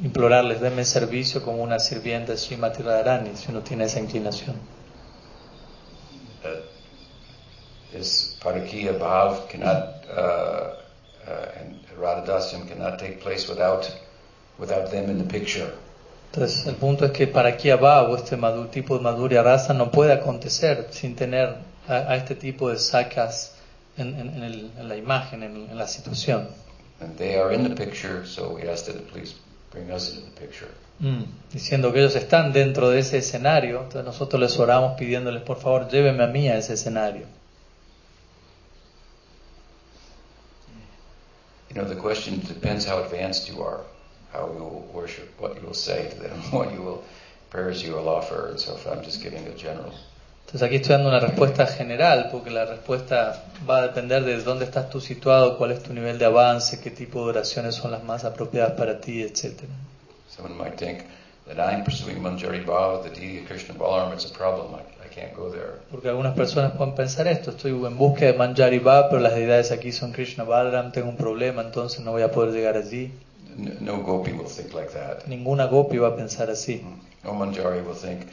implorarles, 0.02 0.60
denme 0.60 0.84
servicio 0.84 1.42
como 1.44 1.62
una 1.62 1.78
sirvienta 1.78 2.32
de 2.32 2.38
Srimati 2.38 2.82
Radharani, 2.82 3.36
si 3.36 3.50
uno 3.52 3.60
tiene 3.60 3.84
esa 3.84 4.00
inclinación. 4.00 4.56
Uh, 6.44 6.77
this 7.92 8.36
Parakiya 8.42 8.98
Bhav 8.98 9.48
cannot, 9.48 10.04
uh, 10.10 10.74
uh, 11.26 11.60
and 11.60 11.76
Radhadasyam 11.98 12.68
cannot 12.68 12.98
take 12.98 13.20
place 13.20 13.48
without, 13.48 13.90
without 14.58 14.90
them 14.90 15.10
in 15.10 15.18
the 15.18 15.24
picture. 15.24 15.72
Entonces, 16.32 16.66
el 16.66 16.74
punto 16.74 17.06
es 17.06 17.12
que 17.12 17.26
para 17.26 17.48
aquí 17.48 17.70
abajo 17.70 18.14
este 18.16 18.36
madu- 18.36 18.68
tipo 18.70 18.96
de 18.98 19.02
Madhurya 19.02 19.42
Rasa 19.42 19.72
no 19.72 19.90
puede 19.90 20.12
acontecer 20.12 20.88
sin 20.90 21.16
tener 21.16 21.56
a, 21.88 21.94
a 21.94 22.16
este 22.16 22.34
tipo 22.34 22.68
de 22.70 22.78
sacas 22.78 23.54
en, 23.96 24.14
en- 24.20 24.34
en 24.34 24.42
el- 24.42 24.70
en 24.78 24.88
la 24.88 24.96
imagen, 24.96 25.42
en, 25.42 25.68
en 25.70 25.78
la 25.78 25.86
situación. 25.88 26.48
And 27.00 27.16
they 27.16 27.36
are 27.36 27.54
in 27.54 27.62
the 27.64 27.74
picture, 27.74 28.26
so 28.26 28.50
we 28.54 28.68
ask 28.68 28.84
that 28.86 28.94
the 28.94 29.02
please 29.10 29.34
bring 29.70 29.90
us 29.90 30.10
into 30.10 30.26
the 30.34 30.40
picture. 30.40 30.68
Diciendo 31.52 31.92
que 31.92 32.00
ellos 32.00 32.16
están 32.16 32.52
dentro 32.52 32.90
de 32.90 32.98
ese 32.98 33.18
escenario, 33.18 33.78
entonces 33.82 34.04
nosotros 34.04 34.40
les 34.40 34.58
oramos 34.58 34.98
pidiéndoles 34.98 35.42
por 35.42 35.58
favor 35.60 35.88
lléveme 35.88 36.24
a 36.24 36.26
mí 36.26 36.48
a 36.48 36.58
ese 36.58 36.74
escenario. 36.74 37.26
You 41.68 41.76
know, 41.76 41.84
the 41.84 41.96
question 41.96 42.40
depends 42.40 42.84
how 42.84 43.02
advanced 43.02 43.48
you 43.48 43.62
are, 43.62 43.80
how 44.32 44.46
you 44.52 44.58
will 44.58 44.90
worship, 44.92 45.28
what 45.38 45.54
you 45.60 45.66
will 45.66 45.74
say 45.74 46.08
to 46.08 46.18
them, 46.18 46.38
what 46.50 46.72
you 46.72 46.82
will, 46.82 47.04
prayers 47.50 47.82
you 47.82 47.92
will 47.92 48.08
offer, 48.08 48.48
and 48.48 48.60
so 48.60 48.74
forth. 48.74 48.98
I'm 48.98 49.04
just 49.04 49.22
giving 49.22 49.46
a 49.46 49.54
general. 49.54 49.92
Entonces 50.46 50.66
aquí 50.66 50.76
estoy 50.76 50.96
dando 50.96 51.10
una 51.10 51.20
respuesta 51.20 51.66
general, 51.66 52.30
porque 52.32 52.48
la 52.48 52.64
respuesta 52.64 53.44
va 53.68 53.80
a 53.80 53.88
depender 53.88 54.24
de 54.24 54.42
dónde 54.42 54.64
estás 54.64 54.88
tú 54.88 54.98
situado, 54.98 55.58
cuál 55.58 55.72
es 55.72 55.82
tu 55.82 55.92
nivel 55.92 56.18
de 56.18 56.24
avance, 56.24 56.80
qué 56.80 56.90
tipo 56.90 57.22
de 57.24 57.30
oraciones 57.32 57.74
son 57.74 57.90
las 57.90 58.02
más 58.02 58.24
apropiadas 58.24 58.72
para 58.72 58.98
ti, 58.98 59.20
etcétera. 59.20 59.68
Someone 60.26 60.56
might 60.56 60.78
think 60.78 61.04
that 61.46 61.58
I'm 61.58 61.84
pursuing 61.84 62.22
Manjari 62.22 62.64
Bhava, 62.64 63.02
the 63.02 63.10
deity 63.10 63.40
of 63.40 63.46
Krishna 63.46 63.74
Balaram, 63.74 64.14
it's 64.14 64.24
a 64.24 64.32
problem. 64.32 64.74
I 64.74 64.97
can't 65.18 65.34
go 65.36 65.50
there. 65.50 65.72
Porque 65.90 66.08
algunas 66.08 66.34
personas 66.34 66.72
pueden 66.72 66.94
pensar 66.94 67.26
esto, 67.28 67.50
estoy 67.50 67.70
en 67.72 67.96
búsqueda 67.98 68.32
de 68.32 68.38
Manjari 68.38 68.78
Bhav, 68.78 69.08
pero 69.10 69.20
las 69.20 69.34
deidades 69.34 69.70
aquí 69.72 69.92
son 69.92 70.12
Krishna 70.12 70.44
Balaram, 70.44 70.92
tengo 70.92 71.08
un 71.08 71.16
problema, 71.16 71.62
entonces 71.62 72.00
no 72.00 72.12
voy 72.12 72.22
a 72.22 72.30
poder 72.30 72.52
llegar 72.52 72.76
allí. 72.76 73.10
N- 73.58 73.76
No 73.80 73.98
gopi 74.02 74.32
will 74.32 74.46
think 74.46 74.72
like 74.74 74.90
that. 74.92 75.26
Ninguna 75.26 75.66
gopi 75.66 75.98
va 75.98 76.08
a 76.08 76.16
pensar 76.16 76.48
así. 76.50 76.82
No 77.24 77.32
Manjari 77.34 77.80
will 77.84 77.96
think, 77.96 78.26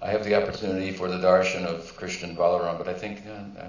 I 0.00 0.06
have 0.10 0.24
the 0.24 0.34
opportunity 0.36 0.90
for 0.92 1.08
the 1.08 1.18
darshan 1.18 1.64
of 1.66 1.94
Krishna 1.96 2.28
and 2.28 2.36
Balaram, 2.38 2.78
but 2.78 2.88
I 2.88 2.94
think 2.94 3.18
uh, 3.26 3.66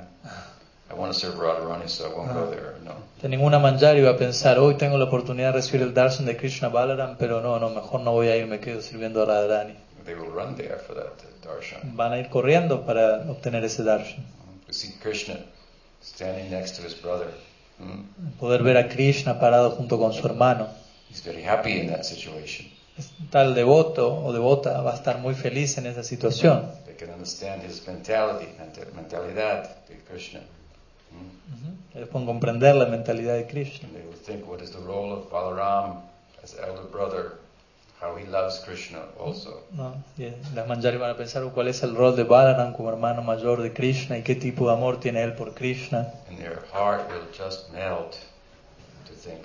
I 0.90 0.96
want 0.96 1.12
to 1.14 1.20
serve 1.20 1.36
Radharani, 1.36 1.88
so 1.90 2.06
I 2.06 2.14
won't 2.16 2.34
go 2.34 2.50
there. 2.50 2.76
No. 2.86 2.92
De 3.22 3.28
ninguna 3.30 3.60
Manjari 3.60 4.02
va 4.02 4.12
a 4.12 4.18
pensar, 4.18 4.58
hoy 4.60 4.76
tengo 4.76 4.98
la 4.98 5.06
oportunidad 5.06 5.48
de 5.54 5.58
recibir 5.62 5.82
el 5.82 5.94
darshan 5.94 6.26
de 6.26 6.36
Krishna 6.38 6.70
Balaram, 6.70 7.18
pero 7.18 7.42
no, 7.42 7.60
no, 7.60 7.70
mejor 7.70 8.02
no 8.02 8.12
voy 8.14 8.28
a 8.30 8.36
ir, 8.38 8.48
me 8.48 8.60
quedo 8.60 8.82
sirviendo 8.82 9.22
a 9.24 9.26
Radharani. 9.26 9.76
They 10.06 10.16
will 10.16 10.32
run 10.32 10.56
there 10.56 10.78
for 10.86 10.94
that 10.96 11.14
darshan. 11.44 11.96
Van 11.96 12.14
a 12.14 12.20
ir 12.20 12.30
corriendo 12.30 12.86
para 12.86 13.24
obtener 13.30 13.64
ese 13.64 13.84
darshan. 13.84 14.24
See 14.70 14.94
Krishna 15.02 15.38
standing 16.02 16.50
next 16.52 16.78
to 16.78 16.84
his 16.84 16.96
brother. 16.96 17.28
Hmm? 17.80 18.04
Poder 18.40 18.64
ver 18.64 18.78
a 18.78 18.88
Krishna 18.90 19.40
parado 19.40 19.72
junto 19.72 19.98
con 19.98 20.14
su 20.14 20.26
hermano. 20.26 20.68
He's 21.10 21.22
very 21.24 21.44
happy 21.44 21.80
in 21.80 21.88
that 21.88 22.04
situation. 22.06 22.68
Tal 23.32 23.54
devoto 23.56 24.14
o 24.26 24.32
devota 24.34 24.82
va 24.82 24.92
a 24.92 24.96
estar 24.96 25.20
muy 25.20 25.34
feliz 25.36 25.78
en 25.78 25.86
esa 25.88 26.04
situación. 26.04 26.70
They 26.86 26.96
can 26.96 27.10
understand 27.14 27.64
his 27.64 27.86
mentality, 27.88 28.48
mental- 28.60 28.92
mentalidad 28.96 29.70
de 29.88 29.98
Krishna. 30.10 30.42
Hmm? 31.12 32.04
Pueden 32.12 32.26
comprender 32.26 32.76
la 32.76 32.86
mentalidad 32.86 33.36
de 33.36 33.48
Krishna. 33.48 33.88
And 33.88 33.96
they 33.98 34.06
will 34.06 34.18
think, 34.18 34.48
what 34.48 34.62
is 34.62 34.72
the 34.72 34.80
role 34.80 35.12
of 35.14 35.30
Balaram 35.32 36.02
as 36.44 36.56
elder 36.60 36.84
brother? 36.92 37.40
How 38.04 38.18
he 38.18 38.26
loves 38.26 38.60
Krishna 38.66 39.00
also. 39.18 39.64
las 40.54 40.68
manjari 40.68 40.98
van 40.98 41.12
a 41.12 41.16
pensar 41.16 41.42
cuál 41.54 41.70
es 41.70 41.84
el 41.84 41.96
rol 41.96 42.18
de 42.18 42.24
Balaram 42.24 42.74
como 42.74 42.90
hermano 42.90 43.22
mayor 43.22 43.62
de 43.62 43.72
Krishna 43.72 44.18
y 44.18 44.24
qué 44.24 44.36
tipo 44.36 44.68
de 44.68 44.74
amor 44.74 45.00
tiene 45.00 45.24
él 45.24 45.36
por 45.36 45.54
Krishna. 45.54 46.12
And 46.28 46.38
their 46.38 46.60
heart 46.74 47.10
will 47.10 47.26
just 47.32 47.72
melt 47.72 48.18
to 49.08 49.14
think 49.14 49.44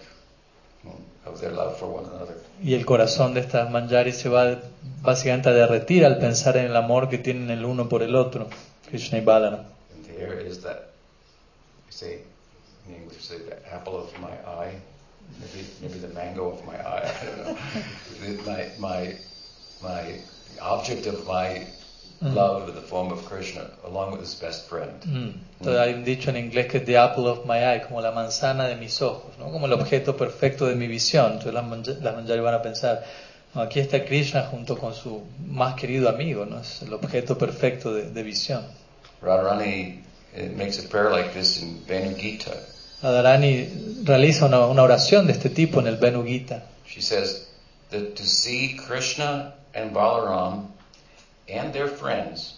hmm, 0.83 0.91
of 1.25 1.41
their 1.41 1.53
love 1.53 1.79
for 1.79 1.89
one 1.89 2.07
another. 2.13 2.35
Y 2.61 2.75
el 2.75 2.85
corazón 2.85 3.33
de 3.33 3.41
estas 3.41 3.71
manjari 3.71 4.11
se 4.11 4.29
va 4.29 4.59
básicamente 5.03 5.51
a 5.51 5.53
derretir 5.53 6.05
al 6.05 6.19
pensar 6.19 6.57
en 6.57 6.65
el 6.65 6.75
amor 6.75 7.09
que 7.09 7.19
tienen 7.19 7.51
el 7.51 7.65
uno 7.65 7.89
por 7.89 8.03
el 8.03 8.17
otro, 8.17 8.49
Krishna 8.89 9.19
y 9.19 9.21
Balaram. 9.21 9.67
And 9.95 10.05
there 10.05 10.45
is 10.45 10.63
that, 10.63 10.89
you 11.87 11.93
say, 11.93 12.23
in 12.89 12.97
English, 12.97 13.19
you 13.19 13.23
say 13.23 13.39
the 13.39 13.73
apple 13.73 13.95
of 13.95 14.13
my 14.19 14.35
eye, 14.45 14.81
maybe 15.41 15.67
maybe 15.81 15.99
the 16.01 16.15
mango 16.15 16.51
of 16.53 16.65
my 16.67 16.77
eye. 16.77 17.05
I 17.23 17.27
don't 17.27 17.47
know. 17.47 17.57
The- 18.21 18.51
my 18.51 18.69
my 18.79 19.17
my 19.83 20.03
the 20.55 20.61
object 20.63 21.07
of 21.07 21.27
my 21.27 21.67
Mm. 22.21 22.35
love 22.35 22.69
in 22.69 22.75
the 22.75 22.81
form 22.81 23.13
of 23.13 23.25
Krishna, 23.27 23.63
along 23.85 24.11
with 24.11 24.21
his 24.21 24.35
best 24.35 24.69
friend. 24.69 24.91
Mm. 25.05 25.35
Entonces 25.61 25.81
hay 25.81 25.95
un 25.95 26.03
dicho 26.05 26.31
en 26.31 26.37
inglés 26.37 26.67
que 26.67 26.79
es 26.79 26.85
the 26.85 26.99
apple 26.99 27.29
of 27.29 27.47
my 27.47 27.59
eye, 27.63 27.81
como 27.87 28.01
la 28.01 28.11
manzana 28.11 28.67
de 28.67 28.75
mis 28.75 29.01
ojos, 29.03 29.39
¿no? 29.39 29.53
como 29.53 29.67
el 29.67 29.73
objeto 29.73 30.17
perfecto 30.17 30.67
de 30.67 30.75
mi 30.75 30.89
visión. 30.89 31.35
Entonces 31.35 31.55
las, 31.55 31.65
manja- 31.65 31.93
las 32.03 32.17
manjari 32.17 32.41
van 32.41 32.55
a 32.55 32.61
pensar, 32.63 33.05
"No, 33.55 33.61
aquí 33.61 33.79
está 33.79 34.05
Krishna 34.05 34.43
junto 34.51 34.77
con 34.77 34.95
su 34.95 35.23
más 35.47 35.75
querido 35.77 36.09
amigo, 36.09 36.45
¿no? 36.45 36.59
es 36.59 36.83
el 36.83 36.93
objeto 36.93 37.39
perfecto 37.39 37.95
de, 37.95 38.11
de 38.11 38.23
visión. 38.25 38.65
Radharani 39.23 40.03
uh, 40.37 40.57
makes 40.57 40.85
a 40.85 40.89
prayer 40.89 41.11
like 41.13 41.31
this 41.33 41.63
in 41.63 41.85
Venu 41.87 42.17
Gita. 42.17 42.51
Radharani 43.03 44.03
realiza 44.05 44.47
una, 44.47 44.67
una 44.67 44.83
oración 44.83 45.27
de 45.27 45.33
este 45.33 45.51
tipo 45.51 45.81
en 45.81 45.87
el 45.87 45.97
Venu 45.97 46.25
Gita. 46.25 46.63
She 46.87 47.01
says 47.01 47.49
that 47.91 48.17
to 48.17 48.25
see 48.25 48.77
Krishna 48.77 49.55
and 49.75 49.95
Balaram 49.95 50.67
and 51.49 51.73
their 51.73 51.89
friends 51.89 52.55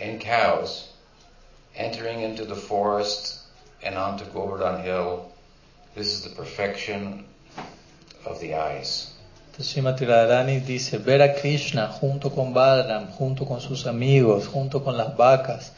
and 0.00 0.20
cows 0.20 0.88
entering 1.74 2.20
into 2.22 2.44
the 2.44 2.54
forest 2.54 3.40
and 3.82 3.96
onto 3.96 4.24
Govardhan 4.24 4.82
Hill, 4.82 5.26
this 5.94 6.08
is 6.08 6.22
the 6.22 6.34
perfection 6.34 7.24
of 8.24 8.40
the 8.40 8.54
eyes. 8.54 9.12
Srimati 9.58 10.06
Radharani 10.06 10.60
dice, 10.60 10.98
ver 10.98 11.22
a 11.22 11.34
Krishna 11.34 11.88
junto 11.88 12.30
con 12.30 12.52
Balaram, 12.52 13.08
junto 13.10 13.46
con 13.46 13.60
sus 13.60 13.86
amigos, 13.86 14.46
junto 14.48 14.82
con 14.82 14.96
las 14.96 15.16
vacas, 15.16 15.72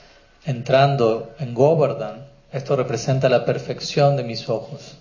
entrando 0.44 1.32
en 1.38 1.54
Govardhan, 1.54 2.27
esto 2.52 2.76
representa 2.76 3.28
la 3.28 3.44
perfección 3.44 4.16
de 4.16 4.22
mis 4.24 4.48
ojos. 4.48 4.96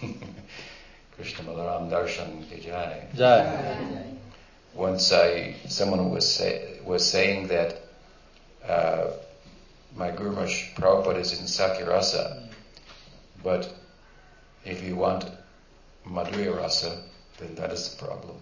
Krishna 1.16 1.44
Balaram 1.44 1.88
Darshan 1.88 2.44
Vijay. 2.48 3.08
Ya, 3.14 4.04
Once 4.74 5.12
I, 5.12 5.54
someone 5.68 6.10
was 6.10 6.34
say, 6.34 6.80
was 6.84 7.08
saying 7.08 7.48
that 7.48 7.82
uh, 8.66 9.10
my 9.94 10.10
Guru 10.10 10.30
Maharaj 10.32 10.74
Prabhupada 10.74 11.20
is 11.20 11.38
in 11.38 11.44
Sakirasa, 11.46 12.48
but 13.42 13.70
if 14.64 14.82
you 14.82 14.96
want 14.96 15.24
Madhurya 16.06 16.56
Rasa, 16.56 17.02
then 17.38 17.54
that 17.56 17.72
is 17.72 17.94
the 17.94 18.04
problem. 18.04 18.36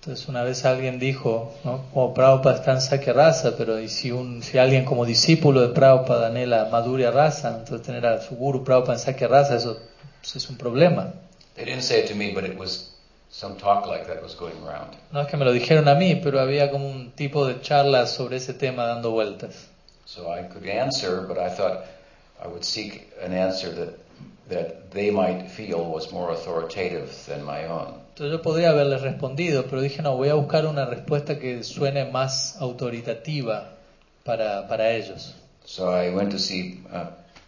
Entonces 0.00 0.28
una 0.28 0.42
vez 0.44 0.64
alguien 0.64 0.98
dijo, 0.98 1.52
¿no? 1.62 1.84
como 1.92 2.14
Prabhupada 2.14 2.56
está 2.56 2.72
en 2.72 2.80
Sakya 2.80 3.12
Rasa, 3.12 3.54
pero 3.58 3.78
y 3.78 3.90
si, 3.90 4.10
un, 4.10 4.42
si 4.42 4.56
alguien 4.56 4.86
como 4.86 5.04
discípulo 5.04 5.60
de 5.60 5.74
Prabhupada 5.74 6.28
anhela 6.28 6.70
Madhurya 6.72 7.10
Rasa, 7.10 7.58
entonces 7.58 7.86
tener 7.86 8.06
a 8.06 8.22
su 8.22 8.34
Guru 8.34 8.64
Prabhupada 8.64 8.94
en 8.94 8.98
Sakya 8.98 9.28
Rasa, 9.28 9.56
eso, 9.56 9.78
eso 10.22 10.38
es 10.38 10.48
un 10.48 10.56
problema. 10.56 11.12
They 11.54 11.66
didn't 11.66 11.82
say 11.82 12.00
it 12.00 12.08
to 12.08 12.14
me, 12.14 12.32
but 12.32 12.44
it 12.44 12.56
was 12.58 12.96
some 13.28 13.56
talk 13.56 13.86
like 13.86 14.06
that 14.06 14.22
was 14.22 14.34
going 14.34 14.56
around. 14.66 14.96
No 15.12 15.20
es 15.20 15.28
que 15.28 15.36
me 15.36 15.44
lo 15.44 15.52
dijeron 15.52 15.86
a 15.86 15.94
mí, 15.94 16.14
pero 16.14 16.40
había 16.40 16.70
como 16.70 16.88
un 16.88 17.10
tipo 17.10 17.46
de 17.46 17.60
charla 17.60 18.06
sobre 18.06 18.38
ese 18.38 18.54
tema 18.54 18.86
dando 18.86 19.10
vueltas. 19.10 19.68
So 20.06 20.32
I 20.34 20.44
could 20.44 20.66
answer, 20.66 21.26
but 21.28 21.36
I 21.36 21.50
thought 21.50 21.84
I 22.42 22.48
would 22.48 22.64
seek 22.64 23.12
an 23.22 23.34
answer 23.34 23.70
that 23.74 23.98
that 24.48 24.90
they 24.92 25.10
might 25.10 25.50
feel 25.50 25.84
was 25.84 26.10
more 26.10 26.32
authoritative 26.32 27.12
than 27.26 27.44
my 27.44 27.66
own. 27.66 27.99
Entonces 28.20 28.38
yo 28.38 28.42
podría 28.42 28.68
haberles 28.68 29.00
respondido, 29.00 29.64
pero 29.64 29.80
dije, 29.80 30.02
no, 30.02 30.14
voy 30.14 30.28
a 30.28 30.34
buscar 30.34 30.66
una 30.66 30.84
respuesta 30.84 31.38
que 31.38 31.64
suene 31.64 32.04
más 32.04 32.60
autoritativa 32.60 33.70
para, 34.24 34.68
para 34.68 34.90
ellos. 34.90 35.34
So 35.64 35.90
I 35.90 36.10
went 36.14 36.30
to 36.32 36.38
see 36.38 36.84
uh, 36.92 37.06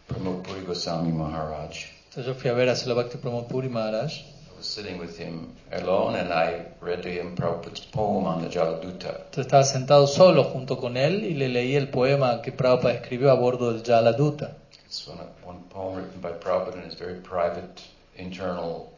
Pramod 0.09 0.43
Puri 0.43 0.65
Goswami 0.65 1.13
Maharaj. 1.13 1.77
Entonces 2.09 2.25
yo 2.25 2.33
fui 2.33 2.49
a 2.49 2.55
ver 2.55 2.71
a 2.71 2.75
Srila 2.75 2.95
Bhakti 2.95 3.19
Pramod 3.19 3.49
Puri 3.49 3.69
Maharaj. 3.69 4.21
I 4.21 4.57
was 4.57 4.67
sitting 4.67 4.99
with 4.99 5.19
him 5.19 5.49
alone, 5.73 6.17
and 6.17 6.33
I 6.33 6.69
read 6.81 7.03
to 7.03 7.11
him 7.11 7.37
Prabhupada's 7.37 7.85
poem 7.93 8.25
on 8.25 8.41
the 8.41 8.49
Jaladuta. 8.49 9.27
Entonces 9.27 9.45
estaba 9.45 9.65
sentado 9.65 10.07
solo 10.07 10.45
junto 10.45 10.79
con 10.79 10.97
él 10.97 11.23
y 11.23 11.35
le 11.35 11.51
leí 11.51 11.77
el 11.77 11.91
poema 11.91 12.41
que 12.41 12.51
Prabhupada 12.51 12.95
escribió 12.95 13.31
a 13.31 13.35
bordo 13.35 13.75
del 13.75 13.83
Jaladuta. 13.83 14.57
It's 14.87 15.07
one, 15.07 15.21
one 15.45 15.59
poem 15.69 15.97
written 15.97 16.23
by 16.23 16.33
Prabhupada 16.33 16.83
in 16.83 16.89
his 16.89 16.99
very 16.99 17.21
private, 17.21 17.83
internal 18.17 18.92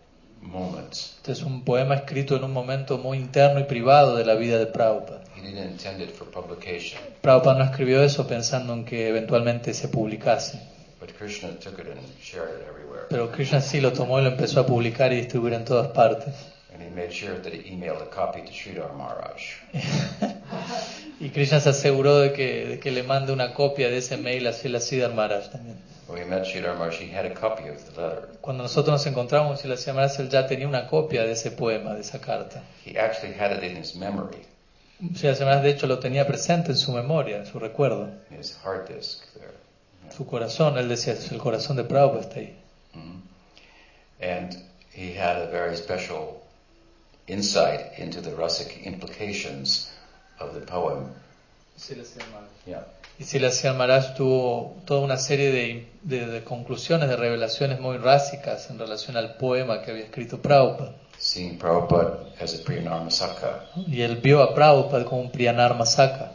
moments. 0.45 1.14
Este 1.16 1.32
es 1.32 1.42
un 1.42 1.64
poema 1.64 1.95
escrito 1.95 2.36
en 2.36 2.45
un 2.45 2.53
momento 2.53 2.99
muy 2.99 3.18
interno 3.18 3.61
y 3.61 3.64
privado 3.64 4.16
de 4.16 4.24
la 4.24 4.34
vida 4.34 4.59
de 4.59 4.66
Prabhupada. 4.66 5.22
He 5.36 5.40
didn't 5.42 5.70
intend 5.72 6.01
it 6.01 6.11
for 6.11 6.26
publication, 6.30 7.01
Prabhupada 7.20 7.59
no 7.59 7.64
escribió 7.64 8.03
eso 8.03 8.26
pensando 8.26 8.72
en 8.74 8.84
que 8.84 9.09
eventualmente 9.09 9.74
se 9.74 9.88
publicase. 9.88 10.61
but 11.01 11.12
Krishna 11.18 11.51
took 11.61 11.78
it 11.78 11.86
and 11.86 12.01
shared 12.22 12.61
it 12.61 12.66
everywhere. 12.68 13.07
Pero 13.11 13.30
Krishna 13.30 13.61
sí 13.61 13.80
lo 13.80 13.92
tomó 13.92 14.20
y 14.20 14.22
lo 14.24 14.30
empezó 14.30 14.61
a 14.61 14.66
publicar 14.66 15.12
y 15.12 15.16
distribuir 15.16 15.53
en 15.55 15.64
todas 15.64 15.88
partes. 15.88 16.34
And 16.72 16.82
he 16.82 16.90
made 16.90 17.12
sure 17.12 17.38
that 17.38 17.53
he 17.53 17.70
emailed 17.72 18.03
a 18.03 18.11
copy 18.11 18.40
to 18.42 18.53
Sridhar 18.53 18.95
Maharaj. 18.95 19.40
Y 21.20 21.30
Krishna 21.30 21.61
se 21.61 21.70
aseguró 21.70 22.18
de 22.18 22.32
que, 22.32 22.66
de 22.66 22.78
que 22.80 22.90
le 22.90 23.03
mande 23.05 23.32
una 23.32 23.55
copia 23.55 23.88
de 23.88 23.99
ese 23.99 24.16
mail 24.16 24.47
a 24.47 24.53
Srila 24.53 24.80
Siddhar 24.80 25.14
Maharaj 25.14 25.51
también. 25.51 25.76
When 26.07 26.18
we 26.22 26.24
met 26.26 26.44
Sridhar 26.46 26.76
Maharaj, 26.76 26.98
he 26.98 27.09
had 27.09 27.24
a 27.24 27.34
copy 27.34 27.68
of 27.68 27.82
the 27.86 28.00
letter. 28.00 28.28
Cuando 28.42 28.62
nosotros 28.62 28.92
nos 28.92 29.07
encontramos, 29.07 29.61
Srila 29.62 29.76
Siddhar 29.76 29.94
Maharaj 29.94 30.20
él 30.20 30.28
ya 30.30 30.46
tenía 30.46 30.68
una 30.68 30.86
copia 30.86 31.24
de 31.24 31.32
ese 31.32 31.50
poema, 31.50 31.94
de 31.94 32.00
esa 32.00 32.20
carta. 32.20 32.62
He 32.84 32.98
actually 32.98 33.32
had 33.34 33.52
it 33.52 33.62
in 33.64 33.76
his 33.76 33.94
memory, 33.94 34.44
Srila 35.14 35.34
Siddhar 35.34 35.46
Maharaj 35.46 35.62
de 35.62 35.70
hecho 35.70 35.86
lo 35.86 35.98
tenía 35.98 36.26
presente 36.26 36.72
en 36.72 36.76
su 36.76 36.92
memoria, 36.92 37.38
en 37.38 37.46
su 37.46 37.59
recuerdo. 37.59 38.11
his 38.30 38.57
hard 38.62 38.86
disk 38.88 39.24
there. 39.34 39.52
Su 40.14 40.26
corazón, 40.26 40.76
él 40.76 40.88
decía, 40.88 41.14
el 41.30 41.38
corazón 41.38 41.76
de 41.76 41.84
Prabhupada 41.84 42.20
está 42.20 42.40
ahí. 42.40 42.55
Mhm. 42.92 43.22
And 44.20 44.57
he 44.92 45.14
had 45.14 45.40
a 45.40 45.46
very 45.50 45.76
special 45.76 46.42
insight 47.26 47.98
into 47.98 48.20
the 48.20 48.30
rasic 48.36 48.84
implications 48.84 49.90
of 50.38 50.52
the 50.55 50.61
poem. 50.61 51.14
Yeah. 52.66 52.84
Y 53.19 53.25
Silasia 53.25 53.73
Maharaj 53.73 54.15
tuvo 54.17 54.77
toda 54.87 55.01
una 55.01 55.17
serie 55.19 55.51
de, 55.53 55.89
de- 56.03 56.27
de 56.27 56.43
conclusiones, 56.45 57.09
de 57.09 57.17
revelaciones 57.17 57.79
muy 57.81 57.97
rásicas 57.99 58.69
en 58.71 58.79
relación 58.79 59.17
al 59.17 59.37
poema 59.37 59.83
que 59.83 59.93
había 59.93 60.05
escrito 60.05 60.43
Prabhupada. 60.43 60.97
Seeing 61.19 61.57
Prabhupada 61.59 62.25
as 62.41 62.55
a 62.61 62.65
Priyanarmasaka, 62.65 63.67
Y 63.87 64.03
él 64.03 64.17
vio 64.17 64.43
a 64.43 64.53
Prabhupada 64.53 65.05
como 65.05 65.21
un 65.21 65.31
Priyanar 65.31 65.77
Masaka, 65.77 66.33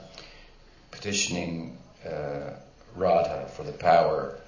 petitioning 0.90 1.78
uh, 2.06 2.54
Radha 2.96 3.48
for 3.48 3.66
the 3.66 3.74
power 3.74 4.40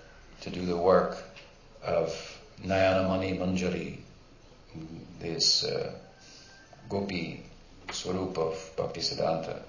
to 0.42 0.50
do 0.50 0.66
the 0.66 0.76
work 0.78 1.18
of 1.86 2.14
Nayanamani 2.64 3.38
Manjari, 3.38 3.98
this 5.20 5.66
uh, 5.66 5.92
gopi 6.88 7.44
swarup 7.92 8.38
of 8.38 8.56
Bhaktisiddhanta. 8.78 9.62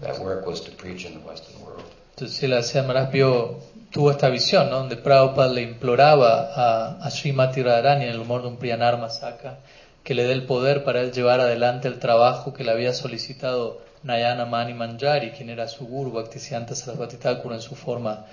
That 0.00 0.18
work 0.18 0.46
was 0.46 0.60
to 0.62 0.72
preach 0.72 1.04
in 1.06 1.14
the 1.14 1.20
Western 1.20 1.60
world. 1.64 1.84
Entonces 2.18 2.36
Silasia 2.36 2.82
Maharaj 2.82 3.12
vio, 3.12 3.60
tuvo 3.92 4.10
esta 4.10 4.28
visión, 4.28 4.70
¿no? 4.70 4.78
donde 4.78 4.96
Prabhupada 4.96 5.52
le 5.52 5.62
imploraba 5.62 6.50
a, 6.52 6.98
a 7.00 7.10
Srimati 7.12 7.62
Radharani 7.62 8.06
en 8.06 8.10
el 8.10 8.18
humor 8.18 8.42
de 8.42 8.48
un 8.48 8.56
Priyanar 8.56 8.98
Masaka 8.98 9.60
que 10.02 10.14
le 10.14 10.24
dé 10.24 10.32
el 10.32 10.44
poder 10.44 10.82
para 10.82 11.00
él 11.00 11.12
llevar 11.12 11.38
adelante 11.38 11.86
el 11.86 12.00
trabajo 12.00 12.52
que 12.52 12.64
le 12.64 12.72
había 12.72 12.92
solicitado 12.92 13.80
Nayana 14.02 14.46
Mani 14.46 14.74
Manjari, 14.74 15.30
quien 15.30 15.48
era 15.48 15.68
su 15.68 15.86
guru, 15.86 16.10
Bhaktisiddhanta 16.10 16.74
Sarasvati 16.74 17.18
Thakur 17.18 17.52
en 17.52 17.60
su 17.60 17.76
forma 17.76 18.26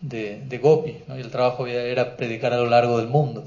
de, 0.00 0.40
de 0.40 0.56
gopi, 0.56 1.02
¿no? 1.06 1.18
y 1.18 1.20
el 1.20 1.30
trabajo 1.30 1.66
era 1.66 2.16
predicar 2.16 2.54
a 2.54 2.56
lo 2.56 2.70
largo 2.70 2.96
del 2.96 3.08
mundo. 3.08 3.44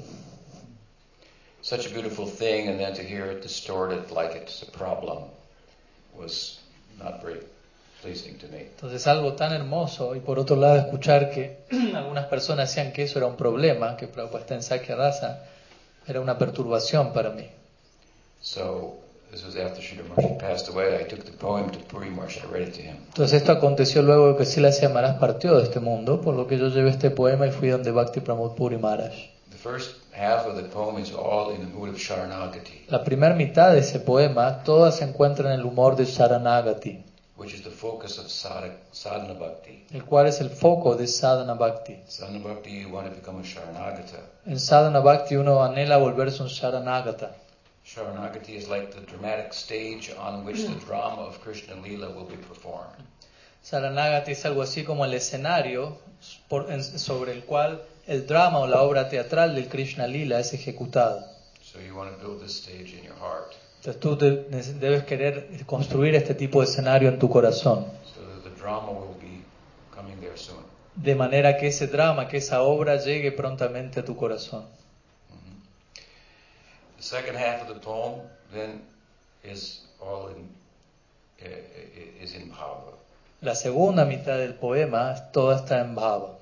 Such 1.62 1.86
a 1.86 1.88
beautiful 1.88 2.28
thing, 2.28 2.68
and 2.68 2.78
then 2.78 2.94
to 2.94 3.02
hear 3.02 3.28
it 3.32 3.42
distorted 3.42 4.12
like 4.12 4.36
it's 4.36 4.62
a 4.62 4.70
problem 4.70 5.24
was 6.16 6.60
not 6.96 7.20
very 7.20 7.40
pleasing 8.02 8.38
to 8.38 8.48
me. 8.48 8.60
Entonces 8.60 9.06
algo 9.06 9.34
tan 9.34 9.52
hermoso 9.52 10.14
y 10.14 10.20
por 10.20 10.38
otro 10.38 10.56
lado 10.56 10.76
escuchar 10.76 11.30
que 11.30 11.58
algunas 11.94 12.26
personas 12.26 12.68
decían 12.68 12.92
que 12.92 13.04
eso 13.04 13.18
era 13.18 13.26
un 13.26 13.36
problema, 13.36 13.96
que 13.96 14.06
Prabhupada 14.06 14.40
está 14.40 14.54
en 14.54 14.62
Sakya 14.62 14.96
Rasa, 14.96 15.44
era 16.06 16.20
una 16.20 16.38
perturbación 16.38 17.12
para 17.12 17.30
mí. 17.30 17.46
So 18.40 18.94
this 19.30 19.44
was 19.44 19.56
after 19.56 19.82
Sridhar 19.82 20.06
Maharshi 20.08 20.38
passed 20.38 20.68
away. 20.68 20.98
I 21.00 21.04
took 21.04 21.24
the 21.24 21.32
poem 21.32 21.70
to 21.70 21.78
Puri 21.80 22.08
Maharshi. 22.10 22.42
I 22.42 22.52
read 22.52 22.68
it 22.68 22.74
to 22.74 22.82
him. 22.82 22.96
Entonces 23.08 23.40
esto 23.42 23.52
aconteció 23.52 24.02
luego 24.02 24.32
de 24.32 24.38
que 24.38 24.46
Silasya 24.46 24.88
Maharaj 24.88 25.18
partió 25.18 25.56
de 25.58 25.64
este 25.64 25.80
mundo, 25.80 26.20
por 26.20 26.34
lo 26.34 26.46
que 26.46 26.58
yo 26.58 26.68
llevé 26.68 26.90
este 26.90 27.10
poema 27.10 27.46
y 27.46 27.50
fui 27.50 27.68
donde 27.68 27.90
Bhakti 27.90 28.20
Pramod 28.20 28.54
Puri 28.54 28.78
Maharaj. 28.78 29.12
The 29.50 29.58
first 29.58 29.96
half 30.14 30.46
of 30.46 30.56
the 30.56 30.62
poem 30.68 30.98
is 31.02 31.12
all 31.12 31.52
in 31.54 31.60
the 31.60 31.66
mood 31.66 31.90
of 31.90 31.96
Sharanagati, 31.96 32.86
La 32.88 33.04
primera 33.04 33.34
mitad 33.34 33.72
de 33.72 33.80
ese 33.80 34.00
poema, 34.00 34.62
toda 34.64 34.90
se 34.90 35.04
encuentra 35.04 35.52
en 35.52 35.60
el 35.60 35.66
humor 35.66 35.96
de 35.96 36.06
Sharanagati, 36.06 37.04
which 37.40 37.54
is 37.54 37.62
the 37.62 37.70
focus 37.70 38.18
of 38.18 38.28
sadhana, 38.30 39.32
bhakti. 39.34 39.86
el 39.94 40.02
cual 40.04 40.26
es 40.26 40.40
el 40.42 40.50
foco 40.50 40.94
de 40.94 41.06
Sadhana 41.06 41.54
Bhakti. 41.54 41.96
Sadhana 42.06 42.38
bhakti, 42.40 42.70
you 42.70 42.90
want 42.90 43.08
to 43.08 43.14
become 43.14 43.40
a 43.40 43.42
Sharanagata. 43.42 44.20
En 44.46 44.58
Sadhana 44.58 45.00
Bhakti 45.00 45.36
uno 45.36 45.60
anhela 45.62 45.96
volverse 45.98 46.42
un 46.42 46.48
Sharanagata. 46.48 47.30
Sharanagati 47.86 48.50
is 48.56 48.68
like 48.68 48.94
the 48.94 49.00
dramatic 49.00 49.54
stage 49.54 50.12
on 50.18 50.44
which 50.44 50.62
the 50.66 50.74
drama 50.86 51.22
of 51.22 51.40
Krishna 51.40 51.76
Lila 51.76 52.10
will 52.10 52.26
be 52.26 52.36
performed. 52.36 53.02
Saranagati 53.62 54.32
es 54.32 54.44
algo 54.44 54.60
así 54.62 54.84
como 54.84 55.04
el 55.06 55.14
escenario 55.14 55.96
por- 56.48 56.70
en- 56.70 56.82
sobre 56.84 57.32
el 57.32 57.44
cual 57.44 57.80
el 58.06 58.26
drama 58.26 58.58
o 58.58 58.66
la 58.66 58.82
obra 58.82 59.08
teatral 59.08 59.54
del 59.54 59.68
Krishna 59.68 60.06
Lila 60.06 60.38
es 60.40 60.52
ejecutada. 60.52 61.26
So 61.62 61.78
you 61.80 61.94
want 61.96 62.10
to 62.12 62.18
build 62.18 62.40
this 62.42 62.56
stage 62.62 62.92
in 62.98 63.04
your 63.04 63.16
heart 63.18 63.54
Entonces 63.80 63.98
tú 64.00 64.14
de- 64.16 64.44
debes 64.78 65.04
querer 65.04 65.48
construir 65.64 66.14
este 66.14 66.34
tipo 66.34 66.60
de 66.60 66.66
escenario 66.66 67.08
en 67.08 67.18
tu 67.18 67.30
corazón, 67.30 67.86
so 68.04 68.20
that 68.20 68.42
the 68.44 68.50
drama 68.60 68.90
will 68.90 69.16
be 69.18 69.42
coming 69.94 70.20
there 70.20 70.36
soon. 70.36 70.58
de 70.96 71.14
manera 71.14 71.56
que 71.56 71.68
ese 71.68 71.86
drama, 71.86 72.28
que 72.28 72.36
esa 72.36 72.60
obra 72.62 72.96
llegue 72.96 73.32
prontamente 73.32 74.00
a 74.00 74.04
tu 74.04 74.14
corazón. 74.16 74.66
The 76.98 77.02
second 77.02 77.36
half 77.36 77.62
of 77.62 77.68
the 77.74 77.80
poem 77.80 78.20
then 78.52 78.82
is 79.42 79.80
all 79.98 80.28
in 80.28 80.46
uh, 81.42 82.22
is 82.22 82.34
in 82.34 82.50
bhava. 82.50 82.92
La 83.40 83.54
segunda 83.54 84.04
mitad 84.04 84.36
del 84.36 84.52
poema, 84.56 85.14
toda 85.32 85.56
está 85.56 85.80
en 85.80 85.94
bhava. 85.94 86.32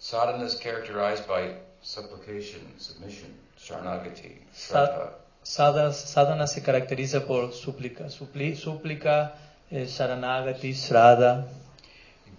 Sadhana 0.00 0.44
is 0.44 0.56
characterized 0.56 1.28
by 1.28 1.54
supplication, 1.82 2.62
submission, 2.78 3.32
sharanagati, 3.56 4.38
shraddha. 4.52 5.10
Sadhana, 5.48 5.92
sadhana 5.92 6.46
se 6.46 6.60
caracteriza 6.62 7.24
por 7.26 7.54
súplica, 7.54 8.10
supli- 8.10 8.54
súplica, 8.54 9.32
eh, 9.70 9.86
Sharanagati, 9.86 10.74
Shraddha, 10.74 11.46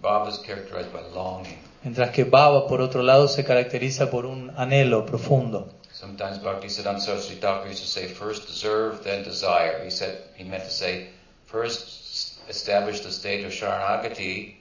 Bhava 0.00 0.28
is 0.30 0.38
characterized 0.46 0.92
by 0.92 1.00
longing. 1.12 1.58
mientras 1.82 2.10
que 2.12 2.22
Bhava, 2.24 2.68
por 2.68 2.80
otro 2.80 3.02
lado, 3.02 3.26
se 3.26 3.42
caracteriza 3.42 4.10
por 4.10 4.26
un 4.26 4.52
anhelo 4.56 5.04
profundo. 5.06 5.68
Sometimes 5.92 6.38
Bhaktisiddhanta 6.40 7.00
Saraswati 7.00 7.40
Thakur 7.40 7.66
used 7.68 7.82
to 7.82 7.88
say, 7.88 8.06
first 8.06 8.46
deserve, 8.46 9.02
then 9.02 9.24
desire. 9.24 9.82
He 9.84 9.90
said 9.90 10.16
he 10.36 10.44
meant 10.44 10.62
to 10.64 10.70
say, 10.70 11.08
first 11.46 12.38
establish 12.48 13.00
the 13.00 13.10
stage 13.10 13.44
of 13.44 13.50
Sharanagati, 13.52 14.54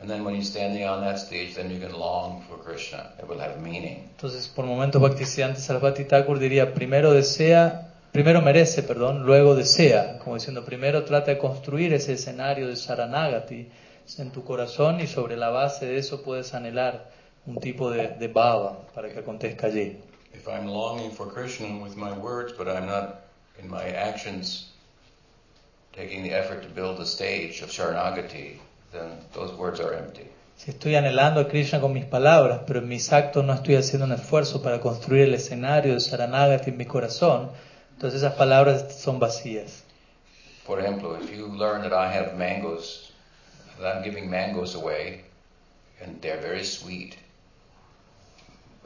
and 0.00 0.08
then 0.08 0.24
when 0.24 0.34
you're 0.34 0.42
standing 0.42 0.88
on 0.88 1.02
that 1.02 1.18
stage, 1.18 1.54
then 1.54 1.70
you 1.70 1.78
can 1.78 1.92
long 1.92 2.42
for 2.48 2.56
Krishna. 2.56 3.12
It 3.20 3.28
will 3.28 3.38
have 3.40 3.60
meaning. 3.60 4.08
Entonces, 4.16 4.48
por 4.48 4.64
momentos, 4.64 5.02
Bhaktisiddhanta 5.02 5.60
Sarasvati 5.60 6.04
Thakur 6.06 6.38
diría, 6.38 6.72
primero 6.74 7.12
desea, 7.12 7.88
primero 8.12 8.42
merece, 8.42 8.82
perdón, 8.82 9.24
luego 9.24 9.54
desea, 9.54 10.18
como 10.18 10.36
diciendo, 10.36 10.64
primero 10.64 11.04
trata 11.04 11.30
de 11.30 11.38
construir 11.38 11.92
ese 11.94 12.14
escenario 12.14 12.68
de 12.68 12.74
Sharanagati 12.74 13.68
en 14.18 14.30
tu 14.30 14.42
corazón 14.44 15.00
y 15.00 15.06
sobre 15.06 15.36
la 15.36 15.50
base 15.50 15.86
de 15.86 15.98
eso 15.98 16.22
puedes 16.22 16.52
anhelar 16.54 17.10
un 17.46 17.58
tipo 17.58 17.90
de, 17.90 18.08
de 18.08 18.28
bhava 18.28 18.86
para 18.94 19.08
que 19.10 19.20
acontezca 19.20 19.66
allí. 19.68 19.98
If 20.34 20.46
I'm 20.46 20.66
longing 20.66 21.10
for 21.10 21.32
Krishna 21.32 21.82
with 21.82 21.96
my 21.96 22.12
words, 22.12 22.52
but 22.56 22.68
I'm 22.68 22.86
not 22.86 23.22
in 23.60 23.68
my 23.68 23.84
actions 23.84 24.72
taking 25.92 26.22
the 26.22 26.32
effort 26.32 26.62
to 26.62 26.68
build 26.68 26.98
the 26.98 27.06
stage 27.06 27.62
of 27.62 27.70
Sharanagati, 27.70 28.58
then 28.92 29.18
those 29.32 29.54
words 29.56 29.80
are 29.80 29.94
empty. 29.94 30.28
Si 30.56 30.70
estoy 30.70 30.94
anhelando 30.94 31.40
a 31.40 31.48
Krishna 31.48 31.80
con 31.80 31.92
mis 31.92 32.04
palabras, 32.04 32.60
pero 32.66 32.80
en 32.80 32.88
mis 32.88 33.12
actos 33.12 33.44
no 33.44 33.54
estoy 33.54 33.76
haciendo 33.76 34.04
un 34.04 34.12
esfuerzo 34.12 34.62
para 34.62 34.80
construir 34.80 35.22
el 35.22 35.34
escenario 35.34 35.94
de 35.94 36.00
Sharanagati 36.00 36.70
en 36.70 36.76
mi 36.76 36.84
corazón, 36.84 37.50
entonces 38.00 38.22
esas 38.22 38.32
palabras 38.32 38.94
son 38.94 39.18
vacías. 39.18 39.84
For 40.64 40.80
example, 40.80 41.18
if 41.22 41.30
you 41.30 41.48
learn 41.48 41.82
that 41.82 41.92
I 41.92 42.10
have 42.10 42.34
mangoes, 42.34 43.12
that 43.78 43.94
I'm 43.94 44.02
giving 44.02 44.30
mangoes 44.30 44.74
away, 44.74 45.24
and 46.00 46.18
they're 46.22 46.40
very 46.40 46.64
sweet, 46.64 47.18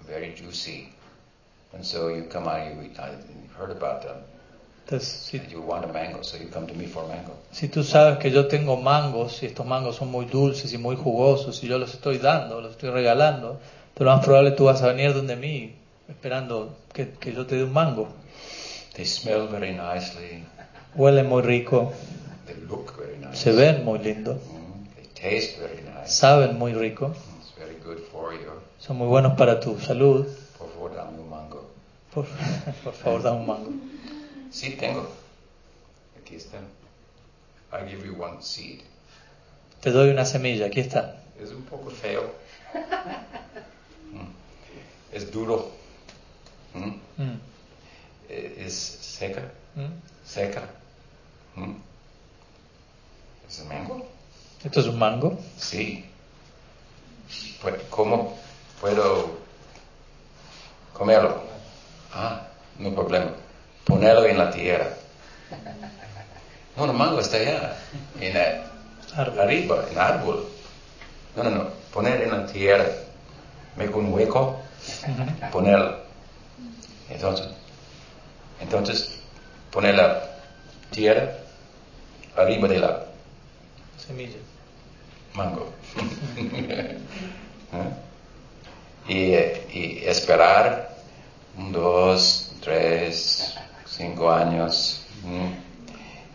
very 0.04 0.34
juicy, 0.34 0.92
and 1.72 1.84
so 1.84 2.08
you 2.08 2.24
come 2.24 2.48
out, 2.48 2.66
you, 2.66 2.90
I, 2.98 3.10
you've 3.10 3.52
heard 3.56 3.70
about 3.70 4.02
them, 4.02 4.16
Entonces, 4.84 5.06
si, 5.06 5.40
you 5.48 5.60
want 5.60 5.84
a 5.84 5.92
mango, 5.92 6.22
so 6.22 6.36
you 6.36 6.48
come 6.48 6.66
to 6.66 6.74
me 6.74 6.86
for 6.86 7.04
a 7.04 7.06
mango. 7.06 7.36
si 7.52 7.68
tú 7.68 7.84
sabes 7.84 8.18
que 8.18 8.32
yo 8.32 8.48
tengo 8.48 8.78
mangos 8.78 9.44
y 9.44 9.46
estos 9.46 9.64
mangos 9.64 9.94
son 9.94 10.10
muy 10.10 10.24
dulces 10.24 10.72
y 10.72 10.78
muy 10.78 10.96
jugosos 10.96 11.62
y 11.62 11.68
yo 11.68 11.78
los 11.78 11.94
estoy 11.94 12.18
dando, 12.18 12.60
los 12.60 12.72
estoy 12.72 12.90
regalando, 12.90 13.60
lo 13.96 14.06
más 14.06 14.24
probable 14.24 14.50
tú 14.50 14.64
vas 14.64 14.82
a 14.82 14.88
venir 14.88 15.14
donde 15.14 15.36
mí 15.36 15.76
esperando 16.08 16.76
que, 16.92 17.10
que 17.10 17.32
yo 17.32 17.46
te 17.46 17.54
dé 17.54 17.62
un 17.62 17.72
mango. 17.72 18.08
They 18.94 19.04
smell 19.04 19.48
very 19.48 19.72
nicely, 19.72 20.44
Huelen 20.94 21.28
muy 21.28 21.42
rico, 21.42 21.92
they 22.46 22.54
look 22.68 22.96
very 22.96 23.18
nice, 23.18 23.36
se 23.36 23.50
ven 23.52 23.84
muy 23.84 23.98
lindo, 23.98 24.34
Mm, 24.34 24.86
they 24.94 25.06
taste 25.14 25.58
very 25.60 25.82
nice, 25.82 26.12
saben 26.14 26.56
muy 26.58 26.72
rico, 26.74 27.12
it's 27.40 27.52
very 27.58 27.74
good 27.84 27.98
for 28.12 28.32
you. 28.32 28.52
son 28.78 28.96
muy 28.98 29.08
buenos 29.08 29.36
para 29.36 29.58
tu 29.58 29.78
salud. 29.80 30.26
Por 30.58 30.68
favor, 30.70 30.94
dame 30.94 31.18
un 31.20 31.28
mango. 31.28 31.68
Por, 32.12 32.26
por 32.84 32.92
favor, 32.92 33.22
dame 33.22 33.40
un 33.40 33.46
mango. 33.46 33.70
Sí, 34.52 34.76
tengo. 34.78 35.08
Aquí 36.20 36.36
está. 36.36 36.58
I 37.72 37.88
give 37.90 38.06
you 38.06 38.14
one 38.14 38.40
seed. 38.40 38.82
Te 39.80 39.90
doy 39.90 40.10
una 40.10 40.24
semilla, 40.24 40.66
aquí 40.66 40.78
está. 40.80 41.16
Es 41.42 41.50
un 41.50 41.62
poco 41.64 41.90
feo. 41.90 42.30
Mm. 44.12 44.28
Es 45.12 45.32
duro. 45.32 45.70
Mm. 46.74 47.34
Eh, 48.34 48.64
Es 48.66 48.74
seca. 48.74 49.42
mm. 49.76 49.86
Seca. 50.26 50.62
Mm. 51.54 51.74
¿Es 53.48 53.60
un 53.60 53.68
mango? 53.68 54.06
Esto 54.64 54.80
es 54.80 54.86
un 54.86 54.98
mango. 54.98 55.38
Sí. 55.56 56.04
Pu- 57.62 57.78
¿Cómo 57.90 58.36
puedo 58.80 59.30
comerlo? 60.92 61.42
Ah, 62.12 62.48
no 62.78 62.92
problema. 62.94 63.30
Ponerlo 63.84 64.24
en 64.26 64.38
la 64.38 64.50
tierra. 64.50 64.88
No, 66.76 66.86
el 66.86 66.92
mango 66.92 67.20
está 67.20 67.36
allá. 67.36 67.76
En 68.20 68.36
el- 68.36 68.62
Árbol. 69.14 69.40
arriba, 69.40 69.84
en 69.92 69.98
árbol. 69.98 70.48
No, 71.36 71.44
no, 71.44 71.50
no. 71.50 71.68
poner 71.92 72.22
en 72.22 72.30
la 72.32 72.46
tierra, 72.46 72.86
make 73.76 73.92
un 73.94 74.12
hueco, 74.12 74.58
ponerla. 75.52 75.98
Entonces, 77.08 77.46
entonces 78.60 79.20
poner 79.70 79.94
la 79.94 80.22
tierra 80.90 81.32
arriba 82.36 82.68
de 82.68 82.78
la 82.78 83.04
Semilla. 83.98 84.38
mango. 85.34 85.72
¿Eh? 87.76 88.04
y, 89.08 89.78
y 89.78 90.04
esperar 90.04 90.96
un, 91.56 91.72
dos, 91.72 92.52
tres, 92.60 93.54
cinco 93.86 94.30
años. 94.30 95.00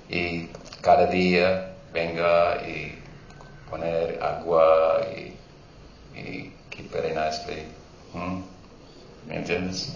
Y 0.10 0.48
cada 0.82 1.06
día 1.08 1.74
venga 1.94 2.58
y 2.68 2.98
poner 3.70 4.20
agua 4.22 5.02
y, 5.16 5.36
y 6.18 6.54
nicely. 6.94 7.68
¿m? 8.16 8.44
¿Me 9.28 9.36
entiendes? 9.38 9.94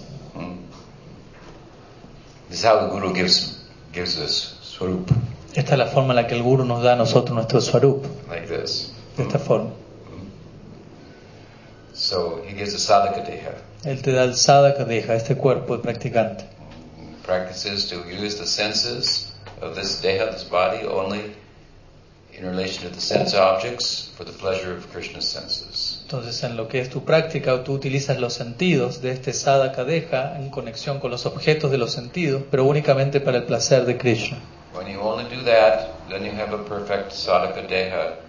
This 2.50 2.60
is 2.60 2.66
how 2.66 2.82
the 2.82 2.94
Guru 2.94 3.14
gives, 3.14 3.64
gives 3.92 4.20
us 4.20 4.58
swarup, 4.62 5.10
Esta 5.56 5.74
es 5.74 5.78
la 5.78 5.86
forma 5.88 6.14
en 6.14 6.16
la 6.16 6.28
que 6.28 6.36
el 6.36 6.44
Guru 6.44 6.66
nos 6.66 6.84
da 6.84 6.94
a 6.94 6.96
nosotros 6.96 7.36
nuestro 7.36 7.62
Swarup, 7.62 8.06
like 8.30 8.48
this. 8.48 8.92
de 9.16 9.24
esta 9.24 9.38
mm-hmm. 9.38 9.48
forma. 9.48 9.70
Mm-hmm. 9.70 10.28
So 11.94 12.44
he 12.48 12.54
gives 12.54 12.74
the 12.74 12.80
sadhaka 12.80 13.24
deha. 13.26 13.56
Él 13.86 14.02
te 14.02 14.12
da 14.12 14.24
el 14.24 14.36
sadhaka 14.36 14.86
deja, 14.86 15.14
este 15.16 15.36
cuerpo 15.36 15.78
de 15.78 15.84
practicante. 15.84 16.44
Mm-hmm. 16.44 17.24
Practices 17.24 17.90
to 17.90 18.04
use 18.10 18.38
the 18.38 18.48
senses 18.48 19.32
of 19.62 19.76
this 19.76 20.02
deha, 20.02 20.32
this 20.32 20.44
body, 20.44 20.86
only 20.86 21.36
in 22.34 22.46
relation 22.46 22.84
to 22.84 22.90
the 22.90 23.02
sense 23.02 23.36
objects 23.36 24.12
for 24.18 24.24
the 24.24 24.32
pleasure 24.32 24.74
of 24.76 24.92
Krishna's 24.92 25.30
senses. 25.30 25.73
Entonces, 26.14 26.44
en 26.44 26.58
lo 26.58 26.68
que 26.68 26.80
es 26.80 26.92
tu 26.92 27.04
práctica, 27.04 27.64
tú 27.64 27.74
utilizas 27.74 28.20
los 28.20 28.36
sentidos 28.36 29.02
de 29.02 29.10
este 29.10 29.34
sadhaka 29.34 29.84
deja 29.84 30.38
en 30.38 30.52
conexión 30.52 31.00
con 31.00 31.10
los 31.10 31.26
objetos 31.26 31.72
de 31.72 31.80
los 31.80 31.92
sentidos, 31.92 32.44
pero 32.52 32.66
únicamente 32.66 33.20
para 33.20 33.38
el 33.38 33.46
placer 33.46 33.86
de 33.86 33.98
Krishna. 33.98 34.38
When 34.76 34.88
you 34.94 35.00
only 35.02 35.24
do 35.24 35.44
that, 35.44 35.90
then 36.10 36.24
you 36.24 36.32
have 36.40 36.54
a 36.54 36.64
perfect 36.66 37.14
sadhaka 37.14 37.68
deha, 37.68 38.20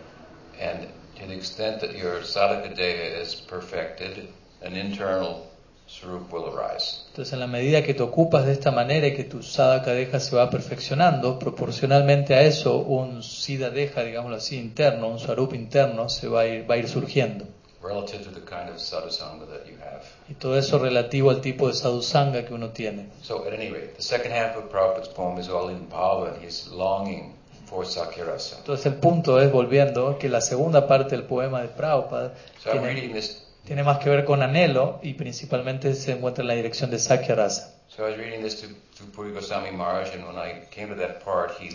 and 0.58 0.88
to 1.20 1.26
the 1.26 1.34
extent 1.34 1.80
that 1.80 1.94
your 1.94 2.22
sadhaka 2.24 2.74
deha 2.74 3.20
is 3.20 3.34
perfected, 3.34 4.28
an 4.62 4.76
internal 4.76 5.42
swarup 5.86 6.32
will 6.32 6.46
arise. 6.56 7.02
Entonces, 7.10 7.34
en 7.34 7.40
la 7.40 7.46
medida 7.46 7.82
que 7.82 7.92
te 7.92 8.02
ocupas 8.02 8.46
de 8.46 8.52
esta 8.52 8.70
manera 8.70 9.08
y 9.08 9.14
que 9.14 9.24
tu 9.24 9.42
sadhaka 9.42 9.92
deja 9.92 10.20
se 10.20 10.34
va 10.34 10.48
perfeccionando, 10.48 11.38
proporcionalmente 11.38 12.34
a 12.34 12.44
eso, 12.44 12.78
un 12.78 13.22
siddha 13.22 13.68
deja, 13.68 14.02
digámoslo 14.02 14.36
así, 14.36 14.56
interno, 14.56 15.08
un 15.08 15.18
swarup 15.18 15.52
interno, 15.52 16.08
se 16.08 16.28
va 16.28 16.40
a 16.40 16.46
ir, 16.46 16.70
va 16.70 16.76
a 16.76 16.78
ir 16.78 16.88
surgiendo. 16.88 17.44
Relative 17.84 18.24
to 18.24 18.30
the 18.30 18.40
kind 18.40 18.70
of 18.70 18.76
sadhusanga 18.76 19.46
that 19.50 19.66
you 19.66 19.76
have. 19.78 20.02
Y 20.28 20.34
todo 20.34 20.56
eso 20.56 20.78
relativo 20.78 21.30
al 21.30 21.40
tipo 21.40 21.68
de 21.68 21.74
sadhusanga 21.74 22.44
que 22.46 22.54
uno 22.54 22.70
tiene. 22.70 23.08
So, 23.22 23.44
at 23.46 23.52
any 23.52 23.70
rate, 23.70 23.94
the 23.96 24.02
second 24.02 24.32
half 24.32 24.56
of 24.56 24.70
Prabhupada's 24.70 25.08
poem 25.08 25.38
is 25.38 25.48
all 25.48 25.68
in 25.68 25.86
bhava, 25.88 26.34
and 26.34 26.42
he's 26.42 26.68
longing 26.68 27.34
for 27.66 27.84
Sakirasa. 27.84 28.58
Entonces, 28.58 28.86
el 28.86 28.94
punto 29.00 29.38
es, 29.40 29.52
volviendo, 29.52 30.18
que 30.18 30.28
la 30.28 30.40
segunda 30.40 30.86
parte 30.88 31.16
del 31.16 31.24
poema 31.26 31.60
de 31.62 31.68
Prabhupada 31.68 32.34
So, 32.62 32.70
tiene, 32.72 33.08
this. 33.12 33.42
tiene 33.66 33.82
más 33.82 33.98
que 33.98 34.08
ver 34.10 34.24
con 34.24 34.42
anhelo 34.42 34.98
y 35.02 35.14
principalmente 35.14 35.94
se 35.94 36.12
encuentra 36.12 36.42
en 36.42 36.48
la 36.48 36.54
dirección 36.54 36.90
de 36.90 36.98
Sakya 36.98 37.34
Rasa. 37.34 37.74
So, 37.88 38.06
I 38.06 38.10
was 38.10 38.18
reading 38.18 38.42
this 38.42 38.60
to, 38.62 38.68
to 38.68 39.04
Puri 39.14 39.32
Goswami 39.32 39.70
Maharaj, 39.70 40.14
and 40.14 40.26
when 40.26 40.36
I 40.36 40.64
came 40.70 40.88
to 40.88 40.94
that 40.96 41.22
part, 41.24 41.52
he, 41.60 41.68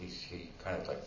he, 0.00 0.06
he 0.06 0.50
kind 0.64 0.76
of 0.80 0.88
like 0.88 1.02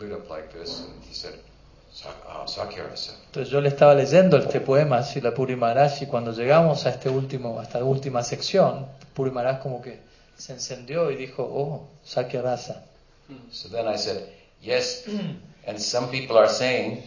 lit 0.00 0.12
up 0.12 0.30
like 0.30 0.52
this, 0.52 0.80
and 0.80 0.92
he 1.02 1.12
said, 1.14 1.34
"Sak- 1.34 1.34
uh, 1.34 1.34
Sakirasa. 1.34 1.55
Ah, 2.04 2.44
Entonces 2.46 3.48
yo 3.50 3.60
le 3.60 3.68
estaba 3.68 3.94
leyendo 3.94 4.36
este 4.36 4.60
poema, 4.60 5.04
la 5.22 5.34
Puri 5.34 5.56
Maharaj, 5.56 6.02
y 6.02 6.06
cuando 6.06 6.32
llegamos 6.32 6.84
a 6.84 6.90
este 6.90 7.08
último, 7.08 7.58
a 7.58 7.62
esta 7.62 7.82
última 7.82 8.22
sección, 8.22 8.86
Puri 9.14 9.30
Maharaj 9.30 9.62
como 9.62 9.80
que 9.80 10.00
se 10.36 10.52
encendió 10.52 11.10
y 11.10 11.16
dijo, 11.16 11.42
oh, 11.42 11.88
Sakya 12.04 12.42
Rasa. 12.42 12.84
Mm. 13.28 13.50
So 13.50 13.68
then 13.68 13.88
I 13.88 13.96
said, 13.96 14.28
Yes, 14.60 15.06
and 15.66 15.80
some 15.80 16.10
people 16.10 16.36
are 16.36 16.48
saying 16.48 17.02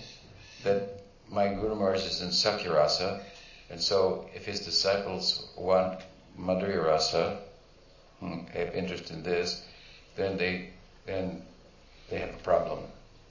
that 0.63 1.03
my 1.29 1.49
Guru 1.49 1.75
Maharaj 1.75 2.05
is 2.05 2.21
in 2.21 2.29
Sakirasa, 2.29 3.21
and 3.69 3.79
so 3.79 4.25
if 4.33 4.45
his 4.45 4.61
disciples 4.61 5.51
want 5.57 6.01
Madhurya 6.37 6.83
Rasa, 6.83 7.39
hmm, 8.19 8.45
have 8.53 8.73
interest 8.75 9.11
in 9.11 9.23
this, 9.23 9.63
then 10.15 10.37
they 10.37 10.69
then 11.05 11.41
they 12.09 12.19
have 12.19 12.33
a 12.33 12.43
problem. 12.43 12.79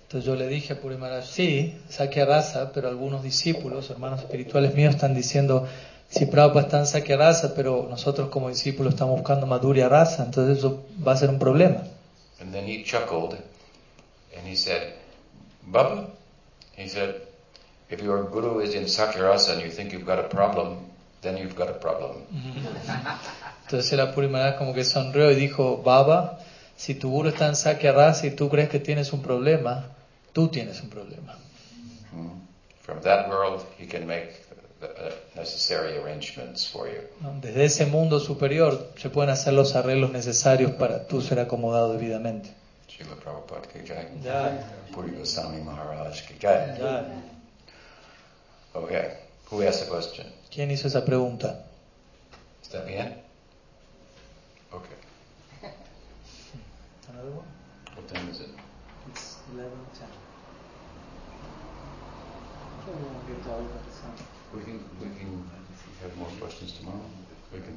Entonces 0.08 0.26
yo 0.26 0.36
le 0.36 0.48
dije 0.48 0.72
a 0.72 0.80
Puri 0.80 0.96
Maharaj, 0.96 1.26
sí, 1.26 1.78
Sakya 1.90 2.24
Rasa, 2.24 2.72
pero 2.72 2.88
algunos 2.88 3.22
discípulos, 3.22 3.90
hermanos 3.90 4.20
espirituales 4.20 4.74
míos, 4.74 4.94
están 4.94 5.14
diciendo, 5.14 5.68
si 6.08 6.24
Prabhupada 6.24 6.64
está 6.64 6.78
en 6.78 6.86
Sakya 6.86 7.18
Rasa, 7.18 7.52
pero 7.54 7.86
nosotros 7.90 8.30
como 8.30 8.48
discípulos 8.48 8.94
estamos 8.94 9.18
buscando 9.18 9.46
Madhurya 9.46 9.86
Rasa, 9.90 10.24
entonces 10.24 10.56
eso 10.56 10.82
va 11.06 11.12
a 11.12 11.16
ser 11.18 11.28
un 11.28 11.38
problema. 11.38 11.82
And 12.40 12.54
then 12.54 12.66
he 12.66 12.84
chuckled, 12.84 13.34
and 14.34 14.48
he 14.48 14.56
said, 14.56 14.94
Baba, 15.66 16.08
he 16.74 16.88
said, 16.88 17.16
if 17.90 18.00
your 18.02 18.30
Guru 18.30 18.60
is 18.60 18.74
in 18.74 18.84
Sakirasa 18.84 19.52
and 19.52 19.60
you 19.60 19.70
think 19.70 19.92
you've 19.92 20.06
got 20.06 20.18
a 20.18 20.28
problem, 20.30 20.86
then 21.20 21.36
you've 21.36 21.54
got 21.54 21.68
a 21.68 21.78
problem. 21.78 22.22
Entonces 23.66 23.92
el 23.92 24.10
Puri 24.14 24.28
Maharaj 24.28 24.56
como 24.56 24.72
que 24.72 24.84
sonrió 24.84 25.30
y 25.30 25.34
dijo, 25.34 25.82
Baba, 25.84 26.38
si 26.78 26.94
tu 26.94 27.10
guru 27.10 27.28
está 27.28 27.46
en 27.46 27.56
Sakya 27.56 27.92
Rasa 27.92 28.26
y 28.26 28.30
tú 28.30 28.48
crees 28.48 28.70
que 28.70 28.80
tienes 28.80 29.12
un 29.12 29.20
problema, 29.20 29.90
tú 30.32 30.48
tienes 30.48 30.80
un 30.82 30.90
problema. 30.90 31.38
Hmm. 32.12 32.40
From 32.82 33.00
that 33.02 33.28
world, 33.28 33.64
he 33.78 33.86
can 33.86 34.06
make 34.06 34.32
the 34.80 34.86
uh, 34.86 35.12
necessary 35.36 35.98
arrangements 35.98 36.66
for 36.66 36.88
you. 36.88 37.02
Desde 37.40 37.64
ese 37.64 37.86
mundo 37.86 38.18
superior 38.20 38.92
se 38.96 39.10
pueden 39.10 39.30
hacer 39.30 39.52
los 39.52 39.74
arreglos 39.74 40.10
necesarios 40.10 40.72
para 40.72 41.06
tú 41.06 41.20
ser 41.20 41.38
acomodado 41.40 41.92
debidamente. 41.92 42.50
Srila 42.88 43.16
Prabhupada 43.16 43.68
ki 43.68 43.86
jai. 43.86 44.06
Ya, 44.22 44.64
Puri 44.92 45.10
Goswami 45.16 45.60
Maharaj 45.62 46.26
ki 46.26 46.34
jai. 46.40 46.78
Okay. 48.74 49.18
Who 49.50 49.62
asked 49.62 49.84
the 49.84 49.90
question? 49.90 50.26
¿Quién 50.50 50.70
hizo 50.70 50.88
esa 50.88 51.04
pregunta? 51.04 51.64
¿Está 52.62 52.84
bien? 52.84 53.22
Okay. 54.72 54.96
What 57.94 58.08
time 58.08 58.30
is 58.30 58.40
it? 58.40 58.50
We 62.88 64.62
can, 64.64 64.80
we 65.00 65.08
can 65.18 65.44
have 66.00 66.16
more 66.16 66.32
questions 66.40 66.72
tomorrow. 66.72 67.04
We 67.52 67.60
can, 67.60 67.76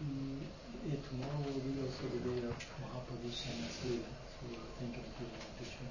mm, 0.00 0.40
Yeah, 0.88 0.96
tomorrow 1.04 1.44
will 1.44 1.60
be 1.60 1.76
also 1.84 2.08
the 2.08 2.20
day 2.24 2.40
of 2.48 2.56
Mahaprabhu's 2.80 3.44
Leela, 3.44 3.68
so 3.68 4.48
we 4.48 4.56
were 4.56 4.72
thinking 4.80 5.04
of 5.04 5.12
doing 5.20 5.36
a 5.36 5.52
picture. 5.60 5.88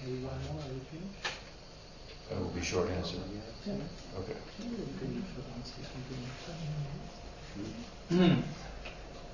Maybe 0.00 0.24
one 0.24 0.40
more, 0.48 0.62
are 0.64 0.72
you 0.72 0.80
finished? 0.88 1.36
that 2.30 2.40
will 2.40 2.48
be 2.48 2.62
short 2.62 2.88
answer. 2.90 3.20
Yeah. 3.66 3.74
Okay. 4.20 4.36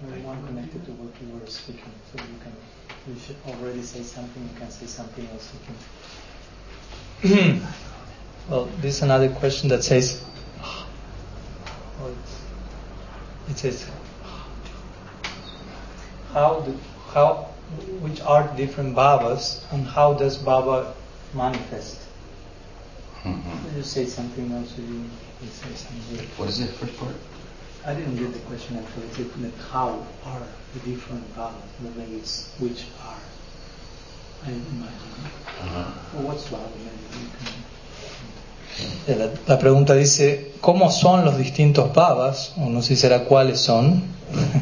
Maybe 0.02 0.22
one 0.26 0.46
connected 0.46 0.84
to 0.86 0.92
what 0.98 1.14
you 1.22 1.28
were 1.38 1.46
speaking, 1.46 1.94
so 2.10 2.18
you 2.18 2.38
can, 2.42 2.54
you 3.06 3.14
should 3.20 3.36
already 3.46 3.82
say 3.82 4.02
something, 4.02 4.42
you 4.42 4.58
can 4.58 4.70
say 4.70 4.86
something 4.86 5.26
else. 5.30 5.52
You 5.54 5.60
can. 5.66 5.76
Well, 7.24 8.66
this 8.82 8.96
is 8.96 9.02
another 9.02 9.30
question 9.30 9.70
that 9.70 9.82
says, 9.82 10.22
it 13.48 13.56
says, 13.56 13.88
how 16.34 16.60
do, 16.60 16.78
how, 17.14 17.48
which 18.00 18.20
are 18.20 18.46
the 18.48 18.54
different 18.66 18.94
Babas 18.94 19.64
and 19.72 19.86
how 19.86 20.12
does 20.12 20.36
Baba 20.36 20.92
manifest? 21.32 21.98
Mhm. 23.22 23.74
You 23.74 23.82
say 23.82 24.04
something 24.04 24.52
else, 24.52 24.76
you 24.76 24.84
you 24.84 25.48
say 25.48 25.72
something. 25.74 26.26
What 26.36 26.50
is 26.50 26.58
the 26.58 26.66
first 26.66 26.94
part? 26.98 27.16
I 27.86 27.94
didn't 27.94 28.16
get 28.16 28.34
the 28.34 28.40
question 28.40 28.76
actually. 28.76 29.06
It's 29.24 29.70
how 29.72 30.04
are 30.26 30.42
the 30.74 30.80
different 30.80 31.34
Babas? 31.34 31.70
Maybe 31.96 32.16
it's 32.16 32.50
which 32.58 32.84
are. 33.00 33.16
La, 39.06 39.28
la 39.46 39.58
pregunta 39.58 39.94
dice, 39.94 40.52
¿cómo 40.60 40.90
son 40.90 41.24
los 41.24 41.38
distintos 41.38 41.94
babas? 41.94 42.54
O 42.56 42.68
no 42.68 42.82
sé 42.82 42.88
si 42.88 43.02
será 43.02 43.24
cuáles 43.24 43.60
son, 43.60 44.02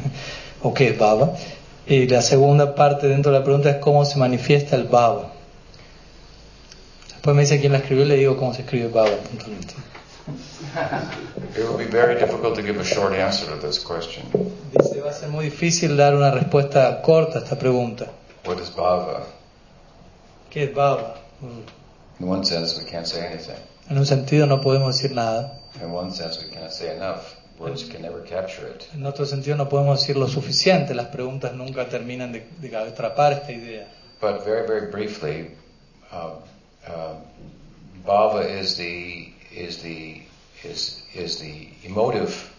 o 0.62 0.74
qué 0.74 0.88
es 0.90 0.98
baba. 0.98 1.34
Y 1.86 2.06
la 2.06 2.22
segunda 2.22 2.74
parte 2.74 3.08
dentro 3.08 3.32
de 3.32 3.38
la 3.38 3.44
pregunta 3.44 3.70
es 3.70 3.76
cómo 3.76 4.04
se 4.04 4.18
manifiesta 4.18 4.76
el 4.76 4.84
baba. 4.84 5.32
Después 7.08 7.34
me 7.36 7.42
dice 7.42 7.60
quién 7.60 7.72
la 7.72 7.78
escribió 7.78 8.04
y 8.04 8.08
le 8.08 8.16
digo 8.16 8.36
cómo 8.36 8.54
se 8.54 8.62
escribe 8.62 8.88
baba. 8.88 9.16
puntualmente. 9.28 9.74
It 11.56 11.64
will 11.68 11.76
be 11.76 11.84
very 11.84 12.14
difficult 12.14 12.54
to 12.54 12.62
give 12.62 12.80
a 12.80 12.84
short 12.84 13.12
answer 13.12 13.46
to 13.48 13.66
this 13.66 13.78
question. 13.78 14.24
Dice, 14.72 15.00
va 15.00 15.10
a 15.10 15.12
ser 15.12 15.28
muy 15.28 15.46
difícil 15.46 15.96
dar 15.96 16.14
una 16.14 16.30
respuesta 16.30 17.02
corta 17.02 17.40
a 17.40 17.42
esta 17.42 17.58
pregunta. 17.58 18.06
What 18.46 18.60
is 18.60 18.70
bhava? 18.74 19.41
¿Qué 20.52 20.64
es 20.64 20.74
baba? 20.74 21.14
Mm. 21.40 22.22
In 22.22 22.28
one 22.28 22.44
sense, 22.44 22.78
we 22.78 22.84
can't 22.84 23.06
say 23.06 23.24
anything. 23.24 23.56
En 23.88 23.96
un 23.96 24.04
sentido 24.04 24.46
no 24.46 24.60
podemos 24.60 24.94
decir 24.94 25.12
nada. 25.16 25.58
In 25.82 25.90
one 25.90 26.12
sense, 26.12 26.44
we 26.44 26.50
cannot 26.52 26.72
say 26.72 26.94
enough. 26.94 27.36
Words 27.58 27.84
can 27.84 28.02
never 28.02 28.22
capture 28.22 28.68
it. 28.68 28.86
En 28.94 29.06
otro 29.06 29.24
sentido 29.24 29.56
no 29.56 29.70
podemos 29.70 30.00
decir 30.00 30.18
lo 30.18 30.28
suficiente. 30.28 30.94
Las 30.94 31.06
preguntas 31.06 31.54
nunca 31.54 31.88
terminan 31.88 32.32
de, 32.32 32.46
de 32.60 32.76
atrapar 32.76 33.32
esta 33.32 33.50
idea. 33.50 33.88
But 34.20 34.44
very, 34.44 34.66
very 34.66 34.90
briefly, 34.90 35.52
uh, 36.12 36.34
uh, 36.86 37.14
bhava 38.04 38.44
is 38.44 38.76
the 38.76 39.32
is 39.56 39.78
the 39.78 40.22
is 40.64 41.02
is 41.14 41.38
the 41.38 41.70
emotive 41.82 42.50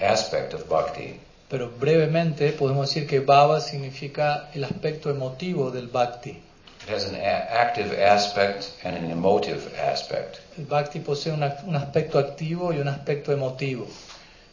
aspect 0.00 0.52
of 0.52 0.68
bhakti. 0.68 1.20
Pero 1.48 1.70
brevemente 1.78 2.50
podemos 2.52 2.88
decir 2.88 3.06
que 3.06 3.20
bhava 3.20 3.60
significa 3.60 4.50
el 4.52 4.64
aspecto 4.64 5.10
emotivo 5.10 5.70
del 5.70 5.86
bhakti. 5.86 6.40
It 6.86 6.90
has 6.90 7.04
an 7.08 7.14
active 7.16 7.98
aspect 7.98 8.70
and 8.84 8.94
an 8.94 9.10
emotive 9.10 9.72
aspect. 9.78 10.40
El 10.58 10.64
bhakti 10.64 11.00
posee 11.00 11.32
una- 11.32 11.56
un 11.66 11.74
aspecto 11.76 12.18
activo 12.18 12.72
y 12.72 12.78
un 12.78 12.88
aspecto 12.88 13.32
emotivo. 13.32 13.86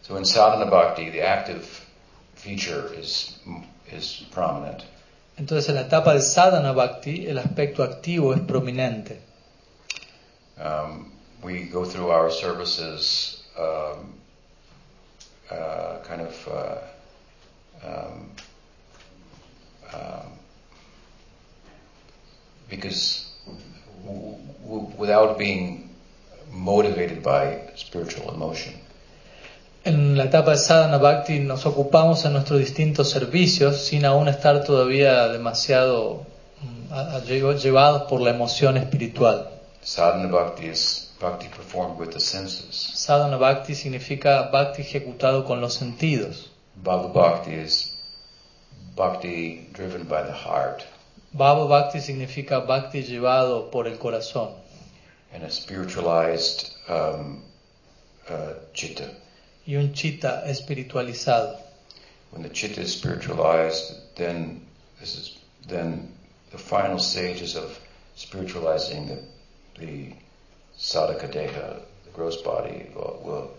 So 0.01 0.15
in 0.15 0.23
sadhana 0.25 0.65
bhakti, 0.65 1.09
the 1.11 1.21
active 1.23 1.65
feature 2.35 2.93
is 2.97 3.35
is 3.91 4.23
prominent, 4.31 4.83
Entonces 5.37 5.67
en 5.69 5.75
la 5.75 5.81
etapa 5.81 6.13
de 6.13 6.21
sadhana 6.21 6.71
bhakti 6.73 7.27
el 7.27 7.37
aspecto 7.37 7.83
activo 7.83 8.33
es 8.33 8.39
prominente. 8.41 9.19
um, 10.57 11.11
we 11.43 11.63
go 11.63 11.83
through 11.83 12.09
our 12.11 12.29
services 12.31 13.43
um, 13.59 14.13
uh, 15.49 15.97
kind 16.07 16.21
of 16.21 16.47
uh, 16.47 16.77
um, 17.85 18.29
um, 19.93 20.31
because 22.71 23.25
w- 24.05 24.37
w- 24.65 24.87
without 24.97 25.37
being 25.37 25.89
motivated 26.51 27.21
by 27.21 27.59
spiritual 27.75 28.33
emotion. 28.33 28.73
En 29.83 30.15
la 30.17 30.25
etapa 30.25 30.51
de 30.51 30.57
sadhana 30.57 30.97
bhakti 30.97 31.39
nos 31.39 31.65
ocupamos 31.65 32.23
en 32.25 32.33
nuestros 32.33 32.59
distintos 32.59 33.09
servicios 33.09 33.77
sin 33.77 34.05
aún 34.05 34.27
estar 34.27 34.63
todavía 34.63 35.27
demasiado 35.27 36.25
mm, 36.61 37.57
llevados 37.57 38.03
por 38.03 38.21
la 38.21 38.29
emoción 38.29 38.77
espiritual. 38.77 39.49
Sadhana 39.81 40.27
bhakti 40.27 40.67
is 40.67 41.11
bhakti 41.19 41.47
performed 41.47 41.99
with 41.99 42.11
the 42.11 42.19
senses. 42.19 42.75
Sadhana 42.75 43.37
bhakti 43.37 43.73
significa 43.73 44.49
bhakti 44.51 44.83
ejecutado 44.83 45.45
con 45.45 45.59
los 45.61 45.73
sentidos. 45.73 46.51
Bhava 46.75 47.07
bhakti 47.11 47.53
is 47.53 47.97
bhakti 48.95 49.67
driven 49.73 50.03
by 50.03 50.21
the 50.21 50.31
heart. 50.31 50.85
Bhava 51.35 51.67
bhakti 51.67 51.99
significa 51.99 52.65
bhakti 52.65 53.03
llevado 53.03 53.71
por 53.71 53.87
el 53.87 53.97
corazón. 53.97 54.53
and 55.33 55.43
a 55.43 55.49
spiritualized 55.49 56.73
um, 56.89 57.41
uh, 58.29 58.53
chitta. 58.73 59.15
Y 59.65 59.75
un 59.75 59.93
chitta 59.93 60.43
espiritualizado. 60.45 61.61
When 62.31 62.43
the 62.43 62.49
chitta 62.49 62.81
is 62.81 62.93
spiritualized, 62.93 64.15
then 64.15 64.61
this 64.99 65.15
is 65.15 65.37
then 65.67 66.11
the 66.51 66.57
final 66.57 66.99
stages 66.99 67.55
of 67.55 67.79
spiritualizing 68.15 69.07
the 69.07 69.19
the 69.79 70.13
sadhaka 70.77 71.31
deha, 71.31 71.81
the 72.03 72.11
gross 72.13 72.41
body, 72.41 72.89
will, 72.93 73.21
will 73.23 73.51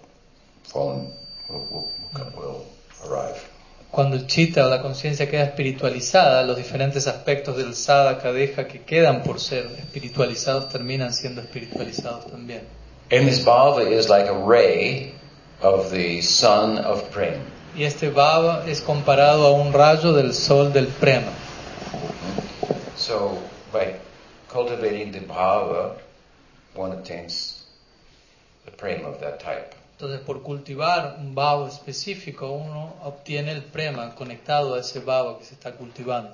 fall 0.65 0.93
in, 0.93 1.13
will, 1.49 1.91
will, 2.37 2.67
arrive. 3.07 3.49
Cuando 3.93 4.17
el 4.17 4.27
chitta 4.27 4.65
o 4.65 4.71
la 4.71 4.81
conciencia 4.81 5.29
queda 5.29 5.45
espiritualizada, 5.45 6.45
los 6.45 6.57
diferentes 6.57 7.07
aspectos 7.07 7.59
del 7.59 7.75
sadhaka 7.75 8.33
deja 8.33 8.67
que 8.67 8.81
quedan 8.81 9.23
por 9.23 9.39
ser 9.39 9.67
espiritualizados 9.79 10.71
terminan 10.71 11.13
siendo 11.13 11.43
espiritualizados 11.43 12.27
también. 12.27 12.63
And 13.11 13.29
this 13.29 13.45
bhava 13.45 13.83
is 13.83 14.09
like 14.09 14.31
a 14.31 14.47
ray 14.47 15.13
of 15.61 15.91
the 15.91 16.23
sun 16.23 16.79
of 16.79 17.03
prema. 17.11 17.45
Y 17.77 17.85
este 17.85 18.09
bhava 18.09 18.65
es 18.67 18.81
comparado 18.81 19.47
a 19.47 19.53
un 19.53 19.75
rayo 19.75 20.15
del 20.15 20.33
sol 20.33 20.73
del 20.73 20.87
prema. 20.87 21.33
So 22.97 23.37
by 23.75 23.97
cultivating 24.49 25.13
the 25.13 25.21
bhava, 25.21 25.99
one 26.75 26.93
attains 26.93 27.67
the 28.65 28.71
prema 28.71 29.11
of 29.11 29.21
that 29.21 29.39
type. 29.39 29.75
Entonces, 30.03 30.27
por 30.27 30.43
cultivar 30.43 31.19
un 31.21 31.33
bhava 31.33 31.69
específico, 31.69 32.51
uno 32.51 32.93
obtiene 33.05 33.53
el 33.53 33.63
prema 33.63 34.13
conectado 34.17 34.75
a 34.75 34.81
ese 34.81 34.99
bhava 34.99 35.39
que 35.39 35.45
se 35.45 35.55
está 35.55 35.71
cultivando. 35.77 36.33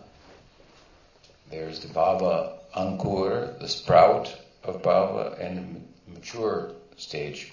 There's 1.51 1.79
the 1.81 1.89
bhava 1.89 2.55
ankur, 2.73 3.59
the 3.59 3.69
sprout 3.69 4.35
of 4.65 4.81
bhava, 4.81 5.37
and 5.39 5.57
the 5.59 5.61
ma- 5.61 6.15
mature 6.15 6.77
stage 6.97 7.53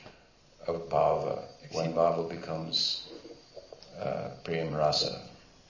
of 0.68 0.88
bhava, 0.88 1.44
when 1.74 1.94
bhava 1.94 2.30
becomes 2.30 3.10
uh, 4.00 4.30
prema 4.46 4.78
rasa. 4.78 5.20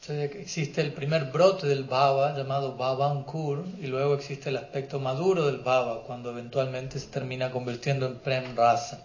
Entonces, 0.02 0.36
existe 0.36 0.80
el 0.82 0.94
primer 0.94 1.32
brote 1.32 1.66
del 1.66 1.86
bhava 1.86 2.38
llamado 2.38 2.78
bhava 2.78 3.10
ankur 3.10 3.66
y 3.82 3.88
luego 3.88 4.14
existe 4.14 4.50
el 4.50 4.58
aspecto 4.58 5.00
maduro 5.00 5.48
del 5.48 5.58
bhava 5.58 6.04
cuando 6.04 6.30
eventualmente 6.30 7.00
se 7.00 7.08
termina 7.08 7.50
convirtiendo 7.50 8.06
en 8.06 8.20
prem 8.20 8.56
rasa. 8.56 9.02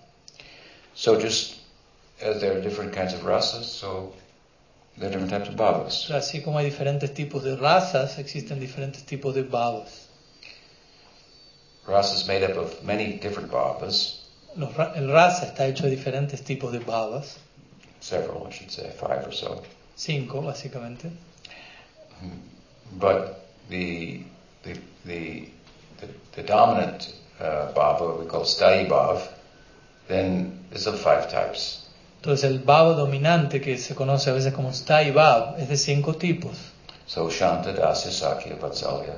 So 1.00 1.18
just 1.18 1.56
as 2.20 2.42
there 2.42 2.58
are 2.58 2.60
different 2.60 2.92
kinds 2.92 3.14
of 3.14 3.20
rasas, 3.20 3.64
so 3.64 4.12
there 4.98 5.08
are 5.08 5.12
different 5.12 5.30
types 5.30 5.48
of 5.48 5.54
bhavas. 5.56 6.10
Así 6.10 6.44
como 6.44 6.58
hay 6.58 6.66
diferentes 6.66 7.14
tipos 7.14 7.42
de 7.42 7.56
razas, 7.56 8.18
existen 8.18 8.60
diferentes 8.60 9.06
tipos 9.06 9.34
de 9.34 9.44
bhavas. 9.44 10.08
Rasa 11.86 12.16
is 12.16 12.28
made 12.28 12.42
up 12.42 12.58
of 12.58 12.84
many 12.84 13.14
different 13.14 13.50
bhavas, 13.50 14.16
Los 14.56 14.76
el 14.94 15.08
rasa 15.10 15.46
está 15.46 15.66
hecho 15.68 15.84
de 15.84 15.96
diferentes 15.96 16.42
tipos 16.44 16.70
de 16.70 16.80
bhavas, 16.80 17.38
several 18.00 18.46
I 18.46 18.50
should 18.50 18.70
say, 18.70 18.90
five 18.90 19.26
or 19.26 19.32
so. 19.32 19.62
cinco 19.96 20.42
básicamente. 20.42 21.10
But 22.92 23.48
the 23.70 24.22
the 24.64 24.74
the 25.06 25.48
the, 25.98 26.08
the 26.32 26.42
dominant 26.42 27.14
uh, 27.40 27.72
bhava 27.72 28.18
we 28.20 28.26
call 28.26 28.42
sthayi 28.44 28.86
bhav, 28.86 29.26
then 30.10 30.58
is 30.72 30.86
of 30.86 30.98
five 31.00 31.30
types. 31.30 31.86
Entonces 32.20 32.44
el 32.44 32.58
bhava 32.58 32.94
dominante 32.94 33.60
que 33.60 33.78
se 33.78 33.94
conoce 33.94 34.28
a 34.28 34.34
veces 34.34 34.52
como 34.52 34.72
sthai 34.72 35.12
bhav 35.12 35.58
es 35.58 35.68
de 35.68 35.76
cinco 35.76 36.14
tipos. 36.14 36.56
So 37.06 37.30
shanta, 37.30 37.72
dasya, 37.72 38.10
sakya, 38.10 38.56
vatsalya, 38.56 39.16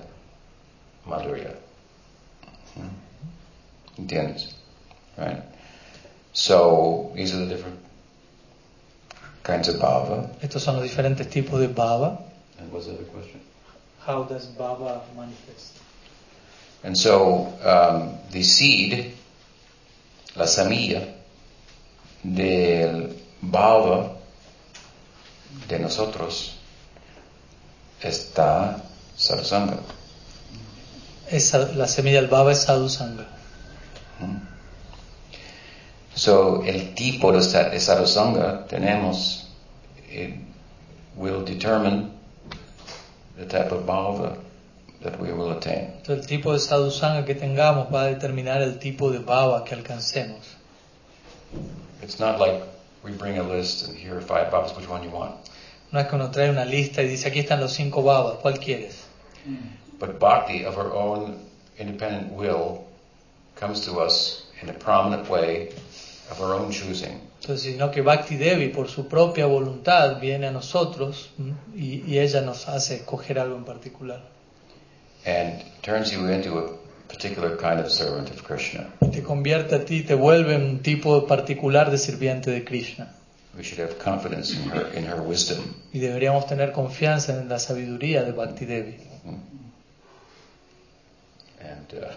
madhurya. 1.06 1.56
Hmm. 2.74 2.88
¿Entiendes? 3.98 4.54
Right. 5.18 5.42
So 6.32 7.12
these 7.14 7.34
are 7.34 7.44
the 7.44 7.46
different 7.46 7.80
kinds 9.42 9.68
of 9.68 9.76
bhava. 9.80 10.30
Estos 10.40 10.62
son 10.62 10.76
los 10.76 10.84
diferentes 10.84 11.28
tipos 11.28 11.58
de 11.58 11.68
bhava. 11.68 12.22
And 12.58 12.70
what's 12.72 12.86
the 12.86 12.92
other 12.92 13.04
question? 13.04 13.40
How 14.06 14.22
does 14.24 14.46
bhava 14.46 15.02
manifest? 15.16 15.78
And 16.84 16.96
so 16.96 17.52
um, 17.64 18.18
the 18.30 18.42
seed, 18.42 19.12
la 20.36 20.46
semilla 20.46 21.02
del 22.22 23.16
bhava 23.40 24.12
de 25.68 25.78
nosotros 25.78 26.54
está. 28.02 28.82
Esa, 31.30 31.72
la 31.74 31.86
semilla 31.86 32.20
del 32.20 32.28
bhava 32.30 32.52
es 32.52 32.62
sadhusanga. 32.62 33.26
So 36.14 36.62
el 36.64 36.94
tipo 36.94 37.32
de 37.32 37.42
sa- 37.42 37.70
de 37.70 37.80
sarasanga 37.80 38.66
tenemos 38.68 39.46
it 40.10 40.34
will 41.16 41.42
determine 41.44 42.10
the 43.38 43.46
type 43.46 43.72
of 43.72 43.86
bhava 43.86 44.36
that 45.02 45.20
we 45.20 45.32
will 45.32 45.50
attain. 45.50 45.92
Entonces 45.98 46.20
el 46.20 46.26
tipo 46.26 46.52
de 46.52 46.58
sadhusanga 46.58 47.24
que 47.24 47.34
tengamos 47.34 47.92
va 47.92 48.02
a 48.02 48.06
determinar 48.06 48.62
el 48.62 48.78
tipo 48.78 49.10
de 49.10 49.18
bhava 49.18 49.64
que 49.64 49.74
alcancemos. 49.74 50.56
It's 52.02 52.18
not 52.18 52.38
like 52.38 52.62
we 53.04 53.12
bring 53.12 53.38
a 53.38 53.42
list 53.42 53.88
and 53.88 53.96
here 53.96 54.16
are 54.16 54.20
five 54.20 54.50
bhavas, 54.50 54.76
which 54.76 54.88
one 54.88 55.04
you 55.04 55.10
want. 55.10 55.34
No 55.90 56.00
es 56.00 56.06
que 56.06 56.16
uno 56.16 56.30
trae 56.30 56.50
una 56.50 56.64
lista 56.64 57.02
y 57.02 57.08
dice 57.08 57.28
aquí 57.28 57.40
están 57.40 57.60
los 57.60 57.72
cinco 57.72 58.02
bhavas, 58.02 58.38
¿cuál 58.40 58.58
quieres? 58.58 59.04
But 59.98 60.18
bhakti 60.18 60.64
of 60.64 60.78
our 60.78 60.92
own 60.92 61.38
independent 61.78 62.32
will 62.32 62.84
comes 63.56 63.84
to 63.86 64.00
us 64.00 64.46
in 64.62 64.68
a 64.70 64.72
prominent 64.72 65.28
way 65.28 65.68
of 66.30 66.40
our 66.40 66.54
own 66.54 66.70
choosing. 66.70 67.20
Entonces, 67.40 67.72
sino 67.72 67.90
que 67.90 68.02
Bhakti 68.02 68.36
Devi 68.36 68.68
por 68.68 68.88
su 68.88 69.08
propia 69.08 69.46
voluntad 69.46 70.20
viene 70.20 70.46
a 70.46 70.52
nosotros 70.52 71.30
y, 71.74 72.02
y 72.06 72.20
ella 72.20 72.40
nos 72.40 72.68
hace 72.68 72.96
escoger 72.96 73.38
algo 73.40 73.56
en 73.56 73.64
particular. 73.64 74.22
And 75.24 75.62
turns 75.82 76.12
you 76.12 76.26
into 76.26 76.58
a 76.58 76.72
particular 77.08 77.56
kind 77.56 77.80
of 77.80 77.90
servant 77.90 78.30
of 78.30 78.42
Krishna. 78.44 78.90
Te 79.12 79.22
convierte 79.22 79.74
a 79.74 79.84
ti, 79.84 80.02
te 80.02 80.14
vuelve 80.14 80.54
un 80.56 80.80
tipo 80.82 81.26
particular 81.26 81.90
de 81.90 81.98
sirviente 81.98 82.50
de 82.50 82.64
Krishna. 82.64 83.08
We 83.56 83.62
should 83.62 83.80
have 83.80 83.98
confidence 83.98 84.54
in 84.56 84.70
her 84.70 84.86
in 84.94 85.04
her 85.04 85.20
wisdom. 85.20 85.74
Y 85.92 86.00
deberíamos 86.00 86.46
tener 86.46 86.72
confianza 86.72 87.38
en 87.38 87.48
la 87.48 87.58
sabiduría 87.58 88.24
de 88.24 88.32
Bhakti 88.32 88.64
Devi. 88.64 88.96
And 91.60 91.94
uh, 91.94 92.12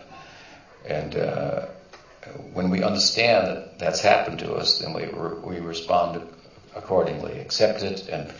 And 0.87 1.15
uh, 1.15 1.65
when 2.53 2.69
we 2.69 2.83
understand 2.83 3.47
that 3.47 3.79
that's 3.79 4.01
happened 4.01 4.39
to 4.39 4.53
us, 4.53 4.79
then 4.79 4.93
we, 4.93 5.07
we 5.43 5.59
respond 5.59 6.21
accordingly, 6.75 7.39
accept 7.39 7.81
it 7.81 8.07
and 8.09 8.31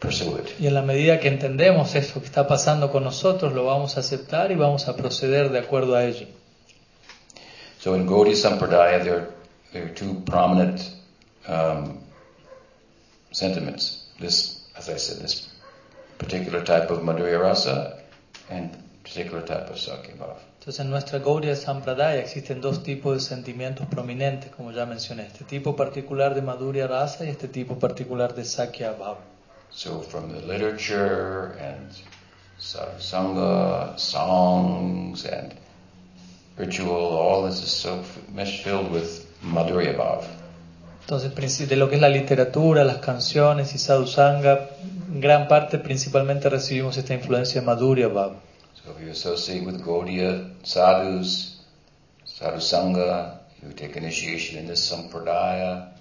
pursue 0.00 0.38
it. 0.38 0.60
Y 0.60 0.66
en 0.66 0.74
la 0.74 0.82
medida 0.82 1.20
que 1.20 1.28
entendemos 1.28 1.94
esto 1.94 2.20
que 2.20 2.26
está 2.26 2.46
pasando 2.46 2.90
con 2.90 3.04
nosotros, 3.04 3.52
lo 3.52 3.64
vamos 3.64 3.96
a 3.96 4.00
aceptar 4.00 4.52
y 4.52 4.54
vamos 4.54 4.88
a 4.88 4.96
proceder 4.96 5.50
de 5.50 5.58
acuerdo 5.58 5.96
a 5.96 6.04
ello. 6.04 6.26
So 7.78 7.94
in 7.94 8.06
Gaudiya 8.06 8.34
Sampradaya, 8.34 9.04
there, 9.04 9.28
there 9.72 9.84
are 9.84 9.94
two 9.94 10.22
prominent 10.24 10.80
um, 11.46 11.98
sentiments. 13.32 14.04
This, 14.18 14.66
as 14.76 14.88
I 14.88 14.96
said, 14.96 15.22
this 15.22 15.48
particular 16.18 16.64
type 16.64 16.90
of 16.90 17.02
Madhurya 17.02 17.40
Rasa 17.40 17.98
and 18.50 18.70
particular 19.04 19.42
type 19.42 19.70
of. 19.70 19.78
Entonces 20.58 20.80
en 20.80 20.90
nuestra 20.90 21.20
Gaudiya 21.20 21.54
Sampradaya 21.54 22.18
existen 22.18 22.60
dos 22.60 22.82
tipos 22.82 23.14
de 23.14 23.20
sentimientos 23.20 23.86
prominentes, 23.86 24.50
como 24.50 24.72
ya 24.72 24.84
mencioné, 24.84 25.26
este 25.26 25.44
tipo 25.44 25.76
particular 25.76 26.34
de 26.34 26.42
Madhurya 26.42 26.88
Rasa 26.88 27.24
y 27.24 27.28
este 27.28 27.46
tipo 27.46 27.78
particular 27.78 28.34
de 28.34 28.44
Sakya 28.44 28.90
Bhava. 28.92 29.35
So 29.76 30.00
from 30.00 30.32
the 30.32 30.40
literature 30.40 31.54
and 31.60 31.90
sangha, 32.58 33.98
songs 33.98 35.26
and 35.26 35.54
ritual, 36.56 36.94
all 36.94 37.42
this 37.42 37.62
is 37.62 37.72
so 37.72 38.02
much 38.32 38.64
filled 38.64 38.90
with 38.90 39.26
Madhurya 39.44 39.94
Bhava. 39.94 40.26
Entonces, 41.02 41.68
de 41.68 41.76
lo 41.76 41.90
que 41.90 41.96
es 41.96 42.00
la 42.00 42.08
literatura, 42.08 42.84
las 42.84 43.04
canciones 43.04 43.74
y 43.74 43.78
sadhusanga, 43.78 44.70
gran 45.20 45.46
parte 45.46 45.78
principalmente 45.78 46.48
recibimos 46.48 46.96
esta 46.96 47.12
influencia 47.12 47.60
Madhurya 47.60 48.08
Bhava. 48.08 48.40
So 48.82 48.92
if 48.92 49.04
you 49.04 49.10
associate 49.10 49.66
with 49.66 49.84
Gaudiya 49.84 50.52
sadhus, 50.64 51.60
sadhusanga, 52.24 53.40
you 53.62 53.74
take 53.74 53.98
initiation 53.98 54.58
in 54.58 54.66
this 54.68 54.90
sampradaya, 54.90 55.92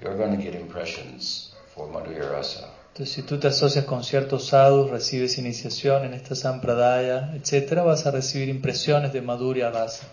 you're 0.00 0.16
going 0.16 0.34
to 0.34 0.42
get 0.42 0.54
impressions 0.54 1.52
for 1.74 1.86
Madhurya 1.86 2.32
Rasa. 2.32 2.79
Entonces, 3.00 3.16
si 3.16 3.22
tú 3.22 3.40
te 3.40 3.48
asocias 3.48 3.86
con 3.86 4.04
ciertos 4.04 4.48
sadhus, 4.48 4.90
recibes 4.90 5.38
iniciación 5.38 6.04
en 6.04 6.12
esta 6.12 6.34
sampradaya, 6.34 7.34
etc., 7.34 7.82
vas 7.82 8.04
a 8.04 8.10
recibir 8.10 8.50
impresiones 8.50 9.10
de 9.14 9.22
Madhurya 9.22 9.70
Rasa. 9.70 10.06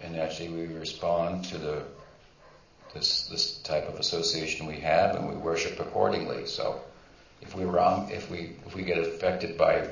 And 0.00 0.14
actually 0.16 0.50
we 0.50 0.72
respond 0.78 1.44
to 1.50 1.58
the 1.58 1.82
this 2.94 3.26
this 3.28 3.60
type 3.64 3.88
of 3.88 3.98
association 3.98 4.68
we 4.68 4.78
have 4.78 5.16
and 5.16 5.28
we 5.28 5.34
worship 5.34 5.80
accordingly. 5.80 6.46
So 6.46 6.80
if 7.40 7.56
we 7.56 7.64
Ram 7.64 8.06
if 8.12 8.30
we 8.30 8.54
if 8.64 8.76
we 8.76 8.84
get 8.84 8.98
affected 8.98 9.58
by 9.58 9.88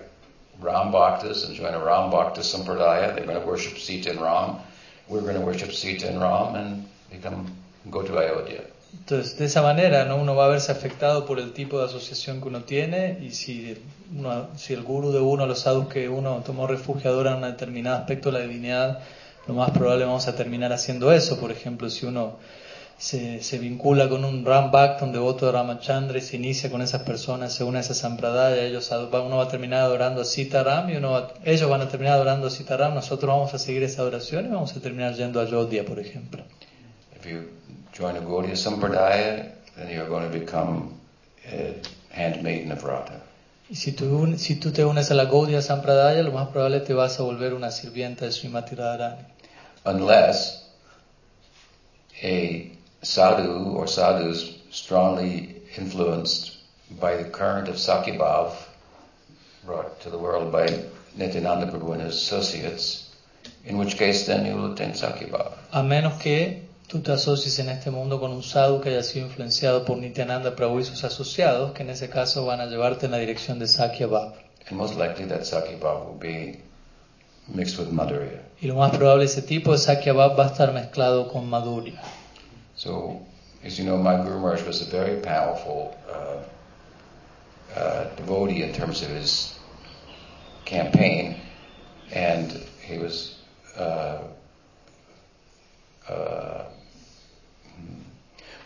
Ram 0.61 0.93
Bhaktas 0.93 1.45
and 1.45 1.57
join 1.57 1.74
a 1.74 1.84
Ram 1.84 2.12
Bhakta 2.12 2.43
Sampradaya, 2.43 3.16
they're 3.16 3.26
going 3.26 3.41
to 3.41 3.45
worship 3.45 3.78
Sita 3.78 4.11
and 4.11 4.20
Ram. 4.20 4.61
We're 5.09 5.22
going 5.22 5.41
to 5.41 5.45
worship 5.45 5.72
Sita 5.72 6.07
and 6.07 6.20
Ram 6.20 6.55
and 6.55 6.88
become 7.11 7.51
go 7.91 8.03
to 8.03 8.16
Ayodhya. 8.16 8.62
Entonces, 8.93 9.38
de 9.38 9.45
esa 9.47 9.62
manera, 9.62 10.05
¿no? 10.05 10.16
uno 10.16 10.34
va 10.34 10.47
a 10.47 10.49
verse 10.49 10.72
afectado 10.72 11.26
por 11.26 11.38
el 11.38 11.53
tipo 11.53 11.78
de 11.78 11.86
asociación 11.86 12.41
que 12.41 12.49
uno 12.49 12.62
tiene 12.62 13.18
y 13.22 13.30
si, 13.30 13.76
el 14.68 14.82
guru 14.82 15.12
de 15.12 15.20
uno, 15.20 15.47
los 15.47 15.61
sadhus 15.61 15.88
que 15.88 16.09
uno 16.09 16.43
tomó 16.45 16.66
refugio 16.66 17.20
en 17.26 17.34
un 17.34 17.43
determinado 17.43 17.99
aspecto 17.99 18.30
de 18.30 18.38
la 18.38 18.45
divinidad, 18.47 19.01
lo 19.47 19.55
más 19.55 19.70
probable 19.70 20.05
vamos 20.05 20.28
a 20.28 20.36
terminar 20.36 20.72
haciendo 20.72 21.12
eso. 21.12 21.38
Por 21.38 21.51
ejemplo, 21.51 21.88
si 21.88 22.07
uno 22.07 22.36
se, 23.01 23.59
vincula 23.59 24.09
con 24.09 24.24
un 24.24 24.45
Ram 24.45 24.70
Bhakta, 24.70 25.05
un 25.05 25.12
devoto 25.12 25.47
de 25.47 25.53
Ramachandra 25.53 26.18
y 26.18 26.20
se 26.20 26.36
inicia 26.36 26.70
con 26.70 26.82
esas 26.82 27.03
personas, 27.03 27.55
se 27.55 27.64
une 27.64 27.78
a 27.78 27.80
esa 27.80 27.95
sampradaya, 27.95 28.62
ellos, 28.62 28.91
uno 28.91 29.36
va 29.36 29.45
a 29.45 29.49
terminar 29.49 29.80
adorando 29.80 30.20
a 30.20 30.24
Sita 30.24 30.62
Ram 30.62 30.91
y 30.91 30.97
uno 30.97 31.28
ellos 31.45 31.68
van 31.70 31.80
a 31.80 31.88
terminar 31.88 32.14
adorando 32.14 32.49
a 32.49 32.51
Sita 32.51 32.76
Ram, 32.76 32.95
nosotros 32.95 33.28
vamos 33.28 33.55
a 33.55 33.59
seguir 33.59 33.82
esa 33.82 34.03
adoración 34.03 34.45
y 34.47 34.49
vamos 34.49 34.76
a 34.76 34.80
terminar 34.80 35.14
yendo 35.14 35.41
a 35.41 35.47
Yodhya, 35.47 35.84
por 35.84 35.99
ejemplo. 35.99 36.45
Join 38.01 38.16
a 38.16 38.20
Gaudiya 38.22 38.57
Sampradaya, 38.57 39.53
then 39.76 39.90
you're 39.90 40.09
going 40.09 40.30
to 40.32 40.38
become 40.38 40.98
a 41.46 41.74
handmaiden 42.09 42.72
of 42.72 42.82
Radha. 42.82 43.20
Y 43.68 43.76
si 43.76 43.92
tú, 43.92 44.38
si 44.38 44.57
tú 44.57 44.72
te 44.72 44.84
unes 44.84 45.11
a 45.11 45.14
la 45.14 45.26
Gaudiya 45.26 45.61
Sampradaya, 45.61 46.24
lo 46.24 46.32
más 46.32 46.48
probable 46.51 46.80
te 46.80 46.94
vas 46.94 47.20
a 47.20 47.22
volver 47.24 47.53
una 47.53 47.70
sirvienta 47.70 48.24
de 48.24 48.32
Srimati 48.32 48.74
Radharani. 48.74 49.22
Unless 49.84 50.64
a 52.22 52.72
sadhu 53.03 53.76
or 53.76 53.86
sadhus 53.86 54.59
strongly 54.70 55.57
influenced 55.76 56.57
by 56.98 57.16
the 57.16 57.24
current 57.24 57.68
of 57.68 57.76
Sakyabhav 57.76 58.55
brought 59.66 60.01
to 60.01 60.09
the 60.09 60.18
world 60.18 60.51
by 60.51 60.66
Nityananda 61.16 61.66
Prabhu 61.66 61.92
and 61.92 62.03
his 62.03 62.14
associates, 62.14 63.14
in 63.66 63.76
which 63.76 63.98
case 63.98 64.26
then 64.26 64.46
you 64.46 64.55
will 64.55 64.72
attain 64.72 64.92
Sakyabhav. 64.92 65.53
A 65.72 65.82
menos 65.82 66.18
que 66.18 66.70
tú 66.91 67.01
te 67.01 67.12
asocies 67.12 67.57
en 67.61 67.68
este 67.68 67.93
mundo 67.93 68.18
con 68.18 68.32
un 68.32 68.43
sadhu 68.43 68.80
que 68.80 68.88
haya 68.88 69.05
sido 69.05 69.26
influenciado 69.26 69.84
por 69.84 69.97
Nityananda 69.97 70.57
Prabhu 70.57 70.80
y 70.80 70.84
sus 70.84 71.05
asociados, 71.05 71.70
que 71.70 71.84
en 71.84 71.91
ese 71.91 72.11
caso 72.11 72.45
van 72.45 72.61
a 72.61 72.66
llevarte 72.66 73.07
en 73.07 73.12
la 73.12 73.18
dirección 73.18 73.61
de 73.61 73.68
Sakya 73.68 74.09
Bhav. 74.09 74.34
Y 78.61 78.66
lo 78.66 78.74
más 78.74 78.97
probable 78.97 79.24
ese 79.24 79.43
tipo 79.43 79.70
de 79.70 79.78
Sakya 79.78 80.12
Bhav 80.12 80.36
va 80.36 80.47
a 80.47 80.49
estar 80.49 80.72
mezclado 80.72 81.28
con 81.28 81.49
Madhurya. 81.49 82.03
So, 82.74 83.20
as 83.64 83.78
you 83.78 83.84
know, 83.84 83.97
my 83.97 84.16
Guru 84.24 84.41
Maharaj 84.41 84.66
was 84.66 84.82
a 84.82 84.91
very 84.91 85.20
powerful 85.20 85.97
uh, 86.09 86.43
uh, 87.78 88.05
devotee 88.16 88.64
in 88.64 88.72
terms 88.72 89.03
of 89.03 89.11
his 89.11 89.57
campaign, 90.64 91.36
and 92.12 92.51
he 92.82 92.99
was 92.99 93.36
uh, 93.78 94.22
uh, 96.09 96.64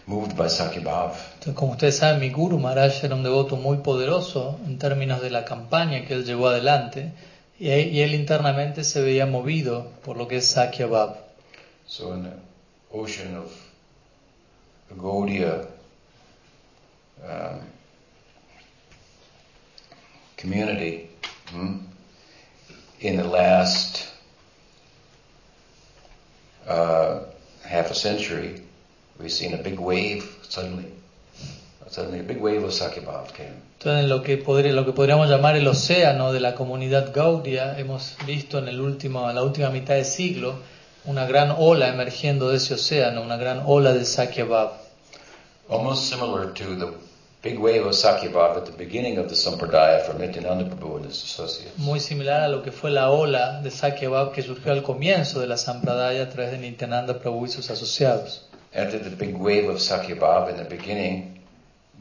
moved 0.07 0.37
by 0.37 0.49
Entonces, 0.49 1.55
como 1.55 1.73
ustedes 1.73 1.97
saben, 1.97 2.21
mi 2.21 2.31
Guru 2.31 2.59
Maharaj 2.59 3.05
era 3.05 3.15
un 3.15 3.23
devoto 3.23 3.57
muy 3.57 3.79
poderoso 3.79 4.59
en 4.67 4.79
términos 4.79 5.23
de 5.23 5.31
la 5.31 5.45
campaña 5.45 6.05
que 6.05 6.15
él 6.15 6.25
llevó 6.25 6.49
adelante 6.49 7.13
y, 7.59 7.71
él 7.71 8.15
internamente 8.15 8.85
se 8.85 9.03
veía 9.03 9.27
movido 9.27 9.91
por 10.05 10.17
lo 10.17 10.29
que 10.29 10.37
es. 10.37 10.57
So 11.87 12.15
in 12.15 12.25
the 12.25 12.33
ocean 12.91 13.37
of 13.37 13.53
Gaudiya 14.97 15.67
um, 17.23 17.61
community 20.37 21.11
hmm, 21.53 21.79
in 23.01 23.17
the 23.17 23.25
last 23.25 24.09
uh, 26.67 27.21
half 27.65 27.91
a 27.91 27.95
century, 27.95 28.63
we've 29.19 29.33
seen 29.33 29.55
a 29.55 29.63
big 29.63 29.79
wave 29.79 30.25
suddenly. 30.49 30.87
Suddenly 31.89 32.21
a 32.21 32.23
big 32.23 32.41
wave 32.41 32.65
of 32.65 32.73
Sakyabhav 32.73 33.33
came. 33.35 33.55
Entonces, 33.79 34.09
lo 34.09 34.23
que, 34.23 34.39
podría, 34.39 34.73
lo 34.73 34.85
que 34.85 34.93
podríamos 34.93 35.29
llamar 35.29 35.57
el 35.57 35.69
océano 35.69 36.33
de 36.33 36.41
la 36.41 36.55
comunidad 36.55 37.13
Gaudia, 37.15 37.79
hemos 37.79 38.17
visto 38.27 38.59
en 38.59 38.69
el 38.69 38.81
último, 38.81 39.31
la 39.33 39.43
última 39.43 39.71
mitad 39.71 39.95
del 39.95 40.05
siglo 40.05 40.55
una 41.07 41.27
gran 41.27 41.55
ola 41.59 41.89
emergiendo 41.89 42.49
de 42.49 42.57
ese 42.57 42.75
océano, 42.75 43.21
una 43.23 43.37
gran 43.37 43.63
ola 43.67 43.93
de 43.93 44.05
Sakyabhav. 44.05 44.73
Almost 45.69 46.09
similar 46.09 46.53
to 46.55 46.77
the 46.77 46.93
big 47.43 47.59
wave 47.59 47.85
of 47.85 47.95
Sakyabhav 47.95 48.57
at 48.57 48.65
the 48.65 48.73
beginning 48.73 49.19
of 49.19 49.29
the 49.29 49.35
Sampradaya 49.35 50.03
from 50.07 50.19
Nityananda 50.19 50.65
Prabhu 50.65 50.97
and 50.97 51.07
his 51.07 51.23
associates. 51.23 51.79
Muy 51.79 52.01
similar 52.01 52.45
a 52.45 52.49
lo 52.49 52.63
que 52.63 52.73
fue 52.73 52.91
la 52.91 53.11
ola 53.11 53.61
de 53.63 53.71
Sakyabhav 53.71 54.33
que 54.33 54.43
surgió 54.43 54.73
al 54.73 54.83
comienzo 54.83 55.41
de 55.41 55.47
la 55.47 55.59
Sampradaya 55.59 56.23
a 56.23 56.31
través 56.31 56.53
de 56.53 56.59
Nityananda 56.59 57.19
Prabhu 57.19 57.45
y 57.45 57.49
sus 57.51 57.71
asociados. 57.71 58.47
After 58.75 58.99
the 58.99 59.11
big 59.11 59.37
wave 59.37 59.69
of 59.69 59.77
Sakyabhav 59.77 60.51
in 60.51 60.57
the 60.57 60.65
beginning, 60.65 61.39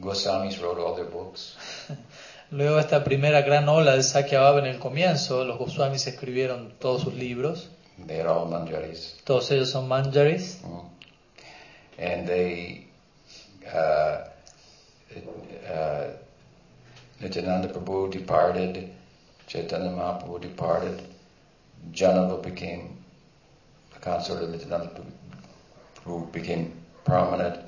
Goswamis 0.00 0.60
wrote 0.60 0.78
all 0.78 0.96
their 0.96 1.04
books. 1.04 1.56
Luego 2.50 2.78
esta 2.78 3.04
primera 3.04 3.42
gran 3.42 3.68
ola 3.68 3.94
de 3.94 4.02
Sakyabhav 4.02 4.58
en 4.58 4.66
el 4.66 4.78
comienzo, 4.80 5.44
los 5.44 5.58
Goswamis 5.58 6.06
escribieron 6.06 6.72
todos 6.80 7.02
sus 7.02 7.14
libros. 7.14 7.68
They 8.06 8.20
are 8.20 8.28
all 8.28 8.46
manjaris. 8.46 9.14
Todos 9.24 9.50
ellos 9.52 9.70
son 9.70 9.88
manjaris. 9.88 10.58
Mm. 10.62 10.88
And 11.96 12.26
they 12.26 12.86
uh, 13.72 14.24
uh, 15.72 16.10
Nityananda 17.20 17.68
Prabhu 17.68 18.10
departed, 18.10 18.90
Chaitanya 19.46 19.90
Mahaprabhu 19.90 20.40
departed, 20.40 21.02
Janava 21.92 22.42
became, 22.42 22.98
the 23.92 24.00
consort 24.00 24.42
of 24.42 24.50
Nityananda 24.50 24.90
Prabhu 26.04 26.30
became 26.32 26.72
prominent, 27.04 27.58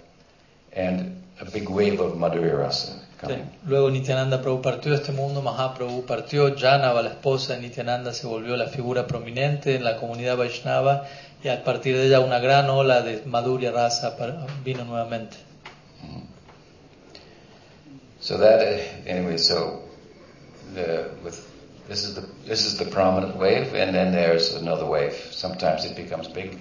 and 0.72 1.22
a 1.41 1.45
big 1.51 1.68
wave 1.68 2.01
of 2.01 2.16
Madhurya 2.16 2.59
Rasa. 2.59 2.93
Luego 3.66 3.91
Nityananda 3.91 4.43
Prabhu 4.43 4.61
partió 4.61 4.91
de 4.91 4.97
este 4.99 5.12
mundo, 5.12 5.41
Mahaprabhu 5.41 6.05
partió, 6.05 6.55
Janava, 6.55 7.03
la 7.03 7.11
esposa 7.11 7.55
de 7.55 7.62
Nityananda, 7.62 8.12
se 8.12 8.26
volvió 8.26 8.57
la 8.57 8.68
figura 8.68 9.07
prominente 9.07 9.74
en 9.74 9.84
la 9.84 9.97
comunidad 9.97 10.37
Vaishnava 10.37 11.07
y 11.43 11.49
a 11.49 11.64
partir 11.64 11.97
de 11.97 12.07
ella 12.07 12.20
una 12.20 12.39
gran 12.39 12.68
ola 12.68 13.01
de 13.01 13.22
Madhurya 13.24 13.72
Rasa 13.72 14.14
vino 14.62 14.84
nuevamente. 14.84 15.37
So 18.20 18.39
that, 18.39 18.61
uh, 18.61 19.09
anyway, 19.09 19.37
so 19.37 19.82
the, 20.74 21.11
with 21.22 21.47
this 21.87 22.03
is 22.03 22.14
the 22.14 22.22
this 22.45 22.66
is 22.66 22.76
the 22.76 22.87
prominent 22.87 23.37
wave, 23.37 23.72
and 23.74 23.95
then 23.95 24.11
there's 24.11 24.55
another 24.57 24.84
wave. 24.84 25.14
Sometimes 25.30 25.84
it 25.84 25.95
becomes 25.95 26.26
big, 26.26 26.59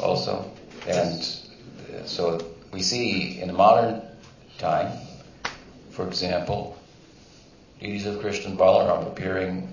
also, 0.00 0.44
and 0.88 1.22
so 2.06 2.40
we 2.72 2.82
see 2.82 3.40
in 3.40 3.54
modern 3.54 4.02
time, 4.58 4.92
for 5.90 6.06
example, 6.06 6.76
deities 7.80 8.06
of 8.06 8.20
Krishna 8.20 8.50
and 8.50 8.58
Balaram 8.58 9.06
appearing 9.06 9.68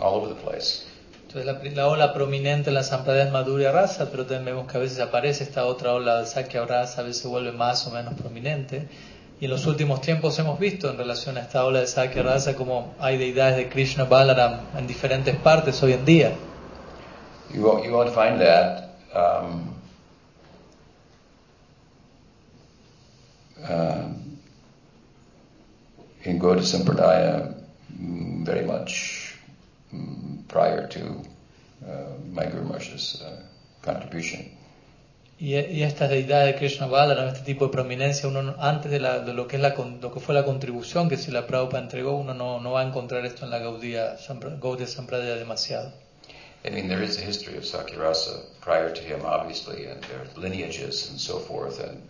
all 0.00 0.14
over 0.16 0.28
the 0.28 0.40
place. 0.40 0.86
Entonces 1.28 1.46
la, 1.46 1.82
la 1.82 1.88
ola 1.88 2.12
prominente 2.12 2.70
en 2.70 2.74
la 2.74 2.82
Sampradaya 2.82 3.26
es 3.26 3.32
Madhurya 3.32 3.70
Rasa, 3.70 4.10
pero 4.10 4.26
también 4.26 4.46
vemos 4.46 4.70
que 4.70 4.78
a 4.78 4.80
veces 4.80 4.98
aparece 4.98 5.44
esta 5.44 5.64
otra 5.64 5.92
ola 5.92 6.20
de 6.20 6.26
Sakya 6.26 6.64
Rasa, 6.66 7.02
a 7.02 7.04
veces 7.04 7.24
vuelve 7.24 7.52
más 7.52 7.86
o 7.86 7.92
menos 7.92 8.14
prominente. 8.14 8.88
Y 9.40 9.44
en 9.44 9.52
los 9.52 9.64
últimos 9.66 10.00
tiempos 10.00 10.38
hemos 10.38 10.58
visto 10.58 10.90
en 10.90 10.98
relación 10.98 11.38
a 11.38 11.42
esta 11.42 11.64
ola 11.64 11.80
de 11.80 11.86
Sakya 11.86 12.22
Rasa 12.22 12.56
como 12.56 12.94
hay 12.98 13.16
deidades 13.16 13.56
de 13.58 13.68
Krishna 13.68 14.04
Balaram 14.04 14.60
en 14.76 14.86
diferentes 14.86 15.36
partes 15.36 15.80
hoy 15.82 15.92
en 15.92 16.04
día. 16.04 16.32
You 17.54 17.62
won't, 17.62 17.84
you 17.84 17.92
won't 17.92 18.12
find 18.12 18.40
that 18.40 18.96
um, 19.14 19.69
um, 23.68 24.38
in 26.24 26.38
Gaudiya 26.38 26.64
Sampradaya 26.64 27.54
mm, 27.98 28.44
very 28.44 28.64
much 28.64 29.34
mm, 29.92 30.46
prior 30.48 30.86
to 30.88 31.22
uh, 31.86 32.12
my 32.32 32.46
Guru 32.46 32.64
Maharaj's 32.64 33.22
uh, 33.22 33.42
contribution. 33.82 34.50
Y, 35.38 35.54
y 35.56 35.82
estas 35.84 36.10
deidades 36.10 36.52
de 36.52 36.58
Krishna 36.58 36.86
Balaram, 36.86 37.28
este 37.28 37.44
tipo 37.46 37.64
de 37.66 37.72
prominencia, 37.72 38.28
uno 38.28 38.54
antes 38.58 38.90
de, 38.90 39.00
la- 39.00 39.20
de 39.20 39.32
lo 39.32 39.48
que 39.48 39.56
es 39.56 39.62
la, 39.62 39.70
lo 39.74 40.12
que 40.12 40.20
fue 40.20 40.34
la 40.34 40.44
contribución 40.44 41.08
que 41.08 41.16
si 41.16 41.30
la 41.30 41.46
Prabhupada 41.46 41.82
entregó, 41.82 42.14
uno 42.16 42.34
no, 42.34 42.60
no 42.60 42.72
va 42.72 42.82
a 42.82 42.84
encontrar 42.86 43.24
esto 43.24 43.46
en 43.46 43.50
la 43.50 43.58
Gaudiya 43.58 44.16
Gaudiya 44.60 44.86
Sampradaya 44.86 45.36
demasiado. 45.36 45.92
I 46.62 46.68
mean, 46.68 46.88
there 46.88 47.02
is 47.02 47.16
a 47.16 47.22
history 47.22 47.56
of 47.56 47.64
Sakirasa 47.64 48.42
prior 48.60 48.92
to 48.92 49.00
him, 49.00 49.22
obviously, 49.24 49.86
and 49.86 50.02
there 50.04 50.18
are 50.20 50.28
lineages 50.38 51.08
and 51.08 51.18
so 51.18 51.38
forth, 51.38 51.80
and 51.80 52.02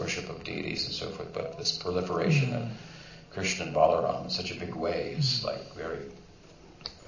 worship 0.00 0.28
of 0.30 0.42
deities 0.42 0.86
and 0.86 0.94
so 0.94 1.06
forth. 1.10 1.32
But 1.32 1.58
this 1.58 1.72
proliferation 1.72 2.54
of 2.54 2.62
Krishna 3.30 3.66
and 3.66 3.74
Balaram 3.74 4.24
in 4.24 4.30
such 4.30 4.50
a 4.50 4.58
big 4.58 4.74
way 4.74 5.14
is 5.18 5.44
like 5.44 5.62
very 5.76 6.02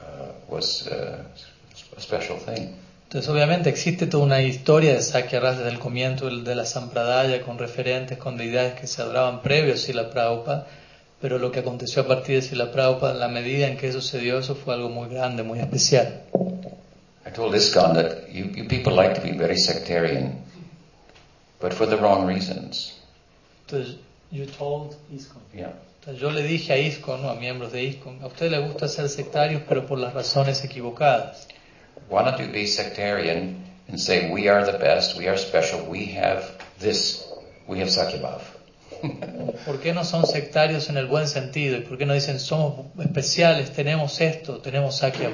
uh, 0.01 0.33
was 0.49 0.87
uh, 0.87 1.25
a 1.97 2.01
special 2.01 2.37
thing. 2.39 2.77
Entonces, 3.13 3.29
obviamente, 3.29 3.69
existe 3.69 4.07
toda 4.07 4.25
una 4.25 4.41
historia 4.41 4.93
de 4.93 5.03
desde 5.03 5.69
el 5.69 5.79
comienzo 5.79 6.31
de 6.31 6.55
la 6.55 6.65
Sampradaya 6.65 7.43
con 7.43 7.59
referentes, 7.59 8.17
con 8.17 8.39
deidades 8.39 8.81
que 8.81 8.87
se 8.87 9.03
adoraban 9.03 9.43
previos 9.43 9.83
a 9.83 9.87
Sila 9.87 10.11
Prabhupada, 10.11 10.67
pero 11.21 11.39
lo 11.39 11.53
que 11.53 11.61
aconteció 11.61 12.03
a 12.03 12.07
partir 12.07 12.37
de 12.37 12.43
Sila 12.43 12.73
Prabhupada, 12.73 13.13
en 13.13 13.21
la 13.21 13.29
medida 13.29 13.69
en 13.69 13.77
que 13.77 13.93
dio, 14.19 14.39
eso 14.39 14.55
fue 14.55 14.73
algo 14.73 14.89
muy 14.89 15.11
grande, 15.11 15.43
muy 15.43 15.59
especial. 15.61 16.23
I 17.27 17.31
told 17.31 17.55
ISKCON 17.55 17.95
that 17.95 18.33
you, 18.33 18.47
you 18.47 18.67
people 18.67 18.95
like 18.95 19.15
to 19.15 19.21
be 19.21 19.33
very 19.33 19.59
sectarian, 19.59 20.43
but 21.63 21.73
for 21.73 21.87
the 21.87 21.97
wrong 21.97 22.27
reasons. 22.27 22.99
Entonces, 23.67 23.97
you 24.31 24.45
told 24.47 24.97
ISKCON. 25.15 25.41
Yeah. 25.55 25.73
Entonces, 26.01 26.21
yo 26.21 26.31
le 26.31 26.43
dije 26.43 26.73
a 26.73 26.79
ISKCON, 26.79 27.23
¿no? 27.23 27.31
a 27.31 27.37
miembros 27.37 27.71
de 27.71 27.85
ISKCON, 27.85 28.19
a 28.23 28.27
ustedes 28.27 28.51
les 28.51 28.61
gusta 28.61 28.89
ser 28.89 29.09
sectarios, 29.09 29.63
pero 29.69 29.87
por 29.87 29.99
las 29.99 30.13
razones 30.13 30.65
equivocadas. 30.65 31.47
Why 32.11 32.25
don't 32.25 32.39
you 32.41 32.53
be 32.53 32.67
sectarian 32.67 33.65
and 33.89 33.99
say 33.99 34.31
we 34.31 34.49
are 34.49 34.65
the 34.65 34.77
best, 34.77 35.17
we 35.17 35.29
are 35.29 35.39
special, 35.39 35.87
we 35.89 36.07
have 36.17 36.43
this, 36.81 37.25
we 37.69 37.79
have 37.79 37.89
Sakyabhav. 37.89 38.41
¿Por 39.65 39.81
qué 39.81 39.93
no 39.95 40.05
son 40.05 40.27
sectarios 40.27 40.89
en 40.89 40.97
el 40.97 41.07
buen 41.07 41.29
sentido? 41.29 41.77
¿Y 41.77 41.81
por 41.83 41.97
qué 41.97 42.07
no 42.07 42.15
dicen 42.15 42.41
somos 42.41 42.87
especiales, 43.01 43.73
tenemos 43.73 44.21
esto, 44.21 44.59
tenemos 44.59 44.97
Sakya 44.97 45.31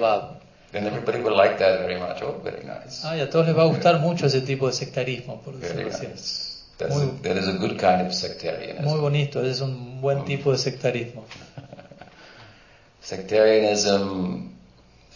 Then 0.72 0.86
everybody 0.86 1.20
will 1.22 1.34
like 1.36 1.58
that 1.58 1.80
very 1.80 1.98
much. 1.98 2.20
Oh, 2.22 2.40
very 2.44 2.62
nice. 2.64 3.02
Ah, 3.04 3.16
y 3.16 3.20
a 3.20 3.30
todos 3.30 3.46
les 3.46 3.56
va 3.56 3.62
a 3.62 3.66
gustar 3.66 4.00
mucho 4.00 4.26
ese 4.26 4.42
tipo 4.42 4.66
de 4.66 4.72
sectarismo, 4.74 5.40
por 5.42 5.54
Very 5.58 5.84
decirlo 5.84 5.90
así. 5.96 6.06
nice. 6.08 6.64
That's 6.76 6.94
Muy- 6.94 7.04
a, 7.08 7.22
that 7.22 7.36
is 7.38 7.48
a 7.48 7.52
good 7.58 7.78
kind 7.78 8.06
of 8.06 8.12
sectarianism. 8.12 8.84
Muy 8.84 9.00
bonito, 9.00 9.40
ese 9.40 9.50
es 9.52 9.60
un 9.62 10.00
buen 10.00 10.24
tipo 10.24 10.52
de 10.52 10.58
sectarismo. 10.58 11.24
Sectarianism 13.00 14.50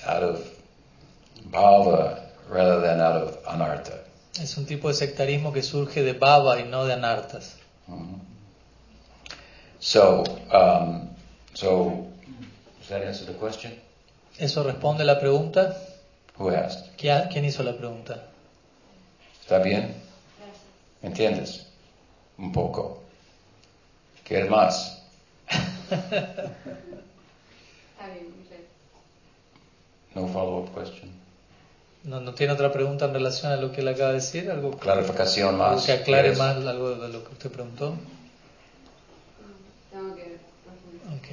out 0.07 0.23
of 0.23 0.47
bhava 1.51 2.21
rather 2.49 2.81
than 2.81 3.01
out 3.01 3.17
of 3.23 3.45
anartha. 3.47 3.99
Es 4.41 4.57
un 4.57 4.65
tipo 4.65 4.89
de 4.89 4.95
sectarismo 4.95 5.53
que 5.53 5.63
surge 5.63 6.03
de 6.03 6.15
baba 6.15 6.59
y 6.61 6.65
no 6.65 6.87
de 6.87 6.95
anartas. 6.95 7.57
Mhm. 7.87 8.21
So, 9.79 10.25
um, 10.53 11.11
so 11.55 12.07
does 12.81 12.89
that 12.89 13.03
answer 13.03 13.27
the 13.27 13.35
question? 13.35 13.73
¿Eso 14.39 14.63
responde 14.63 15.05
la 15.05 15.19
pregunta? 15.21 15.77
Who 16.39 16.51
asked? 16.51 16.97
¿Qui- 16.97 17.29
¿Quién 17.31 17.45
hizo 17.45 17.63
la 17.63 17.77
pregunta? 17.77 18.29
¿Está 19.41 19.59
bien? 19.59 19.95
¿Entiendes? 21.03 21.67
Un 22.39 22.53
poco. 22.53 23.03
¿Quieres 24.25 24.49
más? 24.51 25.03
Está 25.51 26.09
bien, 28.09 28.29
muchas 28.39 28.61
No 30.15 30.27
follow-up 30.29 30.75
question. 30.75 31.11
¿No, 32.05 32.21
¿No 32.21 32.35
tiene 32.35 32.53
otra 32.55 32.73
pregunta 32.73 33.05
en 33.05 33.13
relación 33.15 33.53
a 33.53 33.57
lo 33.57 33.71
que 33.71 33.81
él 33.83 33.89
acaba 33.89 34.09
de 34.09 34.15
decir? 34.17 34.51
¿Algo, 34.51 34.73
Clarificación 34.79 35.55
algo 35.61 35.75
más. 35.77 35.85
que 35.87 35.93
aclare 35.93 36.35
más 36.35 36.57
algo 36.67 36.95
de 36.97 37.09
lo 37.11 37.23
que 37.25 37.33
usted 37.33 37.51
preguntó? 37.51 37.95
Tengo 39.93 40.15
que 40.17 40.39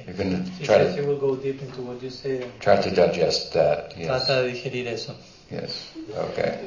Okay. 0.00 0.04
You 0.06 0.14
can 0.14 0.44
She 0.58 0.64
try 0.64 0.76
said 0.84 0.94
she 0.94 1.00
to, 1.00 1.06
will 1.06 1.18
go 1.18 1.36
deep 1.36 1.60
into 1.62 1.82
what 1.82 2.02
you 2.02 2.10
say. 2.10 2.44
try 2.60 2.76
to 2.80 2.90
digest 2.90 3.52
that. 3.52 3.92
Yes. 3.96 4.06
Trata 4.08 4.42
de 4.42 4.50
digerir 4.52 4.86
eso. 4.86 5.14
Yes. 5.50 5.92
Okay. 6.16 6.58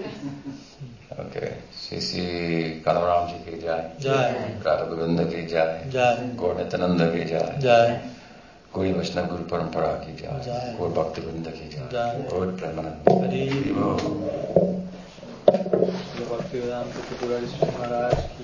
Okay. 1.17 1.53
Sisi 1.71 2.81
Kanaram 2.83 3.27
ji 3.29 3.35
ki 3.45 3.57
jai. 3.61 3.91
Jai. 3.99 4.57
Radha 4.63 4.85
Govinda 4.89 5.25
ki 5.25 5.45
jai. 5.47 5.85
Jai. 5.89 6.29
Gaur 6.35 6.55
Nityananda 6.55 7.11
ki 7.11 7.25
jai. 7.25 7.57
Jai. 7.59 7.99
Guru 8.73 8.93
Vaishnava 8.93 9.27
Guru 9.27 9.43
Parampara 9.45 9.99
ki 10.03 10.13
jai. 10.21 10.39
Jai. 10.43 10.75
Gaur 10.77 10.89
Bhakti 10.89 11.21
Vrinda 11.21 11.51
ki 11.51 11.69
jai. 11.69 11.87
Jai. 11.91 12.25
Gaur 12.29 12.47
Premanand. 12.57 12.97
Hari 13.07 13.73
Bhaktivedanta 16.29 16.99
Tripurari 17.07 17.47
Swami 17.47 17.73
Maharaj 17.77 18.17
ki 18.37 18.43